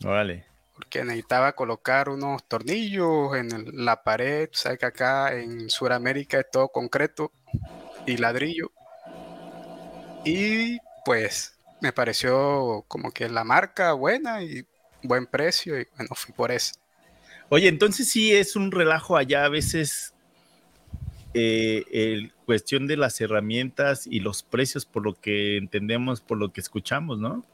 [0.00, 0.46] Vale.
[0.74, 4.48] Porque necesitaba colocar unos tornillos en la pared.
[4.52, 7.32] Sabes que acá en Sudamérica es todo concreto
[8.06, 8.72] y ladrillo.
[10.24, 14.64] Y pues me pareció como que la marca buena y
[15.02, 16.74] buen precio y bueno, fui por eso.
[17.48, 20.14] Oye, entonces sí es un relajo allá a veces
[21.34, 26.60] eh, cuestión de las herramientas y los precios por lo que entendemos, por lo que
[26.60, 27.44] escuchamos, ¿no?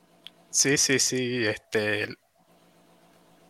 [0.51, 1.47] Sí, sí, sí.
[1.47, 2.09] Este,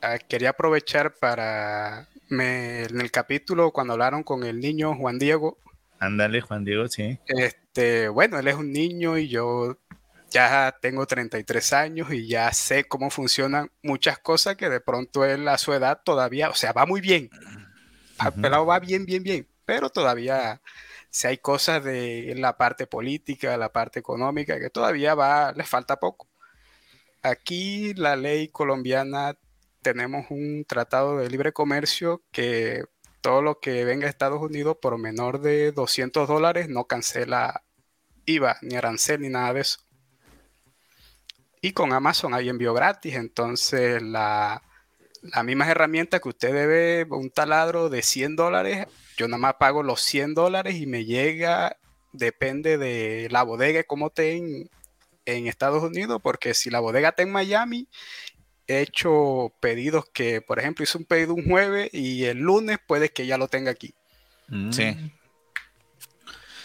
[0.00, 5.58] ah, quería aprovechar para en el capítulo cuando hablaron con el niño Juan Diego.
[5.98, 7.18] Ándale, Juan Diego, sí.
[7.26, 9.78] Este, bueno, él es un niño y yo
[10.30, 15.48] ya tengo 33 años y ya sé cómo funcionan muchas cosas que de pronto él
[15.48, 17.30] a su edad todavía, o sea, va muy bien.
[18.40, 20.60] Pelado va bien, bien, bien, pero todavía
[21.10, 25.98] si hay cosas de la parte política, la parte económica, que todavía va, le falta
[25.98, 26.28] poco.
[27.22, 29.36] Aquí la ley colombiana
[29.82, 32.84] tenemos un tratado de libre comercio que
[33.20, 37.64] todo lo que venga a Estados Unidos por menor de 200 dólares no cancela
[38.26, 39.87] IVA, ni arancel, ni nada de eso.
[41.60, 44.62] Y con Amazon hay envío gratis, entonces la,
[45.22, 48.86] la misma herramienta que usted debe un taladro de 100 dólares,
[49.16, 51.76] yo nada más pago los 100 dólares y me llega,
[52.12, 54.70] depende de la bodega como esté en,
[55.26, 57.88] en Estados Unidos, porque si la bodega está en Miami,
[58.66, 63.08] he hecho pedidos que, por ejemplo, hice un pedido un jueves y el lunes puede
[63.08, 63.94] que ya lo tenga aquí.
[64.70, 64.96] Sí.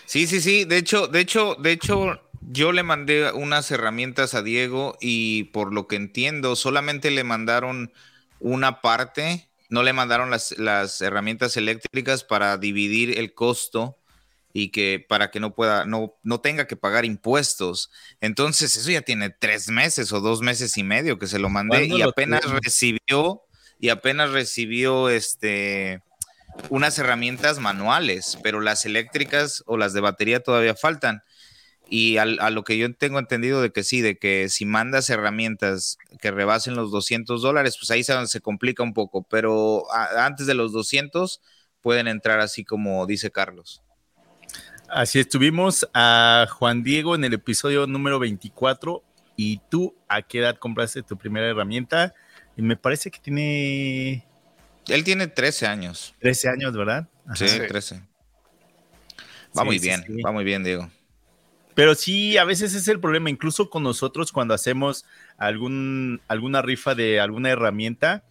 [0.06, 0.66] Sí, sí, sí.
[0.66, 5.74] De hecho, de hecho, de hecho, yo le mandé unas herramientas a Diego y por
[5.74, 7.92] lo que entiendo, solamente le mandaron
[8.40, 13.98] una parte, no le mandaron las, las herramientas eléctricas para dividir el costo
[14.54, 17.90] y que para que no pueda, no, no tenga que pagar impuestos.
[18.22, 21.86] Entonces, eso ya tiene tres meses o dos meses y medio que se lo mandé
[21.86, 23.42] y apenas recibió,
[23.80, 26.02] y apenas recibió este
[26.70, 31.24] unas herramientas manuales, pero las eléctricas o las de batería todavía faltan.
[31.96, 36.00] Y a, lo que yo tengo entendido de que sí, de que si mandas herramientas
[36.20, 39.86] que rebasen los 200 dólares, pues ahí se, se complica un poco, pero
[40.18, 41.40] antes de los 200
[41.82, 43.84] pueden entrar así como dice Carlos.
[44.90, 49.04] Así estuvimos a Juan Diego en el episodio número 24.
[49.36, 52.16] ¿Y tú a qué edad compraste tu primera herramienta?
[52.58, 54.26] Y me parece que tiene...
[54.88, 56.16] Él tiene 13 años.
[56.22, 57.08] 13 años, ¿verdad?
[57.36, 58.02] Sí, 13.
[59.56, 60.90] Va muy bien, va muy bien, Diego.
[61.76, 65.06] Pero sí, a veces es el problema, incluso con nosotros cuando hacemos
[65.38, 68.24] algún, alguna rifa de alguna herramienta,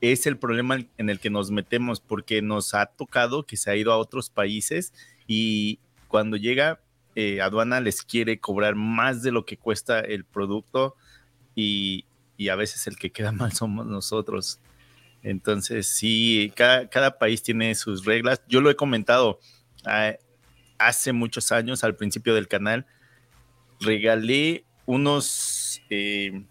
[0.00, 3.76] es el problema en el que nos metemos porque nos ha tocado que se ha
[3.76, 4.92] ido a otros países
[5.26, 6.80] y cuando llega
[7.16, 10.94] eh, aduana les quiere cobrar más de lo que cuesta el producto
[11.54, 12.04] y,
[12.48, 14.60] a veces el que queda mal somos nosotros.
[15.24, 18.40] Entonces, sí, cada, país tiene sus reglas.
[18.48, 19.40] Yo lo he comentado,
[19.84, 20.12] ah,
[20.78, 22.86] hace muchos años, al principio del canal,
[23.80, 26.44] regalé unos eh,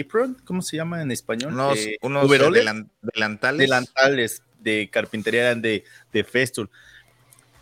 [0.00, 1.52] apron, ¿cómo se llama en español?
[1.52, 1.98] Unos, eh,
[3.12, 3.58] delantales.
[3.58, 6.70] Delantales de carpintería de, de Festool.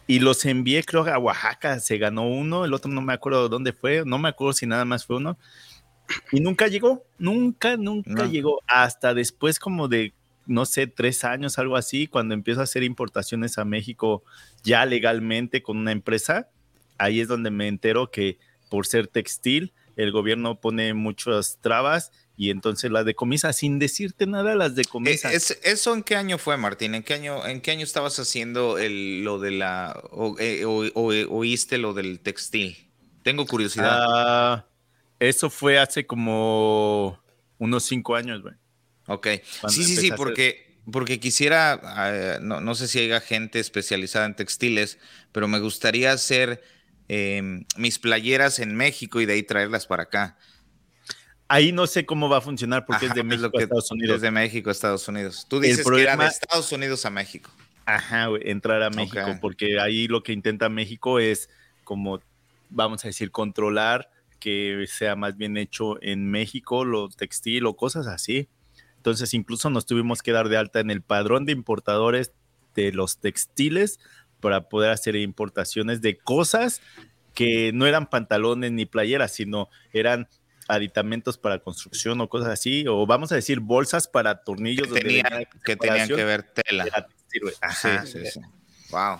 [0.06, 1.78] Y los envié, creo, a Oaxaca.
[1.80, 4.84] Se ganó uno, el otro no me acuerdo dónde fue, no me acuerdo si nada
[4.84, 5.38] más fue uno.
[6.30, 8.60] Y nunca llegó, nunca, nunca llegó.
[8.66, 10.12] Hasta después como de
[10.46, 14.24] no sé, tres años, algo así, cuando empiezo a hacer importaciones a México
[14.62, 16.48] ya legalmente con una empresa,
[16.98, 18.38] ahí es donde me entero que
[18.68, 24.54] por ser textil, el gobierno pone muchas trabas y entonces las decomisa sin decirte nada,
[24.54, 25.32] las decomisa.
[25.32, 26.94] ¿Es, ¿Eso en qué año fue, Martín?
[26.94, 31.78] ¿En qué año, en qué año estabas haciendo el, lo de la, o, eh, oíste
[31.78, 32.88] lo del textil?
[33.22, 33.98] Tengo curiosidad.
[34.00, 34.66] Ah,
[35.20, 37.20] eso fue hace como
[37.58, 38.54] unos cinco años, güey.
[39.06, 39.28] Ok.
[39.68, 44.98] sí, sí, sí, porque, porque quisiera, ah, no, sé si haya gente especializada en textiles,
[45.32, 46.62] pero me gustaría hacer
[47.08, 50.36] em, mis playeras en México y de ahí traerlas para acá.
[51.48, 54.16] Ahí no sé cómo va a funcionar porque es de México a Estados Unidos.
[54.16, 55.46] Es de México a Estados Unidos.
[55.48, 57.50] Tú dices que era de Estados Unidos a México.
[57.84, 61.50] Ajá, entrar a México, porque ahí lo que intenta México es
[61.84, 62.20] como,
[62.70, 64.08] vamos a decir, controlar
[64.42, 68.48] que sea más bien hecho en México, lo textil o cosas así.
[69.02, 72.30] Entonces, incluso nos tuvimos que dar de alta en el padrón de importadores
[72.76, 73.98] de los textiles
[74.38, 76.80] para poder hacer importaciones de cosas
[77.34, 80.28] que no eran pantalones ni playeras, sino eran
[80.68, 85.00] aditamentos para construcción o cosas así, o vamos a decir bolsas para tornillos que,
[85.64, 86.86] que tenían que ver tela.
[87.60, 88.06] Ajá.
[88.06, 88.40] Sí, sí,
[88.92, 89.18] Wow.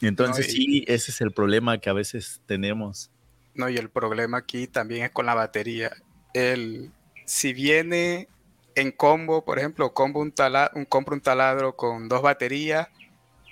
[0.00, 3.12] Entonces sí, ese es el problema que a veces tenemos.
[3.54, 5.92] No, y el problema aquí también es con la batería.
[6.34, 6.90] El,
[7.24, 8.28] si viene
[8.76, 10.32] en combo, por ejemplo, combo un,
[10.74, 12.88] un compro un taladro con dos baterías,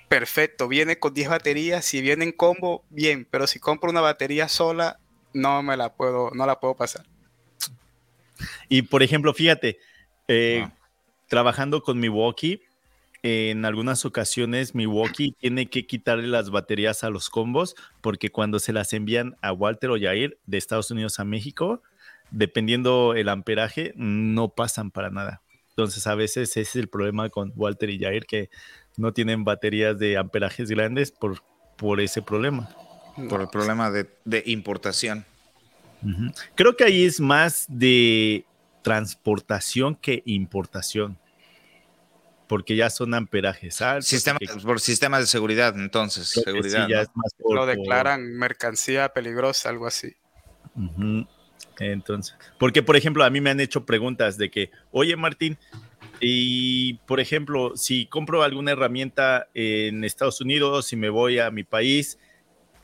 [0.07, 4.47] perfecto, viene con 10 baterías, si viene en combo, bien, pero si compro una batería
[4.47, 4.99] sola,
[5.33, 7.05] no me la puedo, no la puedo pasar.
[8.69, 9.79] Y por ejemplo, fíjate,
[10.27, 10.67] eh,
[11.27, 12.61] trabajando con mi walkie,
[13.23, 18.71] en algunas ocasiones Milwaukee tiene que quitarle las baterías a los combos porque cuando se
[18.71, 21.81] las envían a Walter o Jair de Estados Unidos a México,
[22.35, 25.41] dependiendo el amperaje, no pasan para nada.
[25.69, 28.49] Entonces a veces ese es el problema con Walter y Jair que
[28.97, 31.41] no tienen baterías de amperajes grandes por,
[31.77, 32.69] por ese problema.
[33.29, 35.25] Por el problema de, importación.
[36.55, 38.45] Creo que ahí es más de
[38.81, 41.17] transportación que importación
[42.47, 44.07] porque ya son amperajes altos.
[44.07, 46.27] Sistema, Por sistemas de seguridad, entonces.
[46.27, 47.07] Seguridad,
[47.49, 50.15] Lo declaran mercancía peligrosa, algo así.
[51.79, 55.57] Entonces, porque por ejemplo, a mí me han hecho preguntas de que, oye Martín,
[56.19, 61.63] y por ejemplo, si compro alguna herramienta en Estados Unidos, si me voy a mi
[61.63, 62.17] país,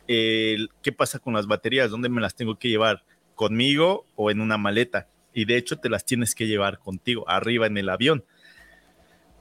[0.08, 1.90] ¿qué pasa con las baterías?
[1.90, 3.04] ¿Dónde me las tengo que llevar?
[3.36, 5.08] ¿Conmigo o en una maleta?
[5.34, 8.26] Y de hecho te las tienes que llevar contigo, arriba en el avión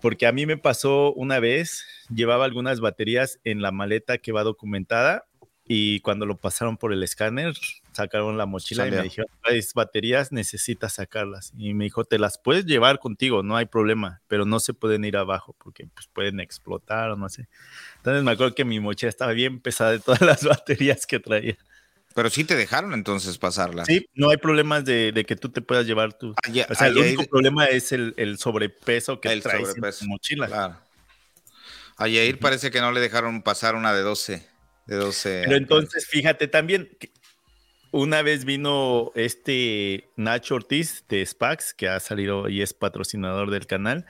[0.01, 4.43] porque a mí me pasó una vez, llevaba algunas baterías en la maleta que va
[4.43, 5.27] documentada
[5.67, 7.55] y cuando lo pasaron por el escáner,
[7.93, 11.53] sacaron la mochila y me dijeron, traes baterías, necesitas sacarlas.
[11.57, 15.05] Y me dijo, te las puedes llevar contigo, no hay problema, pero no se pueden
[15.05, 17.49] ir abajo porque pues, pueden explotar o no sé.
[17.97, 21.57] Entonces me acuerdo que mi mochila estaba bien pesada de todas las baterías que traía.
[22.15, 23.85] Pero sí te dejaron entonces pasarla.
[23.85, 26.31] Sí, no hay problemas de, que tú te puedas llevar tu.
[26.31, 30.47] o sea, el único problema es el, sobrepeso que traes en tu mochila.
[30.49, 30.77] Claro.
[31.97, 34.49] A Yair parece que no le dejaron pasar una de 12.
[34.87, 36.89] De 12 Pero entonces, fíjate también,
[37.91, 43.67] una vez vino este Nacho Ortiz de Spax, que ha salido y es patrocinador del
[43.67, 44.07] canal.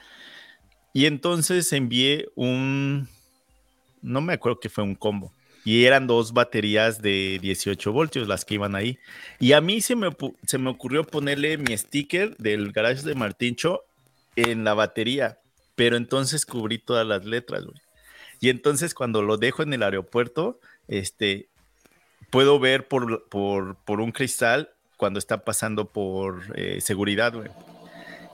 [0.93, 3.09] Y entonces envié un.
[4.03, 5.33] No me acuerdo que fue un combo
[5.65, 8.99] y eran dos baterías de 18 voltios las que iban ahí.
[9.39, 10.11] Y a mí se me,
[10.47, 13.83] se me ocurrió ponerle mi sticker del garage de Martincho
[14.37, 15.39] en la batería,
[15.75, 17.65] pero entonces cubrí todas las letras.
[18.41, 21.50] Y entonces cuando lo dejo en el aeropuerto, este,
[22.31, 27.51] puedo ver por, por, un cristal cuando está pasando por eh, seguridad, güey.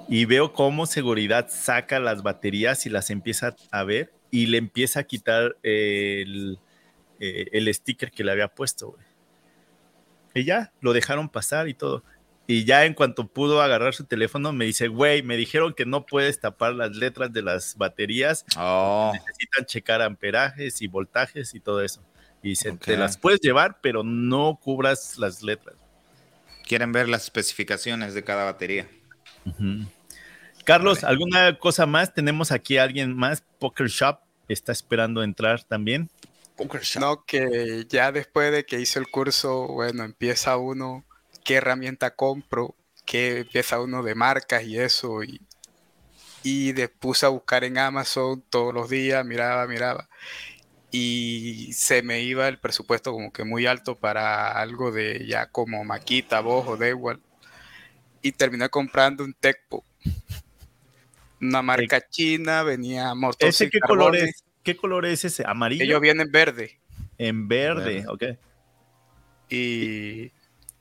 [0.09, 5.01] Y veo cómo seguridad saca las baterías y las empieza a ver y le empieza
[5.01, 6.59] a quitar el,
[7.18, 9.05] eh, el sticker que le había puesto, güey.
[10.35, 12.05] Y ya, lo dejaron pasar y todo.
[12.47, 16.06] Y ya en cuanto pudo agarrar su teléfono, me dice, güey, me dijeron que no
[16.06, 18.44] puedes tapar las letras de las baterías.
[18.56, 19.10] Oh.
[19.14, 22.02] Necesitan checar amperajes y voltajes y todo eso.
[22.47, 25.74] Y dice, te las puedes llevar, pero no cubras las letras.
[26.64, 28.86] Quieren ver las especificaciones de cada batería.
[30.64, 32.14] Carlos, ¿alguna cosa más?
[32.14, 33.43] Tenemos aquí a alguien más.
[33.59, 36.09] Poker Shop está esperando entrar también.
[37.01, 41.05] No, que ya después de que hizo el curso, bueno, empieza uno,
[41.43, 45.40] qué herramienta compro, qué empieza uno de marcas y eso, y,
[46.44, 50.09] y puse a buscar en Amazon todos los días, miraba, miraba,
[50.90, 55.84] y se me iba el presupuesto como que muy alto para algo de ya como
[55.84, 57.20] Maquita, Bojo, igual
[58.26, 59.84] y terminé comprando un Tecpo,
[61.40, 64.44] una marca china, venía ¿Ese qué colores?
[64.64, 65.44] ¿Qué color es ese?
[65.46, 65.84] ¿Amarillo?
[65.84, 66.80] Ellos vienen verde.
[67.18, 68.24] En verde, ok.
[69.48, 70.32] Y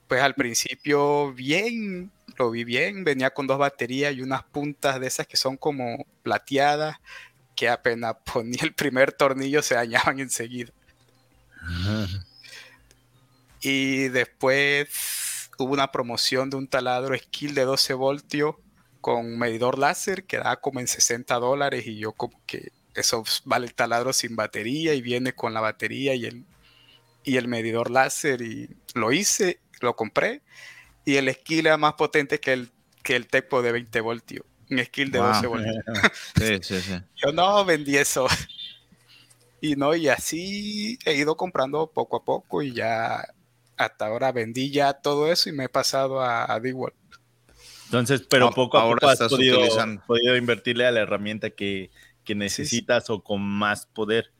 [0.07, 5.06] pues al principio bien, lo vi bien, venía con dos baterías y unas puntas de
[5.06, 6.98] esas que son como plateadas,
[7.56, 10.72] que apenas ponía el primer tornillo se dañaban enseguida.
[13.61, 18.56] y después hubo una promoción de un taladro skill de 12 voltios
[19.02, 23.68] con medidor láser que daba como en 60 dólares y yo como que eso vale
[23.68, 26.45] el taladro sin batería y viene con la batería y el,
[27.23, 30.41] y el medidor láser y lo hice, lo compré
[31.06, 32.72] y el skill era más potente que el,
[33.03, 35.76] que el Tepo de 20 voltios, un skill de 12 voltios.
[36.38, 36.94] Sí, sí, sí.
[37.16, 38.28] Yo no vendí eso.
[39.62, 43.26] Y no, y así he ido comprando poco a poco y ya
[43.78, 46.62] hasta ahora vendí ya todo eso y me he pasado a, a
[47.86, 49.60] Entonces, pero poco a poco has podido,
[50.06, 51.90] podido, invertirle a la herramienta que,
[52.24, 54.32] que necesitas o con más poder.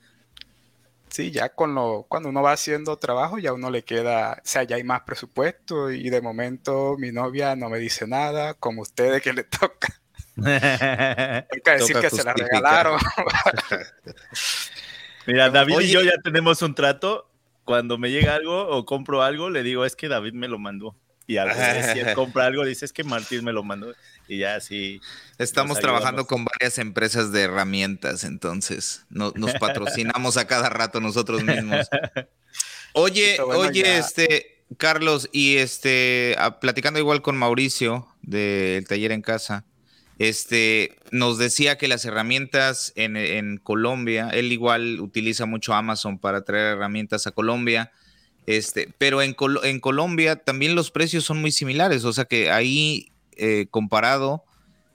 [1.16, 4.64] Sí, ya con lo, cuando uno va haciendo trabajo, ya uno le queda, o sea,
[4.64, 9.22] ya hay más presupuesto y de momento mi novia no me dice nada, como ustedes
[9.22, 10.02] que le toca.
[10.44, 13.00] que decir que se la regalaron.
[15.26, 17.30] Mira, David y yo ya tenemos un trato.
[17.64, 20.96] Cuando me llega algo o compro algo, le digo, es que David me lo mandó.
[21.28, 23.94] Y a veces si él compra algo, dice, es que Martín me lo mandó
[24.28, 25.02] y ya así.
[25.38, 31.88] Estamos trabajando con varias empresas de herramientas, entonces nos patrocinamos a cada rato nosotros mismos.
[32.94, 39.66] Oye, oye, este, Carlos, y este, platicando igual con Mauricio del taller en casa,
[40.18, 46.78] Este, nos decía que las herramientas en, Colombia, él igual utiliza mucho Amazon para traer
[46.78, 47.92] herramientas a Colombia,
[48.46, 53.12] este, pero en, en Colombia también los precios son muy similares, o sea que ahí
[53.36, 54.46] eh, comparado,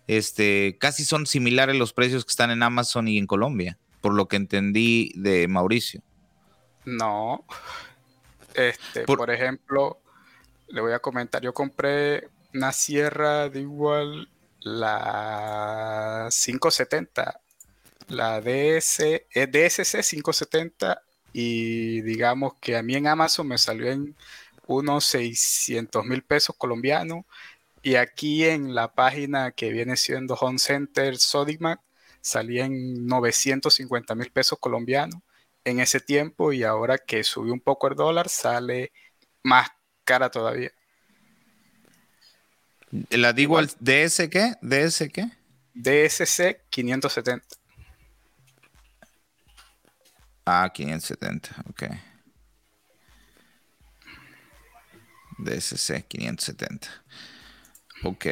[0.07, 4.27] este, casi son similares los precios que están en Amazon y en Colombia, por lo
[4.27, 6.01] que entendí de Mauricio.
[6.87, 7.45] No,
[8.55, 10.01] este, por ejemplo,
[10.69, 14.30] le voy a comentar, yo compré una sierra de igual
[14.61, 17.41] la 570,
[18.09, 18.99] la DS,
[19.35, 24.17] DSC 570 y digamos que a mí en Amazon me salió en
[24.67, 27.25] unos 600 mil pesos colombianos
[27.83, 31.81] y aquí en la página que viene siendo Home Center Sodimac
[32.21, 35.21] salía en 950 mil pesos colombianos
[35.65, 38.93] en ese tiempo y ahora que subió un poco el dólar sale
[39.43, 39.69] más
[40.05, 40.73] cara todavía.
[43.11, 44.55] ¿La digo al DS qué?
[44.63, 45.31] ¿DS qué?
[45.75, 47.47] DSC 570.
[50.45, 51.83] Ah, 570, ok.
[55.39, 56.89] DSC 570.
[58.03, 58.27] Ok.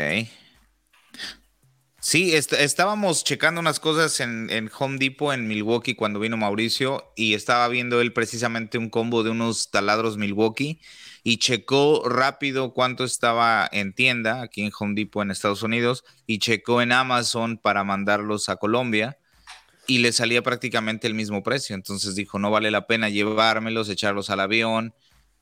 [2.01, 7.35] Sí, estábamos checando unas cosas en, en, Home Depot en Milwaukee cuando vino Mauricio y
[7.35, 10.81] estaba viendo él precisamente un combo de unos taladros Milwaukee
[11.29, 16.39] y checó rápido cuánto estaba en tienda aquí en Home Depot en Estados Unidos y
[16.39, 19.19] checó en Amazon para mandarlos a Colombia
[19.87, 21.77] y le salía prácticamente el mismo precio.
[21.77, 24.95] Entonces dijo, no vale la pena llevármelos, echarlos al avión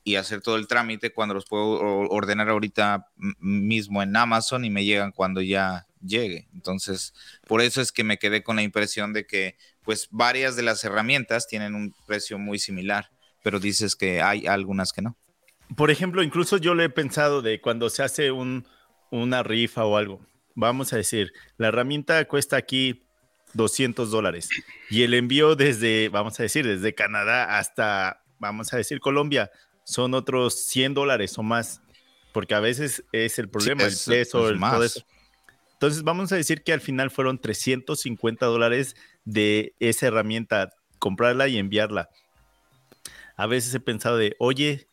[0.03, 3.07] y hacer todo el trámite cuando los puedo ordenar ahorita
[3.39, 6.49] mismo en Amazon y me llegan cuando ya llegue.
[6.53, 7.13] Entonces,
[7.47, 9.55] por eso es que me quedé con la impresión de que
[9.85, 13.09] pues varias de las herramientas tienen un precio muy similar,
[13.41, 15.15] pero dices que hay algunas que no
[15.75, 18.65] por ejemplo, incluso yo le he pensado de cuando se hace un,
[19.11, 20.21] una rifa o algo.
[20.55, 23.03] Vamos a decir, la herramienta cuesta aquí
[23.53, 24.49] 200 dólares
[24.89, 29.51] y el envío desde, vamos a decir, desde Canadá hasta, vamos a decir, Colombia,
[29.83, 31.81] son otros 100 dólares o más,
[32.33, 35.05] porque a veces es el problema, el peso, el, todo eso.
[35.73, 38.95] Entonces, vamos a decir que al final fueron 350 dólares
[39.25, 42.09] de esa herramienta, comprarla y enviarla.
[43.35, 44.87] A veces he pensado de, oye,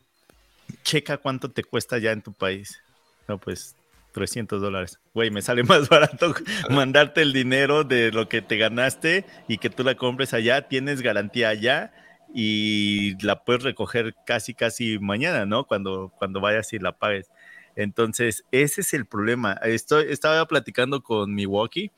[0.83, 2.81] checa cuánto te cuesta ya en tu país.
[3.27, 3.75] No, pues
[4.15, 4.99] 300 dólares.
[5.13, 6.33] Güey, me sale más barato
[6.69, 10.67] mandarte el dinero de lo que te ganaste y que tú la compres allá.
[10.67, 11.91] Tienes garantía allá
[12.33, 15.65] y la puedes recoger casi, casi mañana, ¿no?
[15.65, 17.29] Cuando, cuando vayas y la pagues.
[17.75, 19.53] Entonces, ese es el problema.
[19.63, 21.91] Estoy, estaba platicando con Milwaukee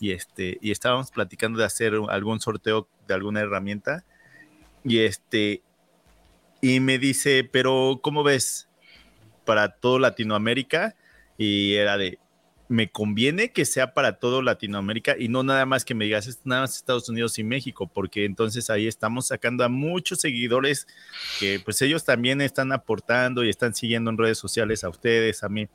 [0.00, 4.04] y, este, y estábamos platicando de hacer algún sorteo de alguna herramienta.
[4.84, 5.62] Y este,
[6.60, 8.68] y me dice, pero ¿cómo ves
[9.44, 10.94] para todo Latinoamérica?
[11.36, 12.18] Y era de,
[12.68, 16.62] me conviene que sea para todo Latinoamérica y no nada más que me digas nada
[16.62, 20.86] más Estados Unidos y México, porque entonces ahí estamos sacando a muchos seguidores
[21.40, 25.48] que pues ellos también están aportando y están siguiendo en redes sociales a ustedes, a
[25.48, 25.68] mí.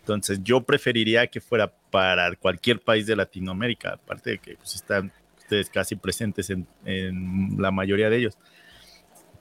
[0.00, 5.12] Entonces yo preferiría que fuera para cualquier país de Latinoamérica, aparte de que pues, están
[5.38, 8.36] ustedes casi presentes en, en la mayoría de ellos.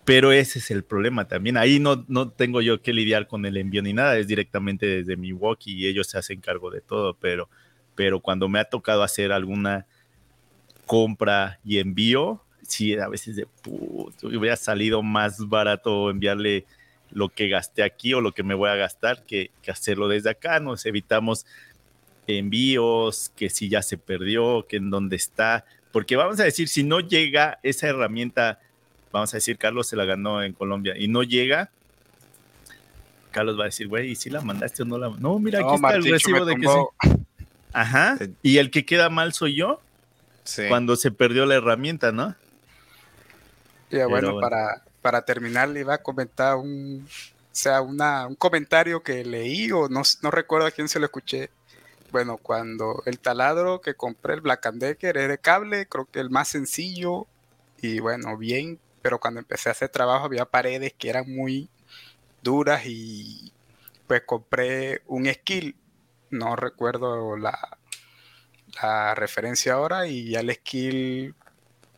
[0.06, 1.58] Pero ese es el problema también.
[1.58, 5.16] Ahí no, no tengo yo que lidiar con el envío ni nada, es directamente desde
[5.16, 7.50] Milwaukee y ellos se hacen cargo de todo, pero,
[7.96, 9.86] pero cuando me ha tocado hacer alguna
[10.88, 16.66] compra y envío, sí, a veces de puto, hubiera salido más barato enviarle
[17.12, 20.32] lo que gasté aquí o lo que me voy a gastar que, que hacerlo desde
[20.32, 20.60] acá.
[20.60, 21.46] Nos evitamos
[22.26, 26.84] envíos, que si ya se perdió, que en dónde está, porque vamos a decir, si
[26.84, 28.60] no llega esa herramienta
[29.12, 31.70] vamos a decir, Carlos se la ganó en Colombia y no llega,
[33.32, 35.76] Carlos va a decir, güey, ¿y si la mandaste o no la No, mira, aquí
[35.76, 37.10] está el recibo de que sí.
[37.74, 38.18] Ajá.
[38.42, 39.80] Y el que queda mal soy yo.
[40.44, 40.64] Sí.
[40.68, 42.36] Cuando se perdió la herramienta, ¿no?
[43.90, 49.04] Ya, bueno, Para, para terminar, le iba a comentar un, o sea, una, un comentario
[49.04, 51.50] que leí o no, no recuerdo a quién se lo escuché.
[52.12, 56.30] Bueno, cuando el taladro que compré, el Black Decker, es de cable, creo que el
[56.30, 57.28] más sencillo
[57.82, 61.70] y bueno, bien pero cuando empecé a hacer trabajo había paredes que eran muy
[62.42, 63.52] duras y
[64.08, 65.76] pues compré un skill,
[66.30, 67.78] no recuerdo la,
[68.82, 71.36] la referencia ahora y ya el skill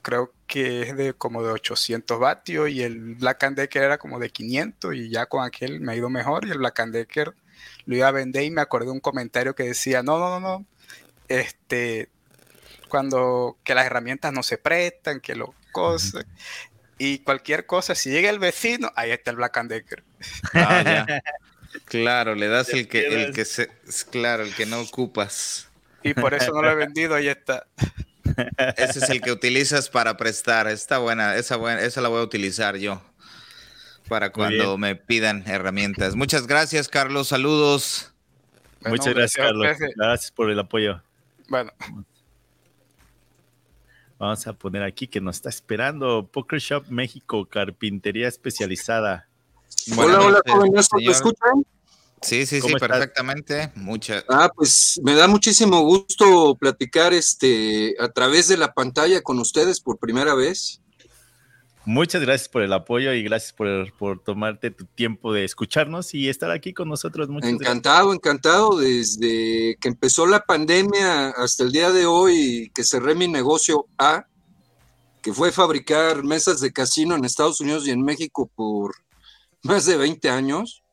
[0.02, 4.20] creo que es de como de 800 vatios y el Black and Decker era como
[4.20, 7.34] de 500 y ya con aquel me ha ido mejor y el Black and Decker
[7.86, 10.40] lo iba a vender y me acordé de un comentario que decía, no, no, no,
[10.40, 10.66] no,
[11.28, 12.10] este,
[12.90, 16.26] cuando que las herramientas no se prestan, que lo cosas
[17.06, 20.04] y cualquier cosa, si llega el vecino, ahí está el Black and Decker.
[20.54, 21.06] Ah,
[21.86, 23.70] claro, le das el que, el que se,
[24.10, 25.68] claro, el que no ocupas.
[26.02, 27.68] Y por eso no lo he vendido, ahí está.
[28.78, 30.70] Ese es el que utilizas para prestar.
[30.70, 33.02] Está buena, esa, buena, esa la voy a utilizar yo
[34.08, 36.16] para cuando me pidan herramientas.
[36.16, 37.28] Muchas gracias, Carlos.
[37.28, 38.14] Saludos.
[38.86, 39.78] Muchas gracias, Carlos.
[39.98, 41.02] Gracias por el apoyo.
[41.50, 41.74] Bueno.
[44.24, 49.28] Vamos a poner aquí que nos está esperando Poker Shop México, carpintería especializada.
[49.98, 51.66] hola, hola, jóvenes, ¿me escuchan?
[52.22, 53.74] Sí, sí, sí, perfectamente.
[53.76, 54.24] Mucha.
[54.30, 59.82] Ah, pues me da muchísimo gusto platicar este a través de la pantalla con ustedes
[59.82, 60.80] por primera vez.
[61.85, 66.30] Muchas gracias por el apoyo y gracias por, por tomarte tu tiempo de escucharnos y
[66.30, 67.27] estar aquí con nosotros.
[67.27, 68.80] Muchas encantado, encantado.
[68.80, 74.27] Desde que empezó la pandemia hasta el día de hoy que cerré mi negocio A,
[75.22, 78.95] que fue fabricar mesas de casino en Estados Unidos y en México por
[79.61, 80.84] más de 20 años.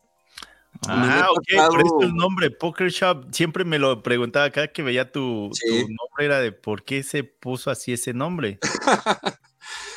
[0.89, 5.13] Ah, ok, por eso el nombre, Poker Shop, siempre me lo preguntaba cada que veía
[5.13, 8.59] tu, tu nombre, era de por qué se puso así ese nombre.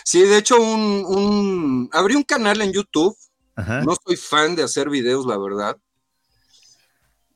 [0.03, 3.15] Sí, de hecho, un, abrí un canal en YouTube.
[3.55, 5.77] No soy fan de hacer videos, la verdad.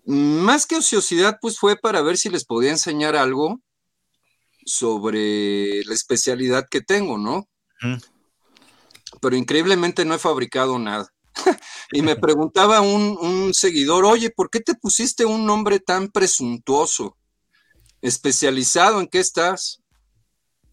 [0.06, 3.62] Más que ociosidad, pues fue para ver si les podía enseñar algo
[4.66, 7.48] sobre la especialidad que tengo, ¿no?
[9.22, 11.12] Pero increíblemente no he fabricado nada.
[11.92, 17.16] y me preguntaba un, un, seguidor, oye, ¿por qué te pusiste un nombre tan presuntuoso?
[18.02, 19.82] ¿Especializado en qué estás?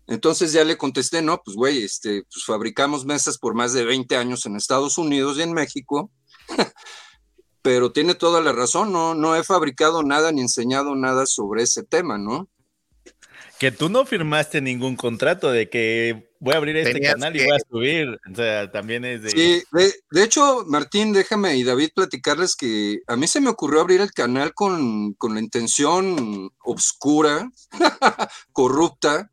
[0.06, 4.16] Entonces ya le contesté, no, pues güey, este, pues fabricamos mesas por más de 20
[4.16, 6.10] años en Estados Unidos y en México,
[7.62, 11.82] pero tiene toda la razón, no, no he fabricado nada ni enseñado nada sobre ese
[11.82, 12.48] tema, ¿no?
[13.58, 17.56] Que tú no firmaste ningún contrato de que voy a abrir este canal y voy
[17.56, 19.30] a subir, o sea, también es de...
[19.30, 23.80] Sí, de, de, hecho, Martín, déjame y David platicarles que a mí se me ocurrió
[23.80, 27.48] abrir el canal con, con la intención obscura,
[28.52, 29.30] corrupta,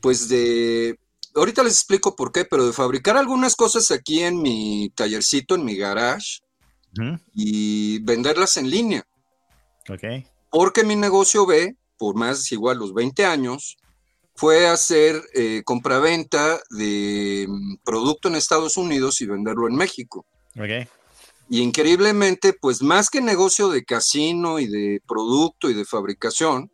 [0.00, 0.98] pues de,
[1.34, 5.64] ahorita les explico por qué, pero de fabricar algunas cosas aquí en mi tallercito, en
[5.64, 6.40] mi garage,
[7.32, 9.06] y venderlas en línea.
[9.88, 10.24] Ok.
[10.50, 13.76] Porque mi negocio B, por más igual los 20 años,
[14.34, 20.26] fue hacer eh, compraventa de mm, producto en Estados Unidos y venderlo en México.
[20.56, 20.88] Ok.
[21.50, 26.70] Y increíblemente, pues más que negocio de casino y de producto y de fabricación,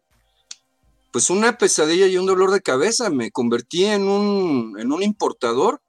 [1.14, 3.08] pues una pesadilla y un dolor de cabeza.
[3.08, 5.80] Me convertí en un, en un importador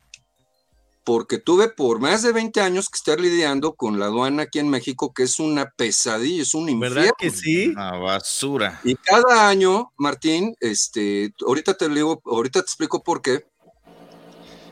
[1.04, 4.70] porque tuve por más de 20 años que estar lidiando con la aduana aquí en
[4.70, 6.96] México, que es una pesadilla, es un infierno.
[6.98, 7.70] ¿Verdad que sí?
[7.70, 8.80] Una basura.
[8.84, 13.48] Y cada año, Martín, este, ahorita te digo, ahorita te explico por qué.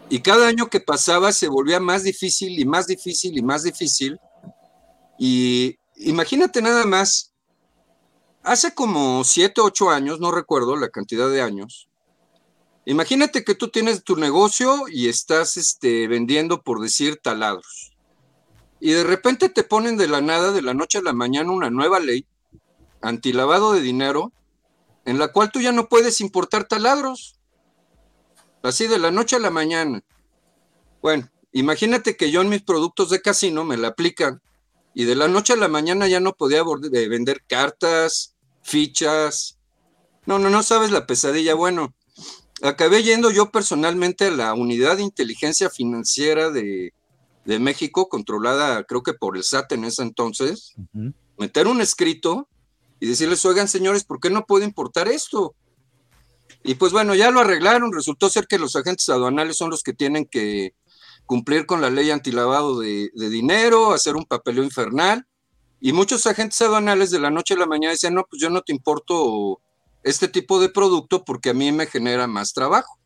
[0.08, 4.20] Y cada año que pasaba se volvía más difícil y más difícil y más difícil.
[5.18, 7.33] Y imagínate nada más,
[8.44, 11.88] Hace como siete, ocho años, no recuerdo la cantidad de años.
[12.86, 17.94] Imagínate que tú tienes tu negocio y estás este, vendiendo, por decir, taladros.
[18.82, 21.70] Y de repente te ponen de la nada, de la noche a la mañana, una
[21.70, 22.28] nueva ley
[23.02, 24.34] antilavado de dinero,
[25.06, 27.40] en la cual tú ya no puedes importar taladros.
[28.62, 30.04] Así de la noche a la mañana.
[31.02, 34.42] Bueno, imagínate que yo en mis productos de casino me la aplican
[34.94, 38.33] y de la noche a la mañana ya no podía vender cartas,
[38.64, 39.60] fichas.
[40.26, 41.54] No, no, no sabes la pesadilla.
[41.54, 41.94] Bueno,
[42.64, 46.94] acabé yendo yo personalmente a la unidad de inteligencia financiera de,
[47.46, 50.74] México, controlada creo que por el SAT en ese entonces,
[51.38, 52.48] meter un escrito
[53.02, 55.54] y decirles, oigan señores, ¿por qué no puedo importar esto?
[56.64, 59.92] Y pues bueno, ya lo arreglaron, resultó ser que los agentes aduanales son los que
[59.92, 60.74] tienen que
[61.26, 65.28] cumplir con la ley antilavado de, de dinero, hacer un papeleo infernal,
[65.86, 68.62] y muchos agentes aduanales de la noche a la mañana decían, no, pues yo no
[68.62, 69.60] te importo
[70.02, 72.98] este tipo de producto porque a mí me genera más trabajo.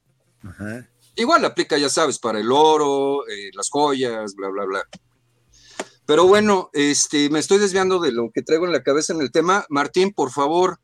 [1.15, 4.83] Igual aplica, ya sabes, para el oro, eh, las joyas, bla, bla, bla.
[6.05, 9.31] Pero bueno, este, me estoy desviando de lo que traigo en la cabeza en el
[9.31, 9.65] tema.
[9.69, 10.79] Martín, por favor,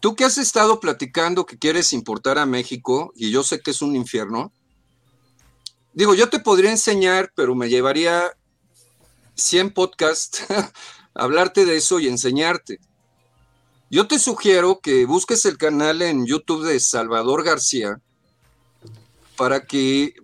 [0.00, 3.80] tú que has estado platicando que quieres importar a México, y yo sé que es
[3.80, 4.52] un infierno,
[5.92, 8.36] digo, yo te podría enseñar, pero me llevaría
[9.34, 10.44] 100 podcasts,
[11.14, 12.80] hablarte de eso y enseñarte.
[13.90, 18.00] Yo te sugiero que busques el canal en YouTube de Salvador García
[19.36, 20.14] para que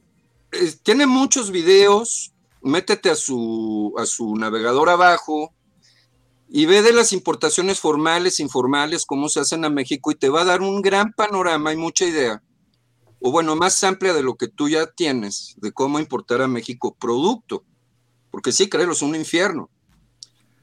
[0.53, 2.33] eh, tiene muchos videos,
[2.63, 5.53] métete a su, a su navegador abajo
[6.49, 10.43] y ve de las importaciones formales, informales, cómo se hacen a México y te va
[10.43, 12.43] a dar un gran panorama y mucha idea,
[13.21, 16.97] o bueno, más amplia de lo que tú ya tienes, de cómo importar a México
[16.99, 17.65] producto
[18.39, 19.69] porque sí, créelo, es un infierno.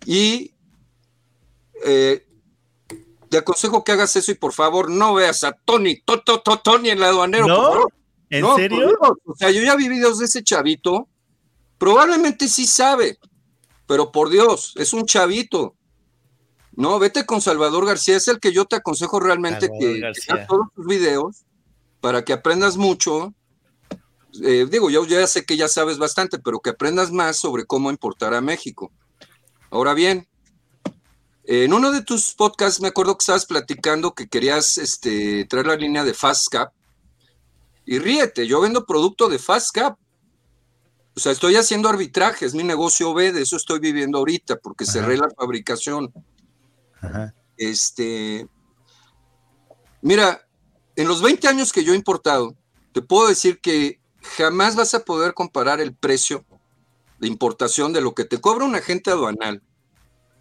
[0.05, 0.53] Y
[1.83, 2.25] eh,
[3.27, 6.01] te aconsejo que hagas eso y por favor no veas a Tony,
[6.63, 7.45] Tony en la aduanero.
[7.45, 7.87] ¿No?
[8.29, 8.97] ¿En serio?
[9.25, 11.09] O sea, yo ya vi videos de ese chavito.
[11.77, 13.19] Probablemente sí sabe,
[13.87, 15.75] pero por Dios, es un chavito.
[16.77, 20.67] No, vete con Salvador García, es el que yo te aconsejo realmente que, que todos
[20.73, 21.43] tus videos
[21.99, 23.33] para que aprendas mucho.
[24.43, 27.89] Eh, digo, yo ya sé que ya sabes bastante, pero que aprendas más sobre cómo
[27.89, 28.91] importar a México.
[29.69, 30.27] Ahora bien,
[31.43, 35.75] en uno de tus podcasts me acuerdo que estabas platicando que querías este, traer la
[35.75, 36.73] línea de FastCap.
[37.85, 39.97] Y ríete, yo vendo producto de FastCap.
[41.15, 44.85] O sea, estoy haciendo arbitraje, es mi negocio B, de eso estoy viviendo ahorita, porque
[44.85, 46.11] cerré la fabricación.
[47.57, 48.47] Este,
[50.01, 50.45] mira,
[50.95, 52.55] en los 20 años que yo he importado,
[52.91, 53.99] te puedo decir que
[54.37, 56.45] jamás vas a poder comparar el precio
[57.19, 59.61] de importación de lo que te cobra un agente aduanal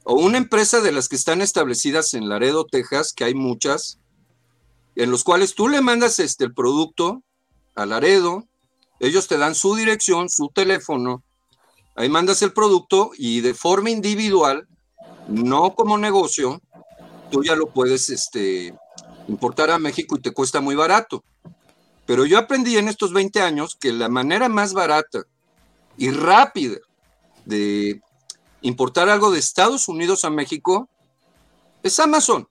[0.04, 3.98] o una empresa de las que están establecidas en Laredo, Texas, que hay muchas,
[4.96, 7.22] en los cuales tú le mandas este, el producto
[7.74, 8.44] a Laredo,
[9.00, 11.22] ellos te dan su dirección, su teléfono,
[11.96, 14.68] ahí mandas el producto y de forma individual
[15.28, 16.60] no como negocio,
[17.30, 18.74] tú ya lo puedes este,
[19.28, 21.24] importar a México y te cuesta muy barato.
[22.06, 25.22] Pero yo aprendí en estos 20 años que la manera más barata
[25.96, 26.78] y rápida
[27.44, 28.00] de
[28.60, 30.88] importar algo de Estados Unidos a México
[31.82, 32.48] es Amazon.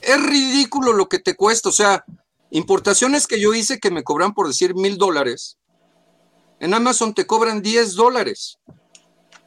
[0.00, 1.68] Es ridículo lo que te cuesta.
[1.68, 2.04] O sea,
[2.50, 5.58] importaciones que yo hice que me cobran por decir mil dólares.
[6.60, 8.58] En Amazon te cobran 10 dólares.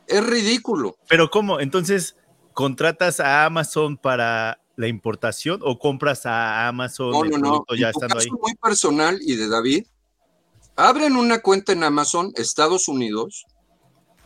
[0.07, 0.97] Es ridículo.
[1.07, 1.59] Pero ¿cómo?
[1.59, 2.15] Entonces,
[2.53, 7.75] ¿contratas a Amazon para la importación o compras a Amazon no, no, no.
[7.77, 8.29] ya estando ahí?
[8.29, 9.85] muy personal y de David,
[10.75, 13.45] abren una cuenta en Amazon Estados Unidos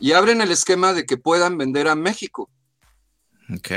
[0.00, 2.48] y abren el esquema de que puedan vender a México.
[3.54, 3.70] Ok.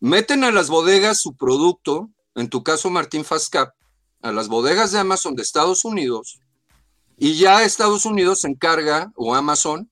[0.00, 3.74] Meten a las bodegas su producto, en tu caso Martín Fascap,
[4.22, 6.40] a las bodegas de Amazon de Estados Unidos
[7.18, 9.90] y ya Estados Unidos se encarga, o Amazon,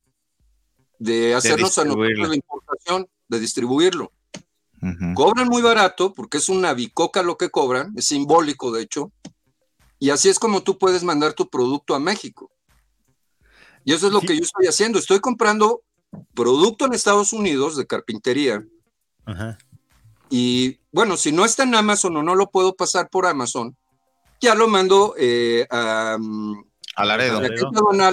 [0.99, 4.13] de hacernos a nosotros la importación, de distribuirlo.
[5.15, 9.13] Cobran muy barato porque es una bicoca lo que cobran, es simbólico de hecho,
[9.99, 12.51] y así es como tú puedes mandar tu producto a México.
[13.85, 15.83] Y eso es lo que yo estoy haciendo, estoy comprando
[16.35, 18.65] producto en Estados Unidos de carpintería.
[20.29, 23.77] Y bueno, si no está en Amazon o no lo puedo pasar por Amazon,
[24.41, 26.65] ya lo mando eh, a, mm,
[26.97, 27.41] a Laredo.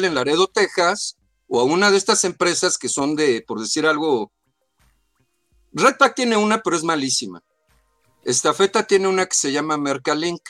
[0.08, 1.18] en Laredo, Texas,
[1.48, 4.32] o a una de estas empresas que son de, por decir algo,
[5.74, 7.44] Redpack tiene una, pero es malísima.
[8.24, 10.42] Estafeta tiene una que se llama Mercalink.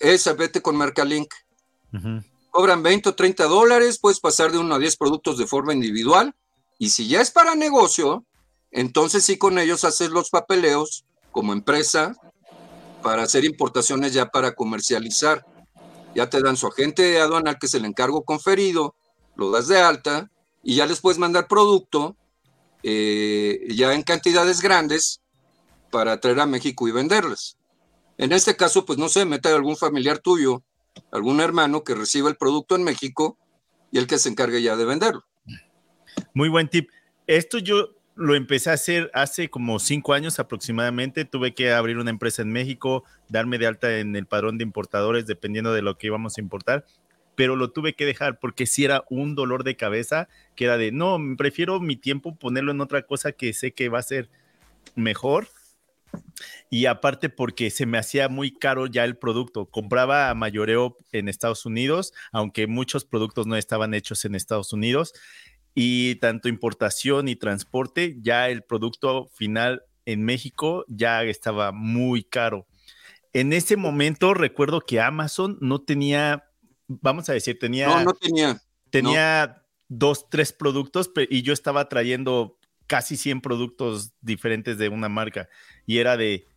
[0.00, 1.32] Esa, vete con Mercalink.
[2.50, 6.34] Cobran 20 o 30 dólares, puedes pasar de uno a 10 productos de forma individual.
[6.78, 8.24] Y si ya es para negocio,
[8.70, 12.14] entonces sí con ellos haces los papeleos como empresa
[13.02, 15.46] para hacer importaciones ya para comercializar.
[16.14, 18.94] Ya te dan su agente aduanal que es el encargo conferido,
[19.36, 20.30] lo das de alta
[20.62, 22.16] y ya les puedes mandar producto
[22.82, 25.20] eh, ya en cantidades grandes
[25.90, 27.56] para traer a México y venderlas.
[28.18, 30.62] En este caso, pues no sé, mete algún familiar tuyo,
[31.12, 33.38] algún hermano que reciba el producto en México
[33.90, 35.24] y el que se encargue ya de venderlo.
[36.34, 36.90] Muy buen tip.
[37.26, 41.24] Esto yo lo empecé a hacer hace como cinco años aproximadamente.
[41.24, 45.26] Tuve que abrir una empresa en México, darme de alta en el padrón de importadores,
[45.26, 46.84] dependiendo de lo que íbamos a importar
[47.38, 50.90] pero lo tuve que dejar porque si era un dolor de cabeza que era de,
[50.90, 54.28] no, prefiero mi tiempo ponerlo en otra cosa que sé que va a ser
[54.96, 55.46] mejor.
[56.68, 59.66] Y aparte porque se me hacía muy caro ya el producto.
[59.66, 65.12] Compraba a mayoreo en Estados Unidos, aunque muchos productos no estaban hechos en Estados Unidos.
[65.76, 72.66] Y tanto importación y transporte, ya el producto final en México ya estaba muy caro.
[73.32, 76.47] En ese momento recuerdo que Amazon no tenía
[76.88, 77.86] vamos a decir, tenía...
[77.86, 78.60] No, no tenía.
[78.90, 85.48] Tenía dos, tres productos y yo estaba trayendo casi 100 productos diferentes de una marca
[85.86, 86.48] y era de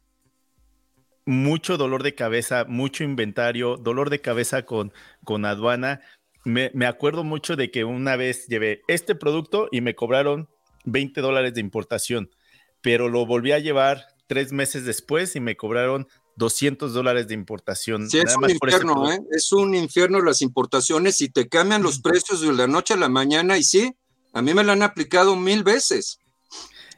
[1.26, 4.92] mucho dolor de cabeza, mucho inventario, dolor de cabeza con,
[5.24, 6.02] con aduana.
[6.44, 10.50] Me, me, acuerdo mucho de que una vez llevé este producto y me cobraron
[10.86, 12.32] 20 dólares de importación,
[12.82, 16.08] pero lo volví a llevar tres meses después y me cobraron
[16.42, 18.10] 200 dólares de importación.
[18.10, 19.20] Sí, es un infierno, ¿eh?
[19.30, 23.10] es un infierno las importaciones y te cambian los precios de la noche a la
[23.10, 23.96] mañana y sí,
[24.34, 26.18] a mí me lo han aplicado mil veces.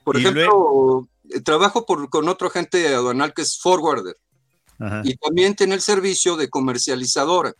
[0.05, 4.15] Por ejemplo, eh, trabajo por, con otro agente aduanal que es forwarder
[5.03, 7.53] y también tiene el servicio de comercializadora.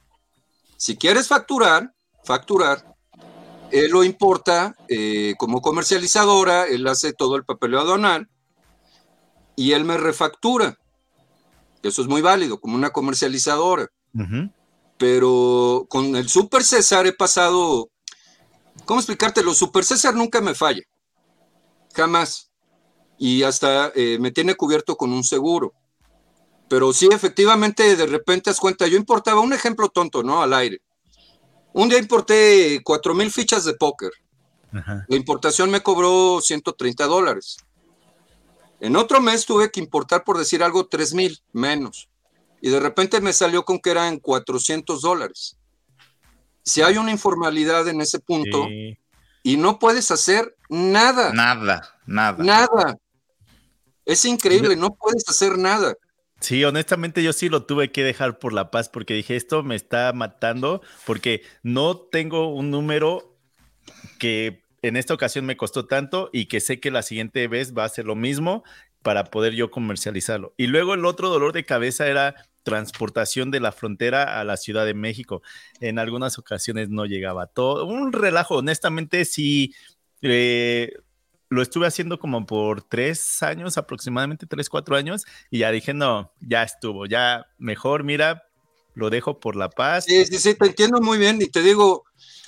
[0.78, 1.94] Si quieres facturar,
[2.24, 2.96] facturar,
[3.72, 8.30] él lo importa eh, como comercializadora, él hace todo el papeleo aduanal
[9.56, 10.78] y él me refactura.
[11.84, 13.90] Eso es muy válido, como una comercializadora.
[14.98, 17.90] Pero con el Super César he pasado,
[18.86, 19.54] ¿cómo explicártelo?
[19.54, 20.84] Super César nunca me falla,
[21.94, 22.50] jamás.
[23.18, 25.74] Y hasta eh, me tiene cubierto con un seguro.
[26.70, 30.42] Pero sí, efectivamente, de repente das cuenta, yo importaba un ejemplo tonto, ¿no?
[30.42, 30.82] Al aire.
[31.74, 34.12] Un día importé cuatro mil fichas de póker.
[34.72, 37.58] La importación me cobró 130 dólares.
[38.84, 42.10] En otro mes tuve que importar, por decir algo, 3 mil menos.
[42.60, 45.58] Y de repente me salió con que eran 400 dólares.
[46.66, 48.68] Si hay una informalidad en ese punto
[49.42, 51.32] y no puedes hacer nada.
[51.32, 52.44] Nada, nada.
[52.44, 52.98] Nada.
[54.04, 55.96] Es increíble, no puedes hacer nada.
[56.42, 59.78] Sí, honestamente yo sí lo tuve que dejar por la paz porque dije, esto me
[59.78, 63.38] está matando porque no tengo un número
[64.20, 67.86] que en esta ocasión me costó tanto y que sé que la siguiente vez va
[67.86, 68.64] a ser lo mismo
[69.02, 70.54] para poder yo comercializarlo.
[70.58, 74.86] Y luego el otro dolor de cabeza era transportación de la frontera a la Ciudad
[74.86, 75.42] de México.
[75.80, 77.86] En algunas ocasiones no llegaba todo.
[77.86, 79.74] Un relajo, honestamente, sí.
[80.22, 80.92] Eh,
[81.50, 86.34] lo estuve haciendo como por tres años, aproximadamente tres, cuatro años, y ya dije, no,
[86.40, 88.48] ya estuvo, ya mejor, mira,
[88.96, 90.06] lo dejo por la paz.
[90.06, 92.04] Sí, sí, sí, te entiendo muy bien y te digo,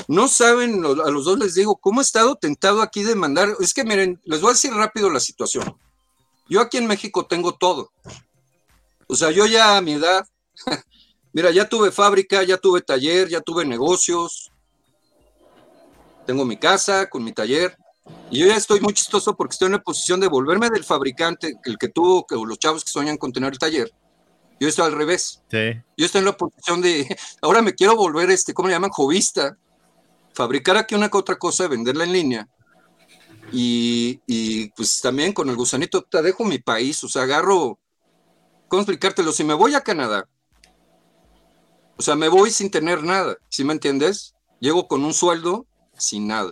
[0.08, 3.50] no saben, a los dos les digo, ¿cómo he estado tentado aquí de mandar?
[3.60, 5.76] Es que miren, les voy a decir rápido la situación.
[6.48, 7.92] Yo aquí en México tengo todo.
[9.08, 10.28] O sea, yo ya a mi edad,
[11.34, 14.52] mira, ya tuve fábrica, ya tuve taller, ya tuve negocios,
[16.26, 17.78] tengo mi casa con mi taller.
[18.30, 21.56] Y yo ya estoy muy chistoso porque estoy en la posición de volverme del fabricante,
[21.64, 23.92] el que tuvo, que los chavos que sueñan con tener el taller,
[24.60, 25.42] yo estoy al revés.
[25.52, 28.92] Yo estoy en la posición de, ahora me quiero volver, este, ¿cómo le llaman?
[28.92, 29.58] Jovista.
[30.34, 32.48] Fabricar aquí una que otra cosa, venderla en línea.
[33.52, 37.80] Y, y, pues también con el gusanito, te dejo mi país, o sea, agarro,
[38.68, 39.32] ¿cómo explicártelo?
[39.32, 40.28] Si me voy a Canadá,
[41.98, 44.36] o sea, me voy sin tener nada, ¿sí me entiendes?
[44.60, 45.68] Llego con un sueldo
[45.98, 46.52] sin nada.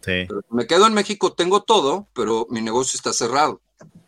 [0.00, 0.28] Sí.
[0.50, 3.60] me quedo en México, tengo todo, pero mi negocio está cerrado.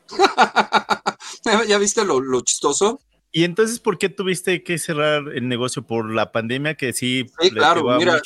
[1.66, 3.00] ¿Ya viste lo, lo chistoso?
[3.32, 5.86] ¿Y entonces por qué tuviste que cerrar el negocio?
[5.86, 8.20] ¿Por la pandemia que sí, sí claro, mira,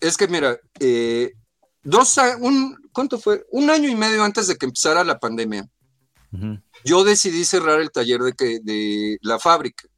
[0.00, 1.32] Es que mira, eh,
[1.82, 3.44] dos, un, ¿cuánto fue?
[3.50, 5.68] Un año y medio antes de que empezara la pandemia,
[6.84, 9.88] yo decidí cerrar el taller de, que, de la fábrica.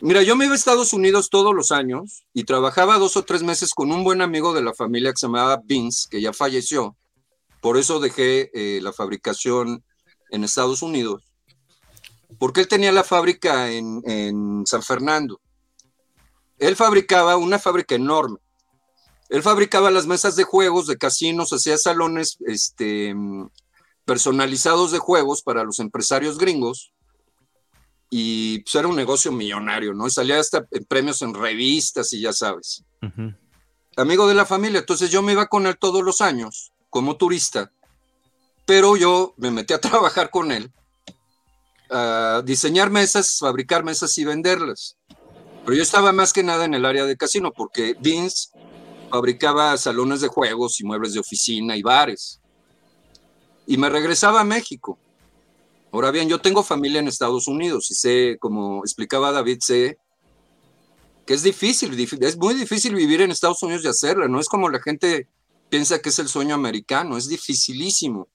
[0.00, 3.42] Mira, yo me iba a Estados Unidos todos los años y trabajaba dos o tres
[3.42, 6.96] meses con un buen amigo de la familia que se llamaba Vince, que ya falleció.
[7.60, 9.84] Por eso dejé eh, la fabricación
[10.30, 11.29] en Estados Unidos
[12.38, 15.40] porque él tenía la fábrica en, San Fernando.
[16.58, 18.38] Él fabricaba una fábrica enorme.
[19.28, 23.14] Él fabricaba las mesas de juegos de casinos, hacía salones este,
[24.04, 26.92] personalizados de juegos para los empresarios gringos.
[28.10, 30.08] Y pues era un negocio millonario, ¿no?
[30.08, 32.84] Y salía hasta en premios en revistas y ya sabes.
[33.96, 37.72] Amigo de la familia, entonces yo me iba con él todos los años como turista,
[38.66, 40.72] pero yo me metí a trabajar con él
[42.44, 44.96] diseñar mesas, fabricar mesas y venderlas.
[45.64, 48.48] Pero yo estaba más que nada en el área de casino porque Vince
[49.10, 52.40] fabricaba salones de juegos y muebles de oficina y bares.
[53.66, 54.98] Y me regresaba a México.
[55.92, 59.98] Ahora bien, yo tengo familia en Estados Unidos y sé, como explicaba David, sé
[61.26, 64.68] que es difícil, es muy difícil vivir en Estados Unidos y hacerla, no es como
[64.68, 65.28] la gente
[65.68, 68.26] piensa que es el sueño americano, es dificilísimo.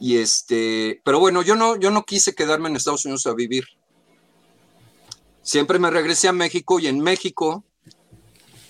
[0.00, 3.64] Y este, pero bueno, yo no, yo no quise quedarme en Estados Unidos a vivir.
[5.42, 7.64] Siempre me regresé a México y en México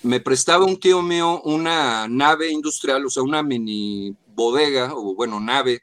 [0.02, 5.40] me prestaba un tío mío una nave industrial, o sea, una mini bodega, o bueno,
[5.40, 5.82] nave.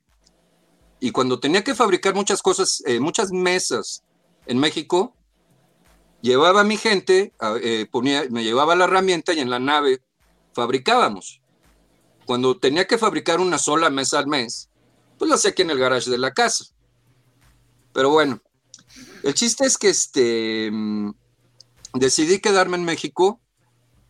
[1.00, 4.04] Y cuando tenía que fabricar muchas cosas, eh, muchas mesas
[4.46, 5.14] en México,
[6.22, 10.02] llevaba a mi gente, eh, ponía, me llevaba la herramienta y en la nave
[10.54, 11.42] fabricábamos.
[12.26, 14.70] Cuando tenía que fabricar una sola mesa al mes,
[15.18, 16.66] pues lo hacía aquí en el garage de la casa.
[17.94, 18.42] Pero bueno,
[19.24, 21.12] el chiste es que este, mm,
[21.94, 23.40] decidí quedarme en México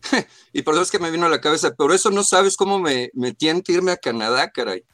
[0.52, 2.78] y por eso es que me vino a la cabeza, pero eso no sabes cómo
[2.78, 4.84] me en irme a Canadá, caray.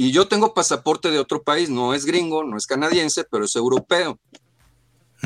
[0.00, 3.56] Y yo tengo pasaporte de otro país, no es gringo, no es canadiense, pero es
[3.56, 4.20] europeo.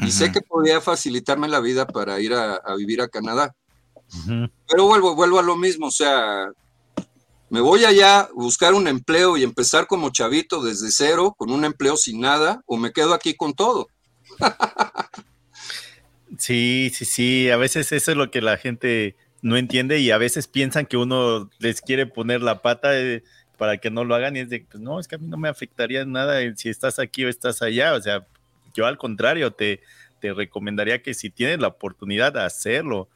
[0.01, 3.55] Y sé que podía facilitarme la vida para ir a, vivir a Canadá.
[4.27, 6.51] Pero vuelvo, vuelvo a lo mismo, o sea,
[7.53, 11.67] me voy allá a buscar un empleo y empezar como chavito desde cero, con un
[11.67, 13.89] empleo sin nada, o me quedo aquí con todo.
[16.39, 20.17] sí, sí, sí, a veces eso es lo que la gente no entiende y a
[20.17, 23.23] veces piensan que uno les quiere poner la pata eh,
[23.59, 25.37] para que no lo hagan y es de, pues no, es que a mí no
[25.37, 28.27] me afectaría nada si estás aquí o estás allá, o sea,
[28.73, 29.83] yo al contrario, te,
[30.23, 33.11] te recomendaría que si tienes la oportunidad de hacerlo.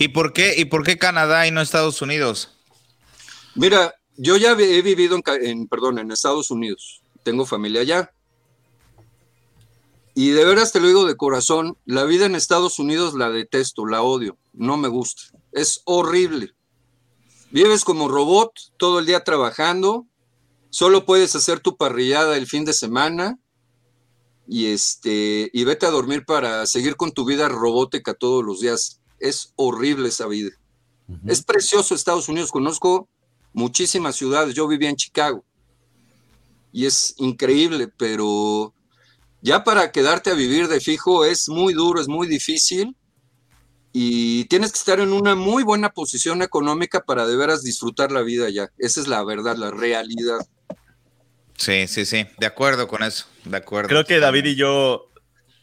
[0.00, 2.58] ¿Y, por qué, ¿Y por qué Canadá y no Estados Unidos?
[3.54, 8.12] Mira, yo ya he vivido en, perdón, en Estados Unidos, tengo familia allá.
[10.14, 13.86] Y de veras te lo digo de corazón, la vida en Estados Unidos la detesto,
[13.86, 15.22] la odio, no me gusta,
[15.52, 16.54] es horrible.
[17.50, 20.06] Vives como robot todo el día trabajando,
[20.70, 23.38] solo puedes hacer tu parrillada el fin de semana
[24.46, 29.00] y este y vete a dormir para seguir con tu vida robótica todos los días.
[29.18, 30.50] Es horrible esa vida.
[31.26, 33.08] Es precioso Estados Unidos, conozco
[33.52, 35.44] muchísimas ciudades, yo vivía en Chicago
[36.72, 38.74] y es increíble, pero
[39.40, 42.96] ya para quedarte a vivir de fijo es muy duro, es muy difícil
[43.92, 48.22] y tienes que estar en una muy buena posición económica para de veras disfrutar la
[48.22, 48.70] vida ya.
[48.78, 50.38] Esa es la verdad, la realidad.
[51.58, 53.88] Sí, sí, sí, de acuerdo con eso, de acuerdo.
[53.88, 55.10] Creo que David y yo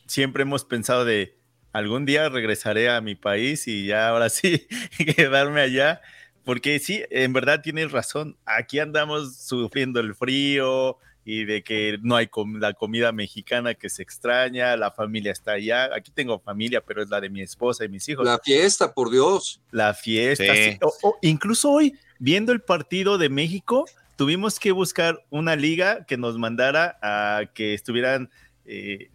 [0.06, 1.40] siempre hemos pensado de
[1.74, 4.68] algún día regresaré a mi país y ya ahora sí
[5.16, 6.02] quedarme allá,
[6.50, 12.16] porque sí, en verdad tienes razón, aquí andamos sufriendo el frío y de que no
[12.16, 12.28] hay
[12.60, 17.10] la comida mexicana que se extraña, la familia está allá, aquí tengo familia, pero es
[17.10, 18.26] la de mi esposa y mis hijos.
[18.26, 19.62] La fiesta, por Dios.
[19.70, 20.52] La fiesta,
[21.22, 23.86] incluso hoy, viendo el partido de México,
[24.16, 28.32] tuvimos que buscar una liga que nos mandara a que estuvieran
[28.66, 29.12] eh,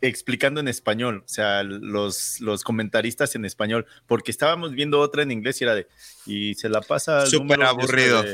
[0.00, 5.30] explicando en español, o sea, los, los comentaristas en español, porque estábamos viendo otra en
[5.32, 5.88] inglés y era de,
[6.26, 7.26] y se la pasa.
[7.26, 8.24] Súper aburrido.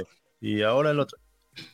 [0.40, 1.18] y ahora el otro.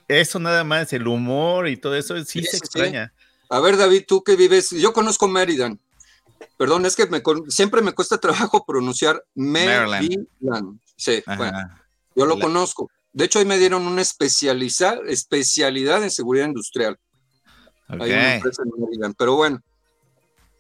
[0.09, 3.13] Eso nada más, el humor y todo eso sí, se extraña.
[3.49, 5.79] A ver, David, tú que vives, yo conozco Maryland.
[6.57, 10.27] Perdón, es que me, siempre me cuesta trabajo pronunciar Maryland.
[10.97, 11.59] Sí, bueno,
[12.15, 12.91] yo lo conozco.
[13.13, 15.01] De hecho, ahí me dieron una especialidad
[16.03, 16.99] en seguridad industrial.
[19.19, 19.61] Pero bueno,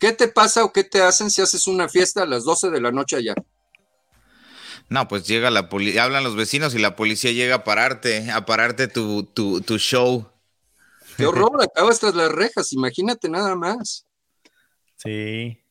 [0.00, 2.80] ¿qué te pasa o qué te hacen si haces una fiesta a las 12 de
[2.80, 3.34] la noche allá?
[4.88, 8.44] No, pues llega la policía, hablan los vecinos y la policía llega a pararte, a
[8.44, 10.28] pararte tu, tu, tu show.
[11.16, 14.06] Qué horror, acabas tras las rejas, imagínate nada más.
[14.96, 15.62] Sí.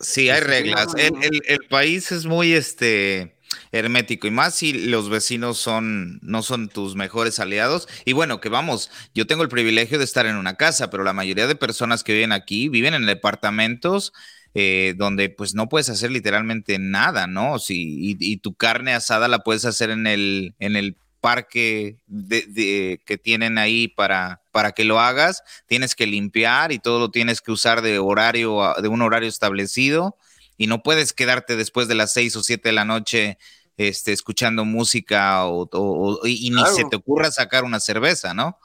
[0.00, 0.94] Sí, hay reglas.
[0.96, 3.37] El, el, país es muy este
[3.72, 4.26] hermético.
[4.26, 7.88] Y más si los vecinos son no son tus mejores aliados.
[8.04, 11.12] Y bueno que vamos yo tengo el privilegio de estar en una casa pero la
[11.12, 14.12] mayoría de personas que viven aquí viven en departamentos
[14.54, 19.40] eh, donde pues no puedes hacer literalmente nada no si, y, tu carne asada la
[19.40, 25.00] puedes hacer en el en el parque de, que tienen ahí para, para que lo
[25.00, 29.28] hagas, tienes que limpiar y todo lo tienes que usar de horario, de un horario
[29.28, 30.16] establecido
[30.58, 33.38] y no puedes quedarte después de las seis o siete de la noche
[33.78, 38.58] este, escuchando música o, y, ni se te ocurra sacar una cerveza, ¿no?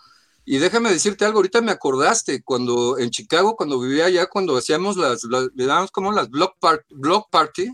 [0.44, 4.98] Y déjame decirte algo, ahorita me acordaste, cuando en Chicago, cuando vivía allá, cuando hacíamos
[4.98, 6.58] las, le dábamos como las block,
[6.90, 7.72] block party,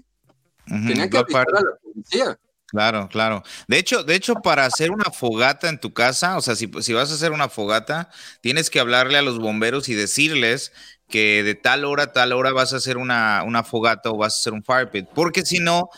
[0.68, 2.40] tenían que avisar a la policía.
[2.68, 3.42] Claro, claro.
[3.68, 6.94] De hecho, de hecho, para hacer una fogata en tu casa, o sea, si, si,
[6.94, 10.72] vas a hacer una fogata, tienes que hablarle a los bomberos y decirles
[11.10, 14.40] que de tal hora a tal hora vas a hacer una, fogata o vas a
[14.40, 15.90] hacer un fire pit, porque si no,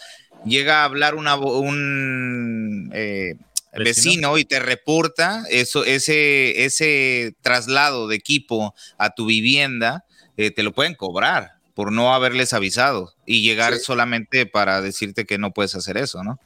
[0.46, 3.36] llega a hablar una, un eh,
[3.74, 4.38] ¿Vecino?
[4.38, 10.06] y te reporta eso, ese, ese traslado de equipo a tu vivienda,
[10.38, 15.38] eh, te lo pueden cobrar por no haberles avisado y llegar solamente para decirte que
[15.38, 16.40] no puedes hacer eso, ¿no?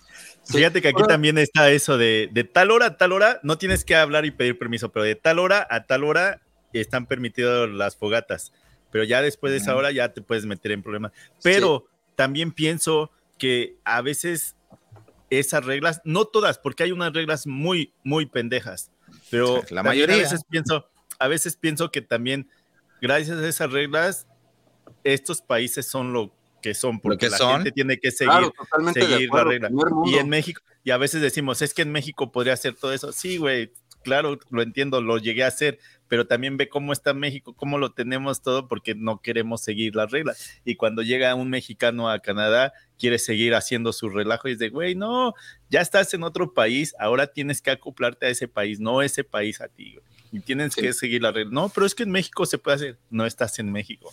[0.48, 3.84] Fíjate que aquí también está eso de, de tal hora a tal hora, no tienes
[3.84, 6.42] que hablar y pedir permiso, pero de tal hora a tal hora
[6.80, 8.54] están permitidas las fogatas,
[8.92, 11.12] pero ya después de esa hora ya te puedes meter en problemas.
[11.44, 14.56] Pero también pienso que a veces
[15.30, 18.92] esas reglas, no todas, porque hay unas reglas muy, muy pendejas,
[19.30, 20.88] pero la mayoría a veces pienso,
[21.20, 22.50] a veces pienso que también
[23.02, 24.28] gracias a esas reglas,
[25.04, 26.32] estos países son lo
[26.62, 28.52] que son, porque la gente tiene que seguir,
[28.94, 29.70] seguir la regla.
[30.06, 33.12] Y en México, y a veces decimos, es que en México podría hacer todo eso.
[33.12, 33.72] Sí, güey,
[34.04, 37.92] claro, lo entiendo, lo llegué a hacer, pero también ve cómo está México, cómo lo
[37.92, 40.60] tenemos todo porque no queremos seguir las reglas.
[40.64, 44.96] Y cuando llega un mexicano a Canadá, quiere seguir haciendo su relajo y dice, güey,
[44.96, 45.34] no,
[45.70, 49.62] ya estás en otro país, ahora tienes que acoplarte a ese país, no ese país
[49.62, 49.98] a ti,
[50.32, 51.52] Y tienes que seguir la regla.
[51.52, 54.12] No, pero es que en México se puede hacer, no estás en México.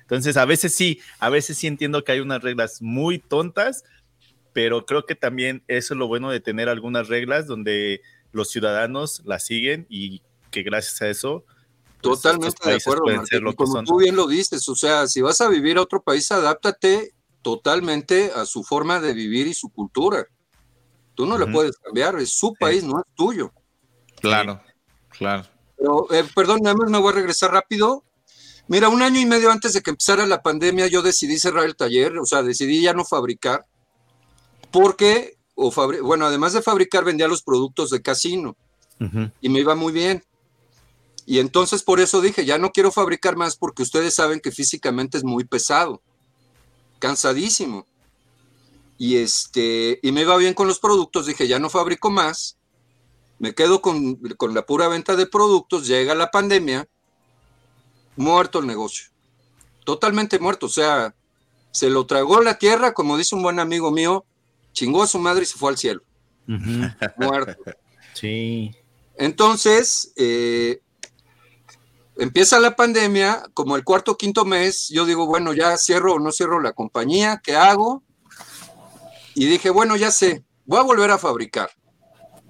[0.00, 3.84] Entonces, a veces sí, a veces sí entiendo que hay unas reglas muy tontas,
[4.52, 8.02] pero creo que también eso es lo bueno de tener algunas reglas donde
[8.32, 10.22] los ciudadanos las siguen y
[10.54, 11.44] que gracias a eso.
[12.00, 13.04] Pues, totalmente de acuerdo,
[13.56, 17.14] como tú bien lo dices, o sea, si vas a vivir a otro país, adáptate
[17.42, 20.26] totalmente a su forma de vivir y su cultura.
[21.14, 23.52] Tú no le puedes cambiar, es su país, no es tuyo.
[24.20, 24.60] Claro,
[25.10, 25.44] claro.
[25.76, 28.04] Pero, eh, perdón, nada más me voy a regresar rápido.
[28.68, 31.76] Mira, un año y medio antes de que empezara la pandemia, yo decidí cerrar el
[31.76, 33.66] taller, o sea, decidí ya no fabricar,
[34.70, 35.70] porque, o
[36.02, 38.56] bueno, además de fabricar, vendía los productos de casino
[39.40, 40.22] y me iba muy bien.
[41.26, 45.16] Y entonces por eso dije, ya no quiero fabricar más porque ustedes saben que físicamente
[45.16, 46.02] es muy pesado,
[46.98, 47.86] cansadísimo.
[48.98, 52.58] Y este, y me iba bien con los productos, dije, ya no fabrico más,
[53.38, 56.86] me quedo con, con la pura venta de productos, llega la pandemia,
[58.16, 59.06] muerto el negocio.
[59.84, 61.14] Totalmente muerto, o sea,
[61.70, 64.24] se lo tragó la tierra, como dice un buen amigo mío,
[64.72, 66.02] chingó a su madre y se fue al cielo.
[66.46, 67.64] Muerto.
[68.12, 68.74] Sí.
[69.16, 70.80] Entonces, eh,
[72.16, 76.18] empieza la pandemia, como el cuarto o quinto mes, yo digo, bueno, ya cierro o
[76.18, 78.02] no cierro la compañía, ¿qué hago?
[79.34, 81.70] Y dije, bueno, ya sé, voy a volver a fabricar.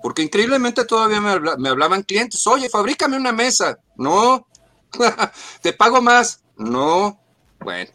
[0.03, 3.78] Porque increíblemente todavía me, hablaban clientes, oye, fabrícame una mesa.
[3.97, 4.47] No,
[5.62, 6.43] te pago más.
[6.57, 7.19] No,
[7.61, 7.91] bueno.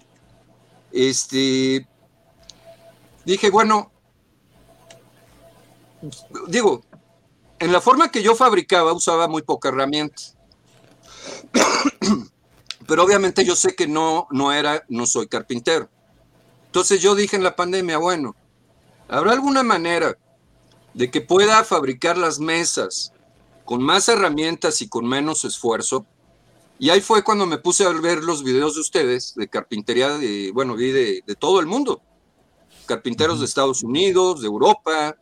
[0.92, 1.88] Este,
[3.26, 3.92] dije, bueno,
[6.48, 6.84] digo,
[7.60, 10.39] en la forma que yo fabricaba usaba muy poca herramienta.
[12.88, 15.90] Pero obviamente yo sé que no, no era, no soy carpintero.
[16.66, 18.36] Entonces yo dije en la pandemia, bueno,
[19.08, 20.18] ¿habrá alguna manera
[20.94, 23.14] de que pueda fabricar las mesas
[23.66, 26.06] con más herramientas y con menos esfuerzo?
[26.78, 30.52] Y ahí fue cuando me puse a ver los videos de ustedes de carpintería, de,
[30.54, 32.02] bueno, vi de, de todo el mundo.
[32.86, 35.18] Carpinteros de Estados Unidos, de Europa,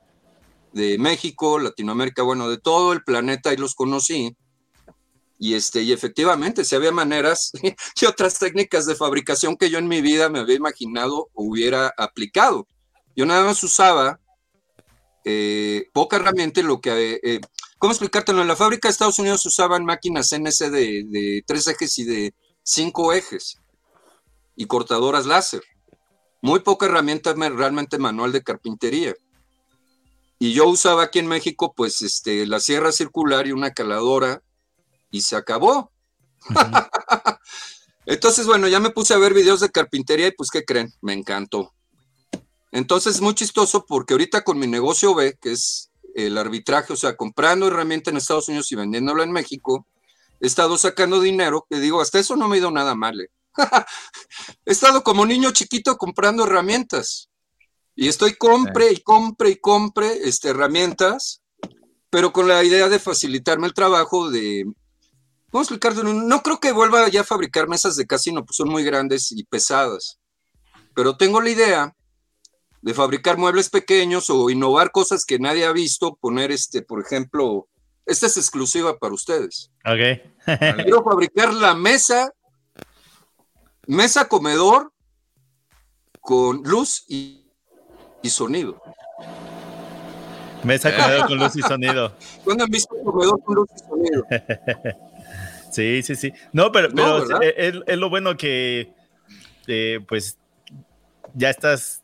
[0.72, 4.36] de México, Latinoamérica, bueno, de todo el planeta, y los conocí.
[5.40, 7.52] Y, este, y efectivamente, si había maneras
[8.02, 11.94] y otras técnicas de fabricación que yo en mi vida me había imaginado o hubiera
[11.98, 12.68] aplicado.
[13.16, 14.20] Yo nada más usaba
[15.26, 17.14] eh, poca herramienta, lo que...
[17.14, 17.42] Eh, eh,
[17.80, 18.42] ¿Cómo explicártelo?
[18.42, 22.34] En la fábrica de Estados Unidos usaban máquinas CNC de, de tres ejes y de
[22.64, 23.60] cinco ejes
[24.56, 25.62] y cortadoras láser.
[26.42, 29.14] Muy poca herramienta realmente manual de carpintería.
[30.40, 34.42] Y yo usaba aquí en México, pues, este, la sierra circular y una caladora
[35.12, 35.92] y se acabó.
[38.06, 40.94] Entonces, bueno, ya me puse a ver videos de carpintería y pues, ¿qué creen?
[41.02, 41.74] Me encantó.
[42.72, 46.96] Entonces, es muy chistoso porque ahorita con mi negocio B, que es el arbitraje, o
[46.96, 49.86] sea, comprando herramienta en Estados Unidos y vendiéndola en México,
[50.40, 53.20] he estado sacando dinero, que digo, hasta eso no me ha ido nada mal.
[53.22, 53.30] ¿eh?
[54.66, 57.30] he estado como niño chiquito comprando herramientas.
[57.96, 61.42] Y estoy compre y compre y compre este, herramientas,
[62.10, 64.66] pero con la idea de facilitarme el trabajo, de
[65.52, 66.04] ¿Cómo explicarte?
[66.04, 69.44] No creo que vuelva ya a fabricar mesas de casino, pues son muy grandes y
[69.44, 70.20] pesadas.
[70.94, 71.96] Pero tengo la idea
[72.82, 77.68] de fabricar muebles pequeños o innovar cosas que nadie ha visto, poner este, por ejemplo,
[78.06, 79.72] esta es exclusiva para ustedes.
[79.86, 80.46] Ok.
[80.84, 82.32] Quiero fabricar la mesa,
[83.86, 84.92] mesa comedor
[86.20, 87.46] con luz y,
[88.24, 88.82] sonido.
[90.64, 92.14] Mesa comedor con luz y sonido.
[92.44, 94.26] ¿Cuándo han visto un comedor con luz y sonido?
[95.72, 96.34] Sí, sí, sí.
[96.54, 96.90] No, pero,
[97.42, 98.92] es, lo bueno que,
[99.68, 100.38] eh, pues,
[101.34, 102.04] ya estás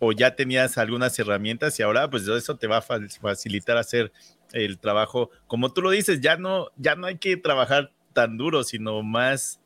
[0.00, 4.12] o ya tenías algunas herramientas y ahora, pues, eso te va a facilitar hacer
[4.52, 5.30] el trabajo.
[5.46, 9.60] Como tú lo dices, ya no, ya no hay que trabajar tan duro, sino más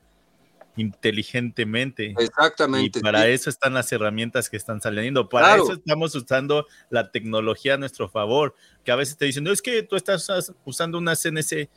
[0.77, 2.15] inteligentemente.
[2.19, 2.99] Exactamente.
[2.99, 5.28] Y para eso están las herramientas que están saliendo.
[5.28, 8.55] Para eso estamos usando la tecnología a nuestro favor.
[8.85, 11.69] Que a veces te dicen, no, es que tú estás usando una CNC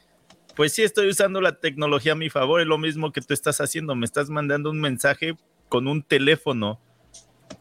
[0.55, 3.59] pues sí estoy usando la tecnología a mi favor, es lo mismo que tú estás
[3.59, 5.37] haciendo, me estás mandando un mensaje
[5.69, 6.79] con un teléfono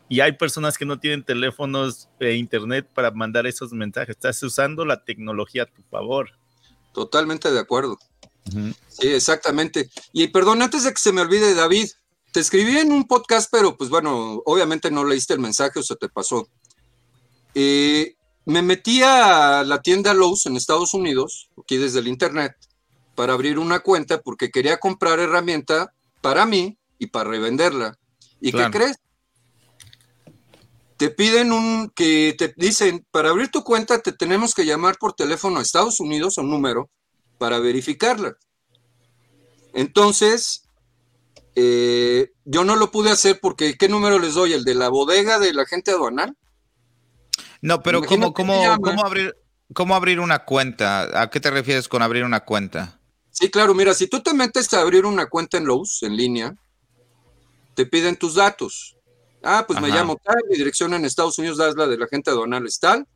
[0.09, 4.85] y hay personas que no tienen teléfonos e internet para mandar esos mensajes, estás usando
[4.85, 6.31] la tecnología a tu favor.
[6.93, 7.99] Totalmente de acuerdo.
[8.89, 9.91] Sí, exactamente.
[10.13, 11.89] Y perdón, antes de que se me olvide, David,
[12.33, 15.97] te escribí en un podcast, pero pues bueno, obviamente no leíste el mensaje o se
[15.97, 16.49] te pasó.
[17.55, 22.55] Eh, me metí a la tienda Lowe's en Estados Unidos, aquí desde el internet,
[23.15, 27.99] para abrir una cuenta porque quería comprar herramienta para mí y para revenderla.
[28.41, 28.99] ¿Y qué crees?
[30.97, 35.13] Te piden un, que te dicen, para abrir tu cuenta te tenemos que llamar por
[35.13, 36.89] teléfono a Estados Unidos a un número
[37.39, 38.37] para verificarla.
[39.73, 40.69] Entonces,
[41.57, 44.53] eh, yo no lo pude hacer porque, ¿qué número les doy?
[44.53, 46.37] ¿El de la bodega del agente aduanal?
[47.61, 49.35] No, pero ¿cómo, cómo, cómo, abrir,
[49.73, 51.21] ¿cómo abrir una cuenta?
[51.21, 53.01] ¿A qué te refieres con abrir una cuenta?
[53.35, 56.55] Sí, claro, mira, si tú te metes a abrir una cuenta en Lowe's en línea,
[57.75, 58.97] te piden tus datos.
[59.43, 62.31] Ah, pues me llamo tal, mi dirección en Estados Unidos das la de la gente
[62.31, 63.09] aduanal es tal,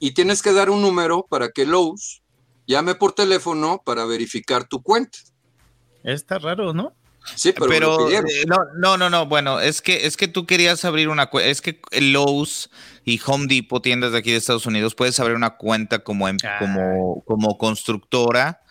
[0.00, 2.20] y tienes que dar un número para que Lowe's
[2.66, 5.18] llame por teléfono para verificar tu cuenta.
[6.02, 6.92] Está raro, ¿no?
[7.36, 11.08] Sí, pero, eh, no, no, no, no, bueno, es que es que tú querías abrir
[11.08, 12.70] una cuenta, es que Lowe's
[13.04, 16.26] y Home Depot, tiendas de aquí de Estados Unidos, puedes abrir una cuenta como,
[16.58, 18.62] como, como constructora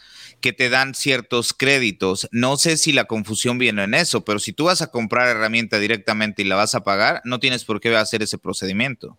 [0.42, 2.28] que te dan ciertos créditos.
[2.32, 5.80] No sé si la confusión viene en eso, pero si tú vas a comprar herramienta
[5.80, 9.18] directamente y la vas a pagar, no tienes por qué hacer ese procedimiento.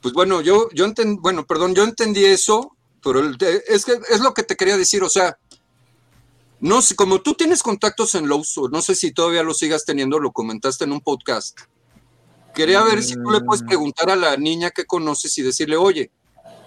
[0.00, 3.22] Pues bueno, yo, yo entendí, bueno, perdón, yo entendí eso, pero
[3.68, 5.36] es que es lo que te quería decir, o sea,
[6.60, 10.18] no sé, como tú tienes contactos en Lowe's, no sé si todavía lo sigas teniendo,
[10.18, 11.58] lo comentaste en un podcast.
[12.54, 13.66] Quería ver si tú le puedes mm.
[13.66, 16.10] preguntar a la niña que conoces y decirle, oye,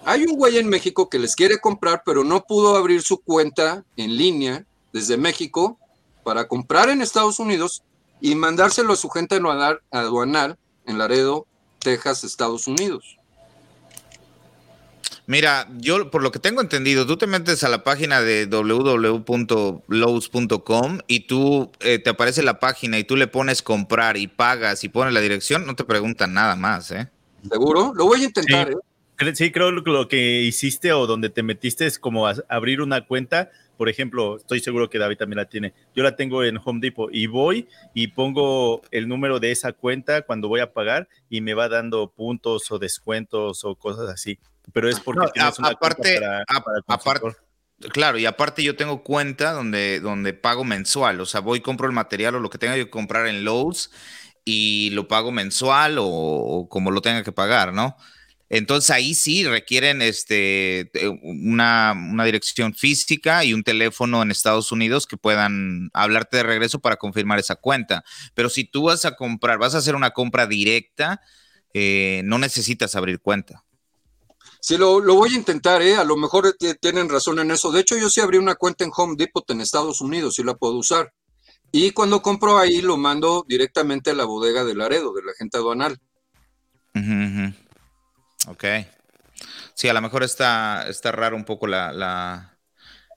[0.04, 3.84] hay un güey en México que les quiere comprar, pero no pudo abrir su cuenta
[3.96, 5.78] en línea desde México
[6.22, 7.82] para comprar en Estados Unidos
[8.20, 9.40] y mandárselo a su gente
[9.90, 11.46] aduanal en Laredo,
[11.78, 13.18] Texas, Estados Unidos.
[15.26, 20.98] Mira, yo por lo que tengo entendido, tú te metes a la página de www.lowe's.com
[21.06, 24.90] y tú eh, te aparece la página y tú le pones comprar y pagas y
[24.90, 27.08] pones la dirección, no te preguntan nada más, ¿eh?
[27.48, 27.94] ¿Seguro?
[27.94, 28.76] Lo voy a intentar, ¿eh?
[29.34, 33.50] Sí, creo que lo que hiciste o donde te metiste es como abrir una cuenta.
[33.76, 35.74] Por ejemplo, estoy seguro que David también la tiene.
[35.96, 40.22] Yo la tengo en Home Depot y voy y pongo el número de esa cuenta
[40.22, 44.38] cuando voy a pagar y me va dando puntos o descuentos o cosas así
[44.72, 46.20] pero es porque tienes una aparte,
[46.86, 47.36] aparte,
[47.92, 51.92] claro, y aparte yo tengo cuenta donde, donde pago mensual, o sea, voy compro el
[51.92, 53.90] material o lo que tenga que comprar en Lowe's
[54.44, 57.96] y lo pago mensual o, como lo tenga que pagar, ¿no?
[58.56, 60.88] Entonces ahí sí requieren este,
[61.22, 66.78] una, una, dirección física y un teléfono en Estados Unidos que puedan hablarte de regreso
[66.78, 68.04] para confirmar esa cuenta.
[68.32, 71.20] Pero si tú vas a comprar, vas a hacer una compra directa,
[71.72, 73.64] eh, no necesitas abrir cuenta.
[74.60, 75.96] Sí, lo, voy a intentar, ¿eh?
[75.96, 77.72] A lo mejor tienen razón en eso.
[77.72, 80.54] De hecho, yo sí abrí una cuenta en Home Depot en Estados Unidos y la
[80.54, 81.12] puedo usar.
[81.72, 85.56] Y cuando compro ahí, lo mando directamente a la bodega de Laredo, de la gente
[85.56, 85.98] aduanal.
[88.46, 88.64] Ok.
[89.74, 92.56] Sí, a lo mejor está, está raro un poco la,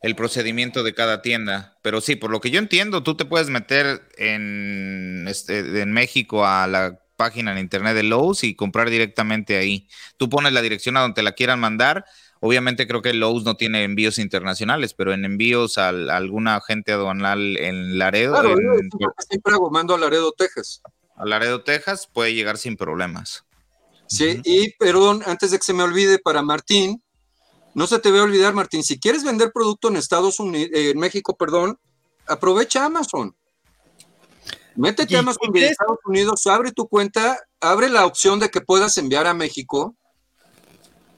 [0.02, 1.78] el procedimiento de cada tienda.
[1.82, 6.46] Pero sí, por lo que yo entiendo, tú te puedes meter en, este, en México
[6.46, 9.88] a la página en internet de Lowe's y comprar directamente ahí.
[10.18, 12.06] Tú pones la dirección a donde te la quieran mandar.
[12.40, 17.58] Obviamente creo que Lowe's no tiene envíos internacionales, pero en envíos a, alguna agente aduanal
[17.58, 18.34] en Laredo.
[18.34, 18.56] Claro,
[19.28, 20.82] siempre hago, mando a Laredo, Texas.
[21.16, 23.47] A Laredo, Texas puede llegar sin problemas.
[24.08, 27.04] Sí, y perdón, antes de que se me olvide, para Martín,
[27.74, 31.00] no se te ve olvidar, Martín, si quieres vender producto en Estados Unidos, eh, en
[31.00, 31.80] México, perdón,
[32.26, 33.36] aprovecha Amazon.
[34.76, 38.98] Métete a Amazon de Estados Unidos, abre tu cuenta, abre la opción de que puedas
[38.98, 39.96] enviar a México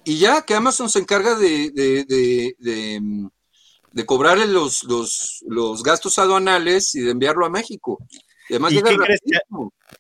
[0.06, 2.56] y ya que Amazon se encarga de, de,
[3.92, 8.00] de, cobrarle los, los, gastos aduanales y de enviarlo a México.
[8.50, 9.22] Además ¿Y qué crees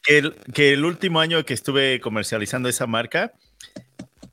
[0.04, 3.34] que, el, que, el, último año que estuve comercializando esa marca,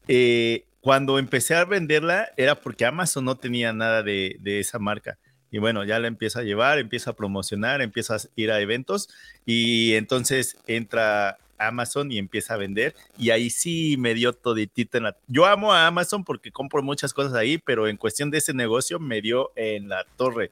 [0.09, 5.19] eh, cuando empecé a venderla era porque Amazon no tenía nada de, de esa marca.
[5.51, 9.09] Y bueno, ya la empieza a llevar, empieza a promocionar, empieza a ir a eventos
[9.45, 12.95] y entonces entra Amazon y empieza a vender.
[13.19, 15.17] Y ahí sí me dio toditito en la...
[15.27, 18.99] Yo amo a Amazon porque compro muchas cosas ahí, pero en cuestión de ese negocio
[18.99, 20.51] me dio en la torre,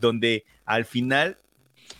[0.00, 1.38] donde al final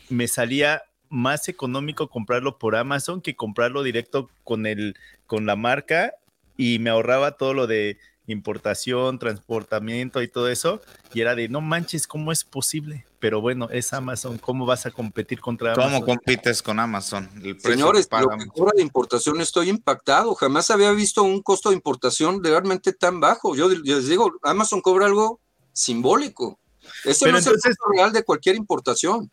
[0.08, 0.82] me salía
[1.12, 6.14] más económico comprarlo por Amazon que comprarlo directo con el con la marca
[6.56, 10.80] y me ahorraba todo lo de importación, transportamiento y todo eso.
[11.12, 13.04] Y era de, no manches, ¿cómo es posible?
[13.18, 15.92] Pero bueno, es Amazon, ¿cómo vas a competir contra Amazon?
[15.92, 17.28] ¿Cómo compites con Amazon?
[17.58, 20.34] Señores, lo que cobra de importación estoy impactado.
[20.34, 23.54] Jamás había visto un costo de importación realmente tan bajo.
[23.54, 25.40] Yo, les digo, Amazon cobra algo
[25.72, 26.58] simbólico.
[27.04, 29.30] Eso no es el costo real de cualquier importación.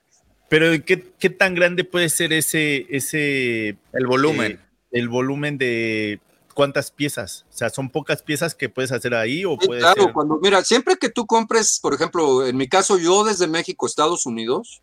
[0.50, 4.54] Pero ¿qué, ¿qué, tan grande puede ser ese, ese el volumen?
[4.54, 4.60] Eh,
[4.92, 6.20] el volumen de
[6.54, 7.46] cuántas piezas.
[7.54, 9.84] O sea, son pocas piezas que puedes hacer ahí o puedes.
[9.84, 13.86] Claro, cuando, mira, siempre que tú compres, por ejemplo, en mi caso, yo desde México,
[13.86, 14.82] Estados Unidos,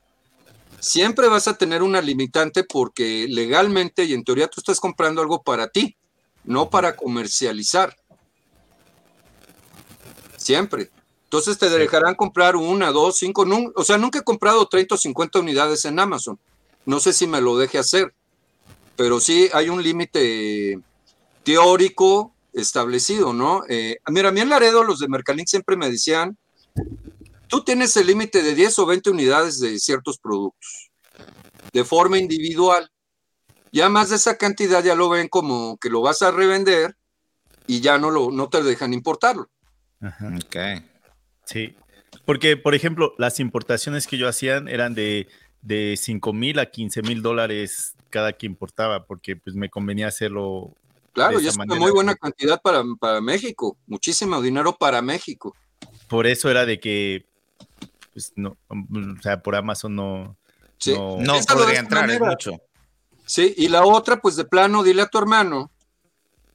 [0.79, 5.43] siempre vas a tener una limitante porque legalmente y en teoría tú estás comprando algo
[5.43, 5.97] para ti,
[6.45, 7.97] no para comercializar.
[10.37, 10.91] Siempre.
[11.27, 13.45] Entonces te dejarán comprar una, dos, cinco,
[13.75, 16.39] o sea, nunca he comprado 30 o 50 unidades en Amazon.
[16.85, 18.15] No sé si me lo deje hacer,
[18.95, 20.79] pero sí hay un límite
[21.43, 23.63] teórico establecido, ¿no?
[23.69, 26.39] Eh, mira, a mí en Laredo los de Mercalink siempre me decían,
[27.49, 30.93] tú tienes el límite de 10 o 20 unidades de ciertos productos,
[31.73, 32.89] de forma individual.
[33.73, 36.97] Ya más de esa cantidad ya lo ven como que lo vas a revender
[37.67, 39.51] y ya no, lo, no te dejan importarlo.
[40.01, 40.57] Ok.
[41.47, 41.75] Sí,
[42.25, 45.29] porque, por ejemplo, las importaciones que yo hacían eran de,
[45.63, 50.75] de 5 mil a 15 mil dólares cada que importaba, porque pues me convenía hacerlo.
[51.13, 55.55] Claro, y es una muy buena cantidad para, para México, muchísimo dinero para México.
[56.09, 57.27] Por eso era de que,
[58.13, 60.37] pues no, o sea, por Amazon no,
[60.87, 62.61] no, no podría entrar, es mucho.
[63.25, 65.71] Sí, y la otra, pues de plano, dile a tu hermano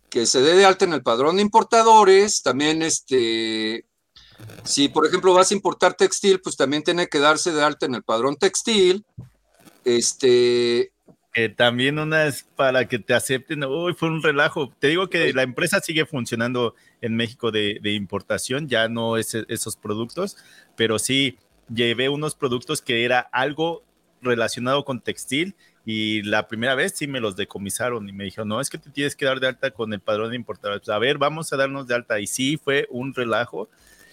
[0.09, 3.85] que se dé de alta en el padrón de importadores, también este,
[4.63, 7.95] si por ejemplo vas a importar textil, pues también tiene que darse de alta en
[7.95, 9.05] el padrón textil,
[9.85, 10.91] este...
[11.34, 14.73] Que también una es para que te acepten, uy, fue un relajo.
[14.80, 19.34] Te digo que la empresa sigue funcionando en México de, de importación, ya no es
[19.34, 20.35] esos productos,
[20.76, 21.38] pero sí
[21.73, 23.84] llevé unos productos que era algo
[24.22, 25.55] relacionado con textil
[25.85, 28.91] y la primera vez sí me los decomisaron y me dijeron, no, es que te
[28.91, 30.88] tienes que dar de alta con el padrón de importadores.
[30.89, 32.19] a ver, vamos a darnos de alta.
[32.19, 33.69] Y sí, fue un relajo.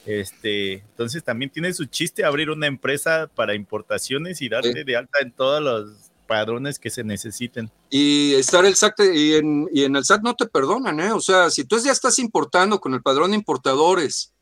[0.08, 5.18] Este, entonces también tiene su chiste abrir una empresa para importaciones y darte de alta
[5.20, 7.70] en todos los padrones que se necesiten.
[7.90, 11.12] Y estar el SAT, y en, y en el SAT no te perdonan, ¿eh?
[11.12, 14.32] O sea, si tú ya estás importando con el padrón de importadores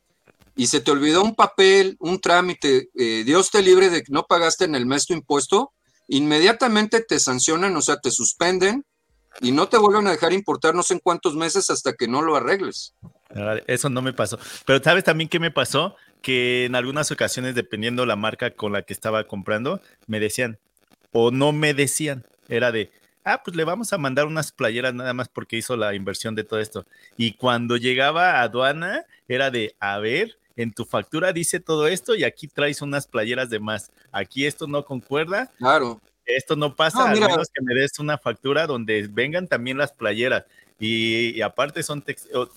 [0.55, 4.23] y se te olvidó un papel, un trámite, eh, Dios te libre de que no
[4.23, 5.73] pagaste en el mes tu impuesto,
[6.07, 8.85] inmediatamente te sancionan, o sea, te suspenden
[9.41, 12.23] y no te vuelven a dejar importar no sé en cuántos meses hasta que no
[12.23, 12.95] lo arregles.
[13.67, 14.39] Eso no me pasó.
[14.65, 15.97] Pero ¿sabes también qué me pasó?
[16.23, 20.59] Que en algunas ocasiones, dependiendo la marca con la que estaba comprando, me decían,
[21.13, 22.91] o no me decían, era de,
[23.25, 26.45] ah, pues le vamos a mandar unas playeras nada más porque hizo la inversión de
[26.45, 26.87] todo esto.
[27.17, 32.15] Y cuando llegaba a aduana, era de, a ver, en tu factura dice todo esto
[32.15, 33.91] y aquí traes unas playeras de más.
[34.11, 35.51] Aquí esto no concuerda.
[35.59, 36.01] Claro.
[36.25, 40.45] Esto no pasa, a menos que me des una factura donde vengan también las playeras.
[40.79, 42.05] Y, aparte son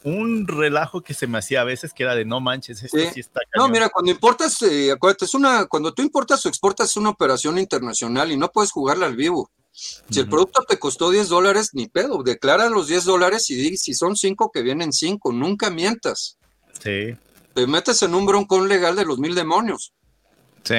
[0.04, 3.22] un relajo que se me hacía a veces que era de no manches, esto sí,
[3.22, 6.98] está No, mira, cuando importas, eh, acuérdate, es una, cuando tú importas o exportas es
[6.98, 9.50] una operación internacional y no puedes jugarla al vivo.
[9.72, 13.78] Si el producto te costó 10 dólares, ni pedo, declara los 10 dólares y di
[13.78, 16.38] si son 5 que vienen 5, nunca mientas.
[16.84, 17.16] Sí
[17.54, 19.94] te metes en un broncón legal de los mil demonios.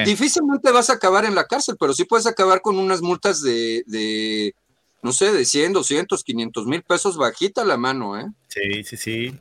[0.05, 4.55] Difícilmente vas a acabar en la cárcel, pero sí puedes acabar con unas multas de,
[5.03, 8.27] no sé, de 100, 200, 500 mil pesos bajita la mano, ¿eh?
[8.49, 9.39] Sí, sí, sí.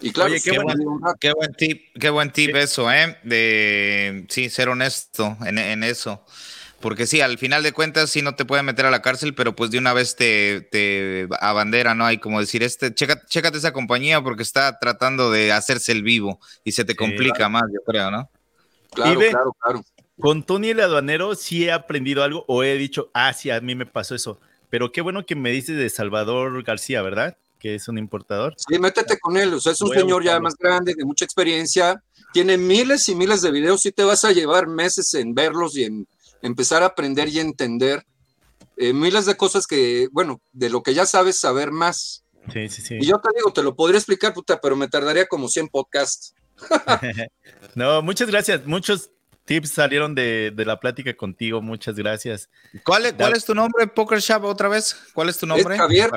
[0.00, 0.34] Y claro,
[1.20, 3.18] qué, buen, tip, qué buen tip eso, ¿eh?
[3.22, 6.24] De, sí, ser honesto en, en eso.
[6.82, 9.54] Porque sí, al final de cuentas sí no te pueden meter a la cárcel, pero
[9.54, 12.04] pues de una vez te, te abandera, ¿no?
[12.04, 16.40] Hay como decir, este, checa, chécate esa compañía porque está tratando de hacerse el vivo
[16.64, 18.28] y se te complica más, yo creo, ¿no?
[18.90, 19.84] Claro, claro, claro.
[20.22, 23.74] Con Tony el aduanero sí he aprendido algo o he dicho, ah, sí, a mí
[23.74, 24.38] me pasó eso.
[24.70, 27.36] Pero qué bueno que me dices de Salvador García, ¿verdad?
[27.58, 28.54] Que es un importador.
[28.56, 29.52] Sí, métete con él.
[29.52, 32.00] O sea, es un señor ya más grande, de mucha experiencia.
[32.32, 33.82] Tiene miles y miles de videos.
[33.82, 36.06] Sí te vas a llevar meses en verlos y en
[36.40, 38.06] empezar a aprender y entender
[38.76, 42.24] eh, miles de cosas que, bueno, de lo que ya sabes, saber más.
[42.52, 42.98] Sí, sí, sí.
[43.00, 46.32] Y yo te digo, te lo podría explicar, puta, pero me tardaría como 100 podcasts.
[47.74, 48.64] no, muchas gracias.
[48.66, 49.10] Muchos
[49.44, 51.60] tips salieron de, la plática contigo.
[51.60, 52.48] Muchas gracias.
[52.84, 54.96] ¿Cuál es, ¿Cuál es tu nombre, Poker Shop, otra vez?
[55.12, 55.76] ¿Cuál es tu nombre?
[55.76, 56.10] Javier.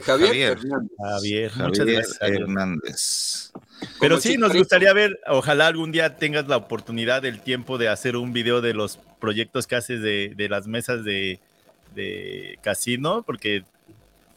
[0.00, 0.58] Javier,
[0.98, 2.18] Javier, muchas gracias.
[2.20, 3.52] Hernández.
[4.00, 8.16] Pero sí, nos gustaría ver, ojalá algún día tengas la oportunidad, el tiempo de hacer
[8.16, 11.38] un video de los proyectos que haces de, las mesas de,
[12.62, 13.64] casino, porque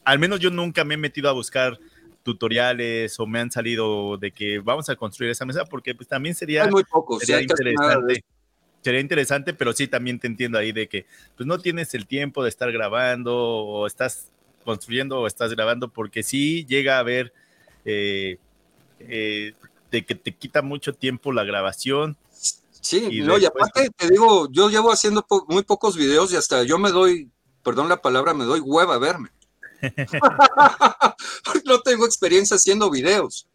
[0.03, 1.79] al menos yo nunca me he metido a buscar
[2.27, 6.35] tutoriales o me han salido de que vamos a construir esa mesa, porque pues también
[6.35, 6.83] sería, muy
[7.21, 8.25] sería interesante.
[8.81, 11.05] Sería interesante, pero sí también te entiendo ahí de que
[11.37, 14.29] pues no tienes el tiempo de estar grabando o estás
[14.65, 17.31] construyendo o estás grabando, porque sí llega a haber
[17.85, 18.39] eh,
[18.99, 19.53] eh,
[19.89, 22.17] de que te quita mucho tiempo la grabación.
[22.81, 26.63] Sí, y, no, y aparte te digo, yo llevo haciendo muy pocos videos y hasta
[26.63, 27.31] yo me doy,
[27.63, 29.29] perdón la palabra, me doy hueva a verme.
[31.65, 33.47] no tengo experiencia haciendo videos.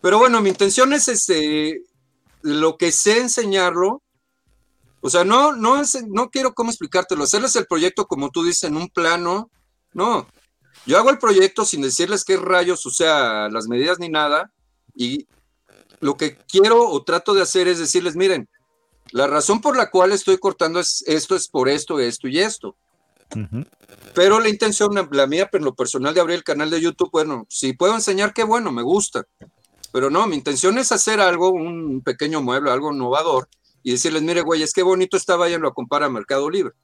[0.00, 1.82] Pero bueno, mi intención es este,
[2.42, 4.02] lo que sé enseñarlo.
[5.00, 8.64] O sea, no, no, es, no quiero cómo explicártelo, hacerles el proyecto como tú dices,
[8.64, 9.50] en un plano.
[9.92, 10.26] No,
[10.86, 14.52] yo hago el proyecto sin decirles qué rayos, o sea, las medidas ni nada,
[14.94, 15.26] y
[16.00, 18.48] lo que quiero o trato de hacer es decirles, miren,
[19.10, 22.76] la razón por la cual estoy cortando es, esto es por esto, esto y esto.
[24.14, 27.46] Pero la intención, la mía, en lo personal de abrir el canal de YouTube, bueno,
[27.48, 29.26] si puedo enseñar, qué bueno, me gusta.
[29.92, 33.48] Pero no, mi intención es hacer algo, un pequeño mueble, algo innovador,
[33.82, 36.74] y decirles, mire, güey, es que bonito está, váyanlo a comprar a Mercado Libre.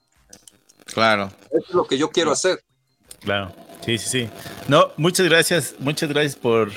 [0.85, 1.31] Claro.
[1.51, 2.63] Eso es lo que yo quiero hacer.
[3.21, 3.53] Claro.
[3.85, 4.29] Sí, sí, sí.
[4.67, 6.71] No, muchas gracias, muchas gracias por,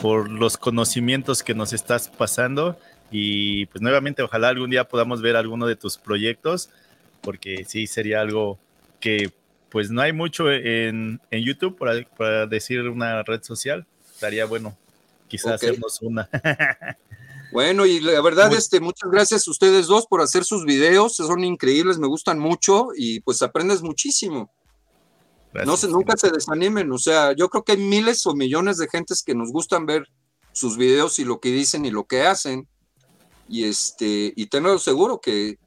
[0.00, 2.78] por los conocimientos que nos estás pasando
[3.10, 6.70] y pues nuevamente ojalá algún día podamos ver alguno de tus proyectos
[7.20, 8.58] porque sí sería algo
[9.02, 9.32] que
[9.68, 13.86] pues no hay mucho en, en YouTube para, decir una red social.
[14.14, 14.78] Estaría bueno
[15.28, 16.28] quizás hacernos una.
[17.52, 21.44] Bueno, y la verdad, este, muchas gracias a ustedes dos por hacer sus videos, son
[21.44, 24.50] increíbles, me gustan mucho y pues aprendes muchísimo.
[25.66, 28.88] no se, nunca se desanimen, o sea, yo creo que hay miles o millones de
[28.88, 30.08] gentes que nos gustan ver
[30.52, 32.66] sus videos y lo que dicen y lo que hacen.
[33.50, 35.58] Y este, y tenlo seguro que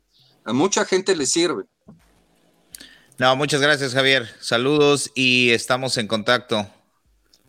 [0.43, 1.65] a mucha gente le sirve.
[3.17, 4.27] No, muchas gracias, Javier.
[4.41, 6.67] Saludos y estamos en contacto.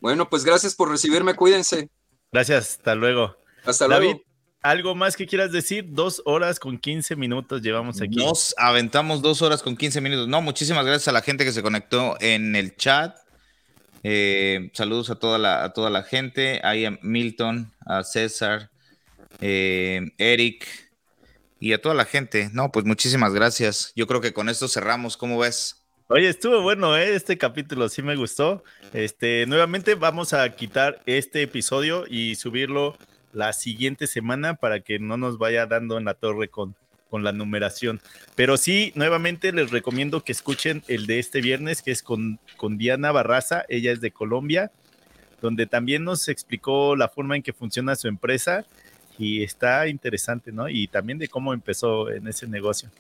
[0.01, 1.91] Bueno, pues gracias por recibirme, cuídense.
[2.31, 3.37] Gracias, hasta luego.
[3.65, 4.21] Hasta luego.
[4.63, 5.87] ¿Algo más que quieras decir?
[5.89, 8.17] Dos horas con 15 minutos llevamos aquí.
[8.17, 10.29] Nos aventamos dos horas con 15 minutos.
[10.29, 13.17] No, muchísimas gracias a la gente que se conectó en el chat.
[14.03, 16.61] Eh, saludos a toda la, a toda la gente.
[16.63, 18.71] Ahí a Milton, a César,
[19.41, 20.67] eh, Eric
[21.59, 22.51] y a toda la gente.
[22.53, 23.93] No, pues muchísimas gracias.
[23.97, 25.17] Yo creo que con esto cerramos.
[25.17, 25.83] ¿Cómo ves?
[26.09, 27.17] Oye, estuvo bueno, ¿eh?
[27.17, 28.63] este capítulo sí me gustó.
[28.93, 32.97] Este, nuevamente vamos a quitar este episodio y subirlo
[33.33, 36.77] la siguiente semana para que no nos vaya dando en la torre con,
[37.11, 38.01] con la numeración.
[38.37, 42.79] Pero sí, nuevamente les recomiendo que escuchen el de este viernes, que es con, con
[42.79, 44.71] Diana Barraza, ella es de Colombia,
[45.43, 48.65] donde también nos explicó la forma en que funciona su empresa
[49.19, 50.69] y está interesante, ¿no?
[50.69, 52.91] Y también de cómo empezó en ese negocio.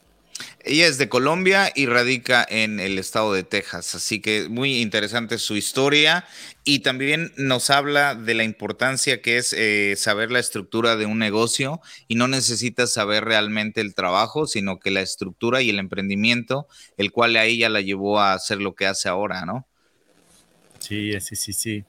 [0.64, 5.38] Ella es de Colombia y radica en el estado de Texas, así que muy interesante
[5.38, 6.26] su historia
[6.64, 11.18] y también nos habla de la importancia que es eh, saber la estructura de un
[11.18, 16.66] negocio y no necesitas saber realmente el trabajo, sino que la estructura y el emprendimiento,
[16.97, 19.66] el cual a ella la llevó a hacer lo que hace ahora, ¿no?
[20.80, 21.84] Sí, sí, sí, sí.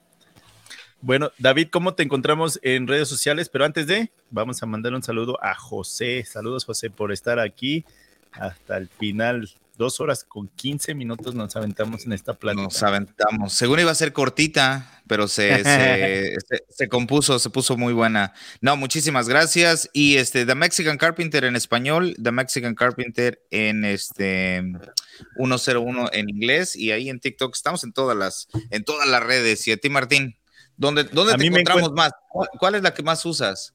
[1.00, 3.48] Bueno, David, ¿cómo te encontramos en redes sociales?
[3.48, 6.24] Pero antes de, vamos a mandar un saludo a José.
[6.24, 7.84] Saludos, José, por estar aquí
[8.32, 9.48] hasta el final.
[9.76, 12.64] Dos horas con 15 minutos nos aventamos en esta plática.
[12.64, 13.52] Nos aventamos.
[13.52, 16.34] Según iba a ser cortita, pero se,
[16.68, 18.34] se, compuso, se puso muy buena.
[18.60, 19.88] No, muchísimas gracias.
[19.92, 24.64] Y este, The Mexican Carpenter en español, The Mexican Carpenter en este
[25.36, 26.74] 101 en inglés.
[26.74, 29.64] Y ahí en TikTok estamos en todas las, en todas las redes.
[29.68, 30.36] Y a ti, Martín,
[30.78, 32.12] ¿dónde, dónde te encontramos más?
[32.58, 33.74] ¿Cuál, es la que más usas?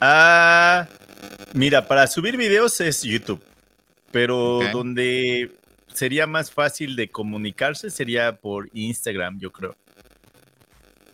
[0.00, 0.86] Ah,
[1.54, 3.42] mira, para subir videos es YouTube
[4.10, 5.52] pero donde
[5.92, 9.76] sería más fácil de comunicarse sería por Instagram, yo creo.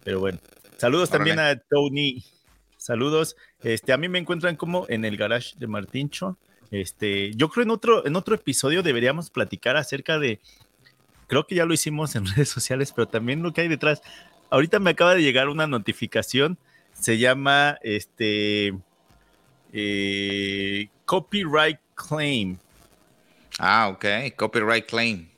[0.05, 0.39] Pero bueno,
[0.77, 2.25] saludos también a Tony.
[2.77, 3.37] Saludos.
[3.63, 6.39] Este, a mí me encuentran como en el garage de Martincho.
[6.71, 10.41] Este, yo creo en otro, en otro episodio deberíamos platicar acerca de,
[11.27, 14.03] creo que ya lo hicimos en redes sociales, pero también lo que hay detrás.
[14.51, 16.59] Ahorita me acaba de llegar una notificación,
[16.93, 18.75] se llama este
[19.73, 22.59] eh, copyright claim.
[23.59, 24.05] Ah, ok.
[24.37, 25.29] Copyright claim.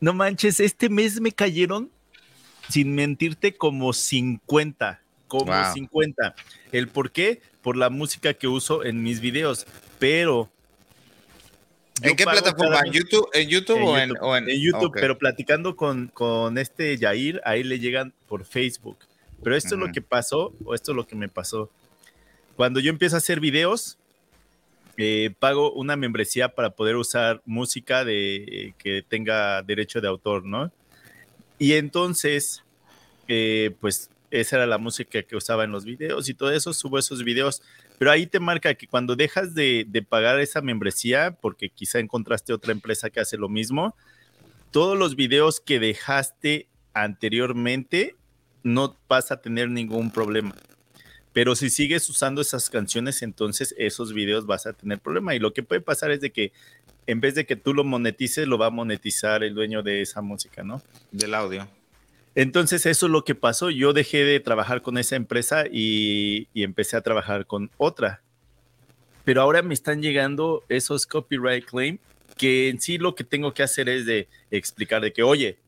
[0.00, 1.90] No manches, este mes me cayeron,
[2.68, 5.00] sin mentirte, como 50.
[5.28, 6.34] Como 50.
[6.72, 7.42] ¿El por qué?
[7.62, 9.66] Por la música que uso en mis videos.
[9.98, 10.50] Pero.
[12.02, 12.80] ¿En qué plataforma?
[12.84, 14.10] ¿En YouTube, ¿En YouTube, o, en,
[14.48, 18.98] en, YouTube, pero platicando con, con este Yair, ahí le llegan por Facebook.
[19.42, 21.70] Pero esto es lo que pasó, o esto es lo que me pasó.
[22.56, 23.98] Cuando yo empiezo a hacer videos,
[24.96, 30.70] eh, pago una membresía para poder usar música de, que tenga derecho de autor, ¿no?
[31.58, 32.62] Y entonces,
[33.28, 36.98] eh, pues esa era la música que usaba en los videos y todo eso, subo
[36.98, 37.62] esos videos,
[38.00, 42.54] pero ahí te marca que cuando dejas de, de pagar esa membresía, porque quizá encontraste
[42.54, 43.94] otra empresa que hace lo mismo,
[44.70, 48.16] todos los videos que dejaste anteriormente
[48.62, 50.54] no vas a tener ningún problema.
[51.34, 55.34] Pero si sigues usando esas canciones, entonces esos videos vas a tener problema.
[55.34, 56.52] Y lo que puede pasar es de que
[57.06, 60.22] en vez de que tú lo monetices, lo va a monetizar el dueño de esa
[60.22, 60.80] música, ¿no?
[61.12, 61.68] Del audio.
[62.34, 63.70] Entonces eso es lo que pasó.
[63.70, 68.22] Yo dejé de trabajar con esa empresa y, empecé a trabajar con otra.
[69.24, 72.00] Pero ahora me están llegando esos copyright claims
[72.36, 75.58] que en sí lo que tengo que hacer es de explicar de que, oye,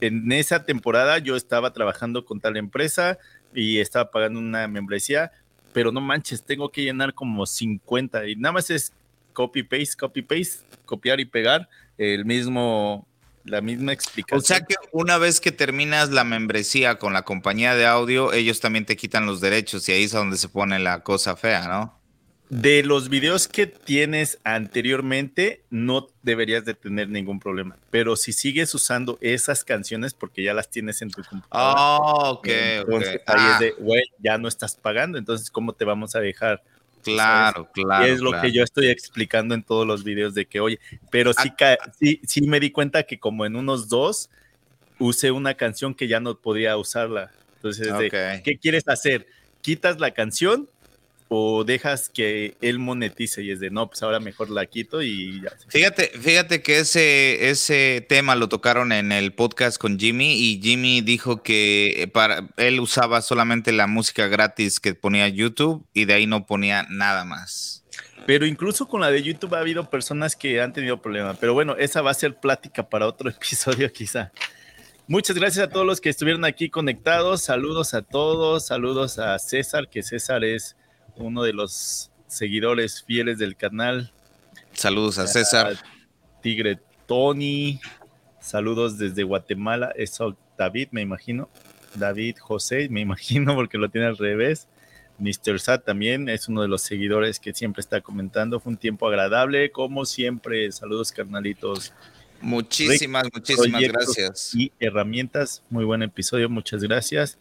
[0.00, 3.18] en esa temporada yo estaba trabajando con tal empresa,
[3.54, 5.32] y estaba pagando una membresía,
[5.72, 8.92] pero no manches, tengo que llenar como 50 y nada más es
[9.32, 13.06] copy paste, copy paste, copiar y pegar el mismo
[13.44, 14.38] la misma explicación.
[14.38, 18.60] O sea que una vez que terminas la membresía con la compañía de audio, ellos
[18.60, 22.04] también te quitan los derechos y ahí es donde se pone la cosa fea, ¿no?
[22.50, 27.76] de los videos que tienes anteriormente, no deberías de tener ningún problema.
[27.90, 31.74] Pero si sigues usando esas canciones porque ya las tienes en tu computadora.
[31.76, 33.58] Oh, ok, entonces, Ahí es ah.
[33.60, 36.62] de, güey, ya no estás pagando, entonces, ¿cómo te vamos a dejar?
[37.04, 38.06] Claro, claro.
[38.06, 40.78] Y es lo que yo estoy explicando en todos los videos de que, oye,
[41.10, 41.76] pero sí, ah.
[41.98, 44.30] sí, sí me di cuenta que como en unos dos
[44.98, 47.30] usé una canción que ya no podía usarla.
[47.56, 47.88] Entonces,
[48.44, 49.26] ¿qué quieres hacer?
[49.62, 50.68] ¿Quitas la canción
[51.28, 55.40] o dejas que él monetice y es de no, pues ahora mejor la quito y
[55.42, 55.52] ya.
[55.68, 61.00] Fíjate, fíjate que ese, ese tema lo tocaron en el podcast con Jimmy y Jimmy
[61.00, 66.14] dijo que eh, para él usaba solamente la música gratis que ponía YouTube y de
[66.14, 67.84] ahí no ponía nada más.
[68.26, 71.36] Pero incluso con la de YouTube ha habido personas que han tenido problemas.
[71.38, 74.32] Pero bueno, esa va a ser plática para otro episodio quizá.
[75.06, 77.42] Muchas gracias a todos los que estuvieron aquí conectados.
[77.42, 78.66] Saludos a todos.
[78.66, 80.76] Saludos a César, que César es
[81.16, 84.12] uno de los seguidores fieles del canal.
[84.72, 85.76] Saludos a César.
[86.42, 87.80] Tigre Tony.
[88.40, 89.92] Saludos desde Guatemala.
[89.96, 91.48] Eso David, me imagino.
[91.94, 94.68] David José, me imagino, porque lo tiene al revés.
[95.18, 95.60] Mr.
[95.60, 98.58] Sat también es uno de los seguidores que siempre está comentando.
[98.58, 100.70] Fue un tiempo agradable, como siempre.
[100.72, 101.92] Saludos, carnalitos.
[102.40, 104.54] Muchísimas, muchísimas gracias.
[104.54, 107.38] Y herramientas, muy buen episodio, muchas gracias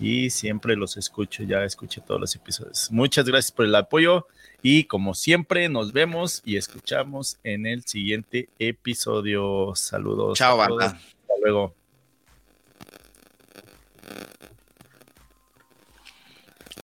[0.00, 2.90] y siempre los escucho, ya escuché todos los episodios.
[2.90, 4.26] Muchas gracias por el apoyo
[4.62, 9.72] y como siempre nos vemos y escuchamos en el siguiente episodio.
[9.74, 10.38] Saludos.
[10.38, 10.86] Chao, banda.
[10.86, 11.74] Hasta luego.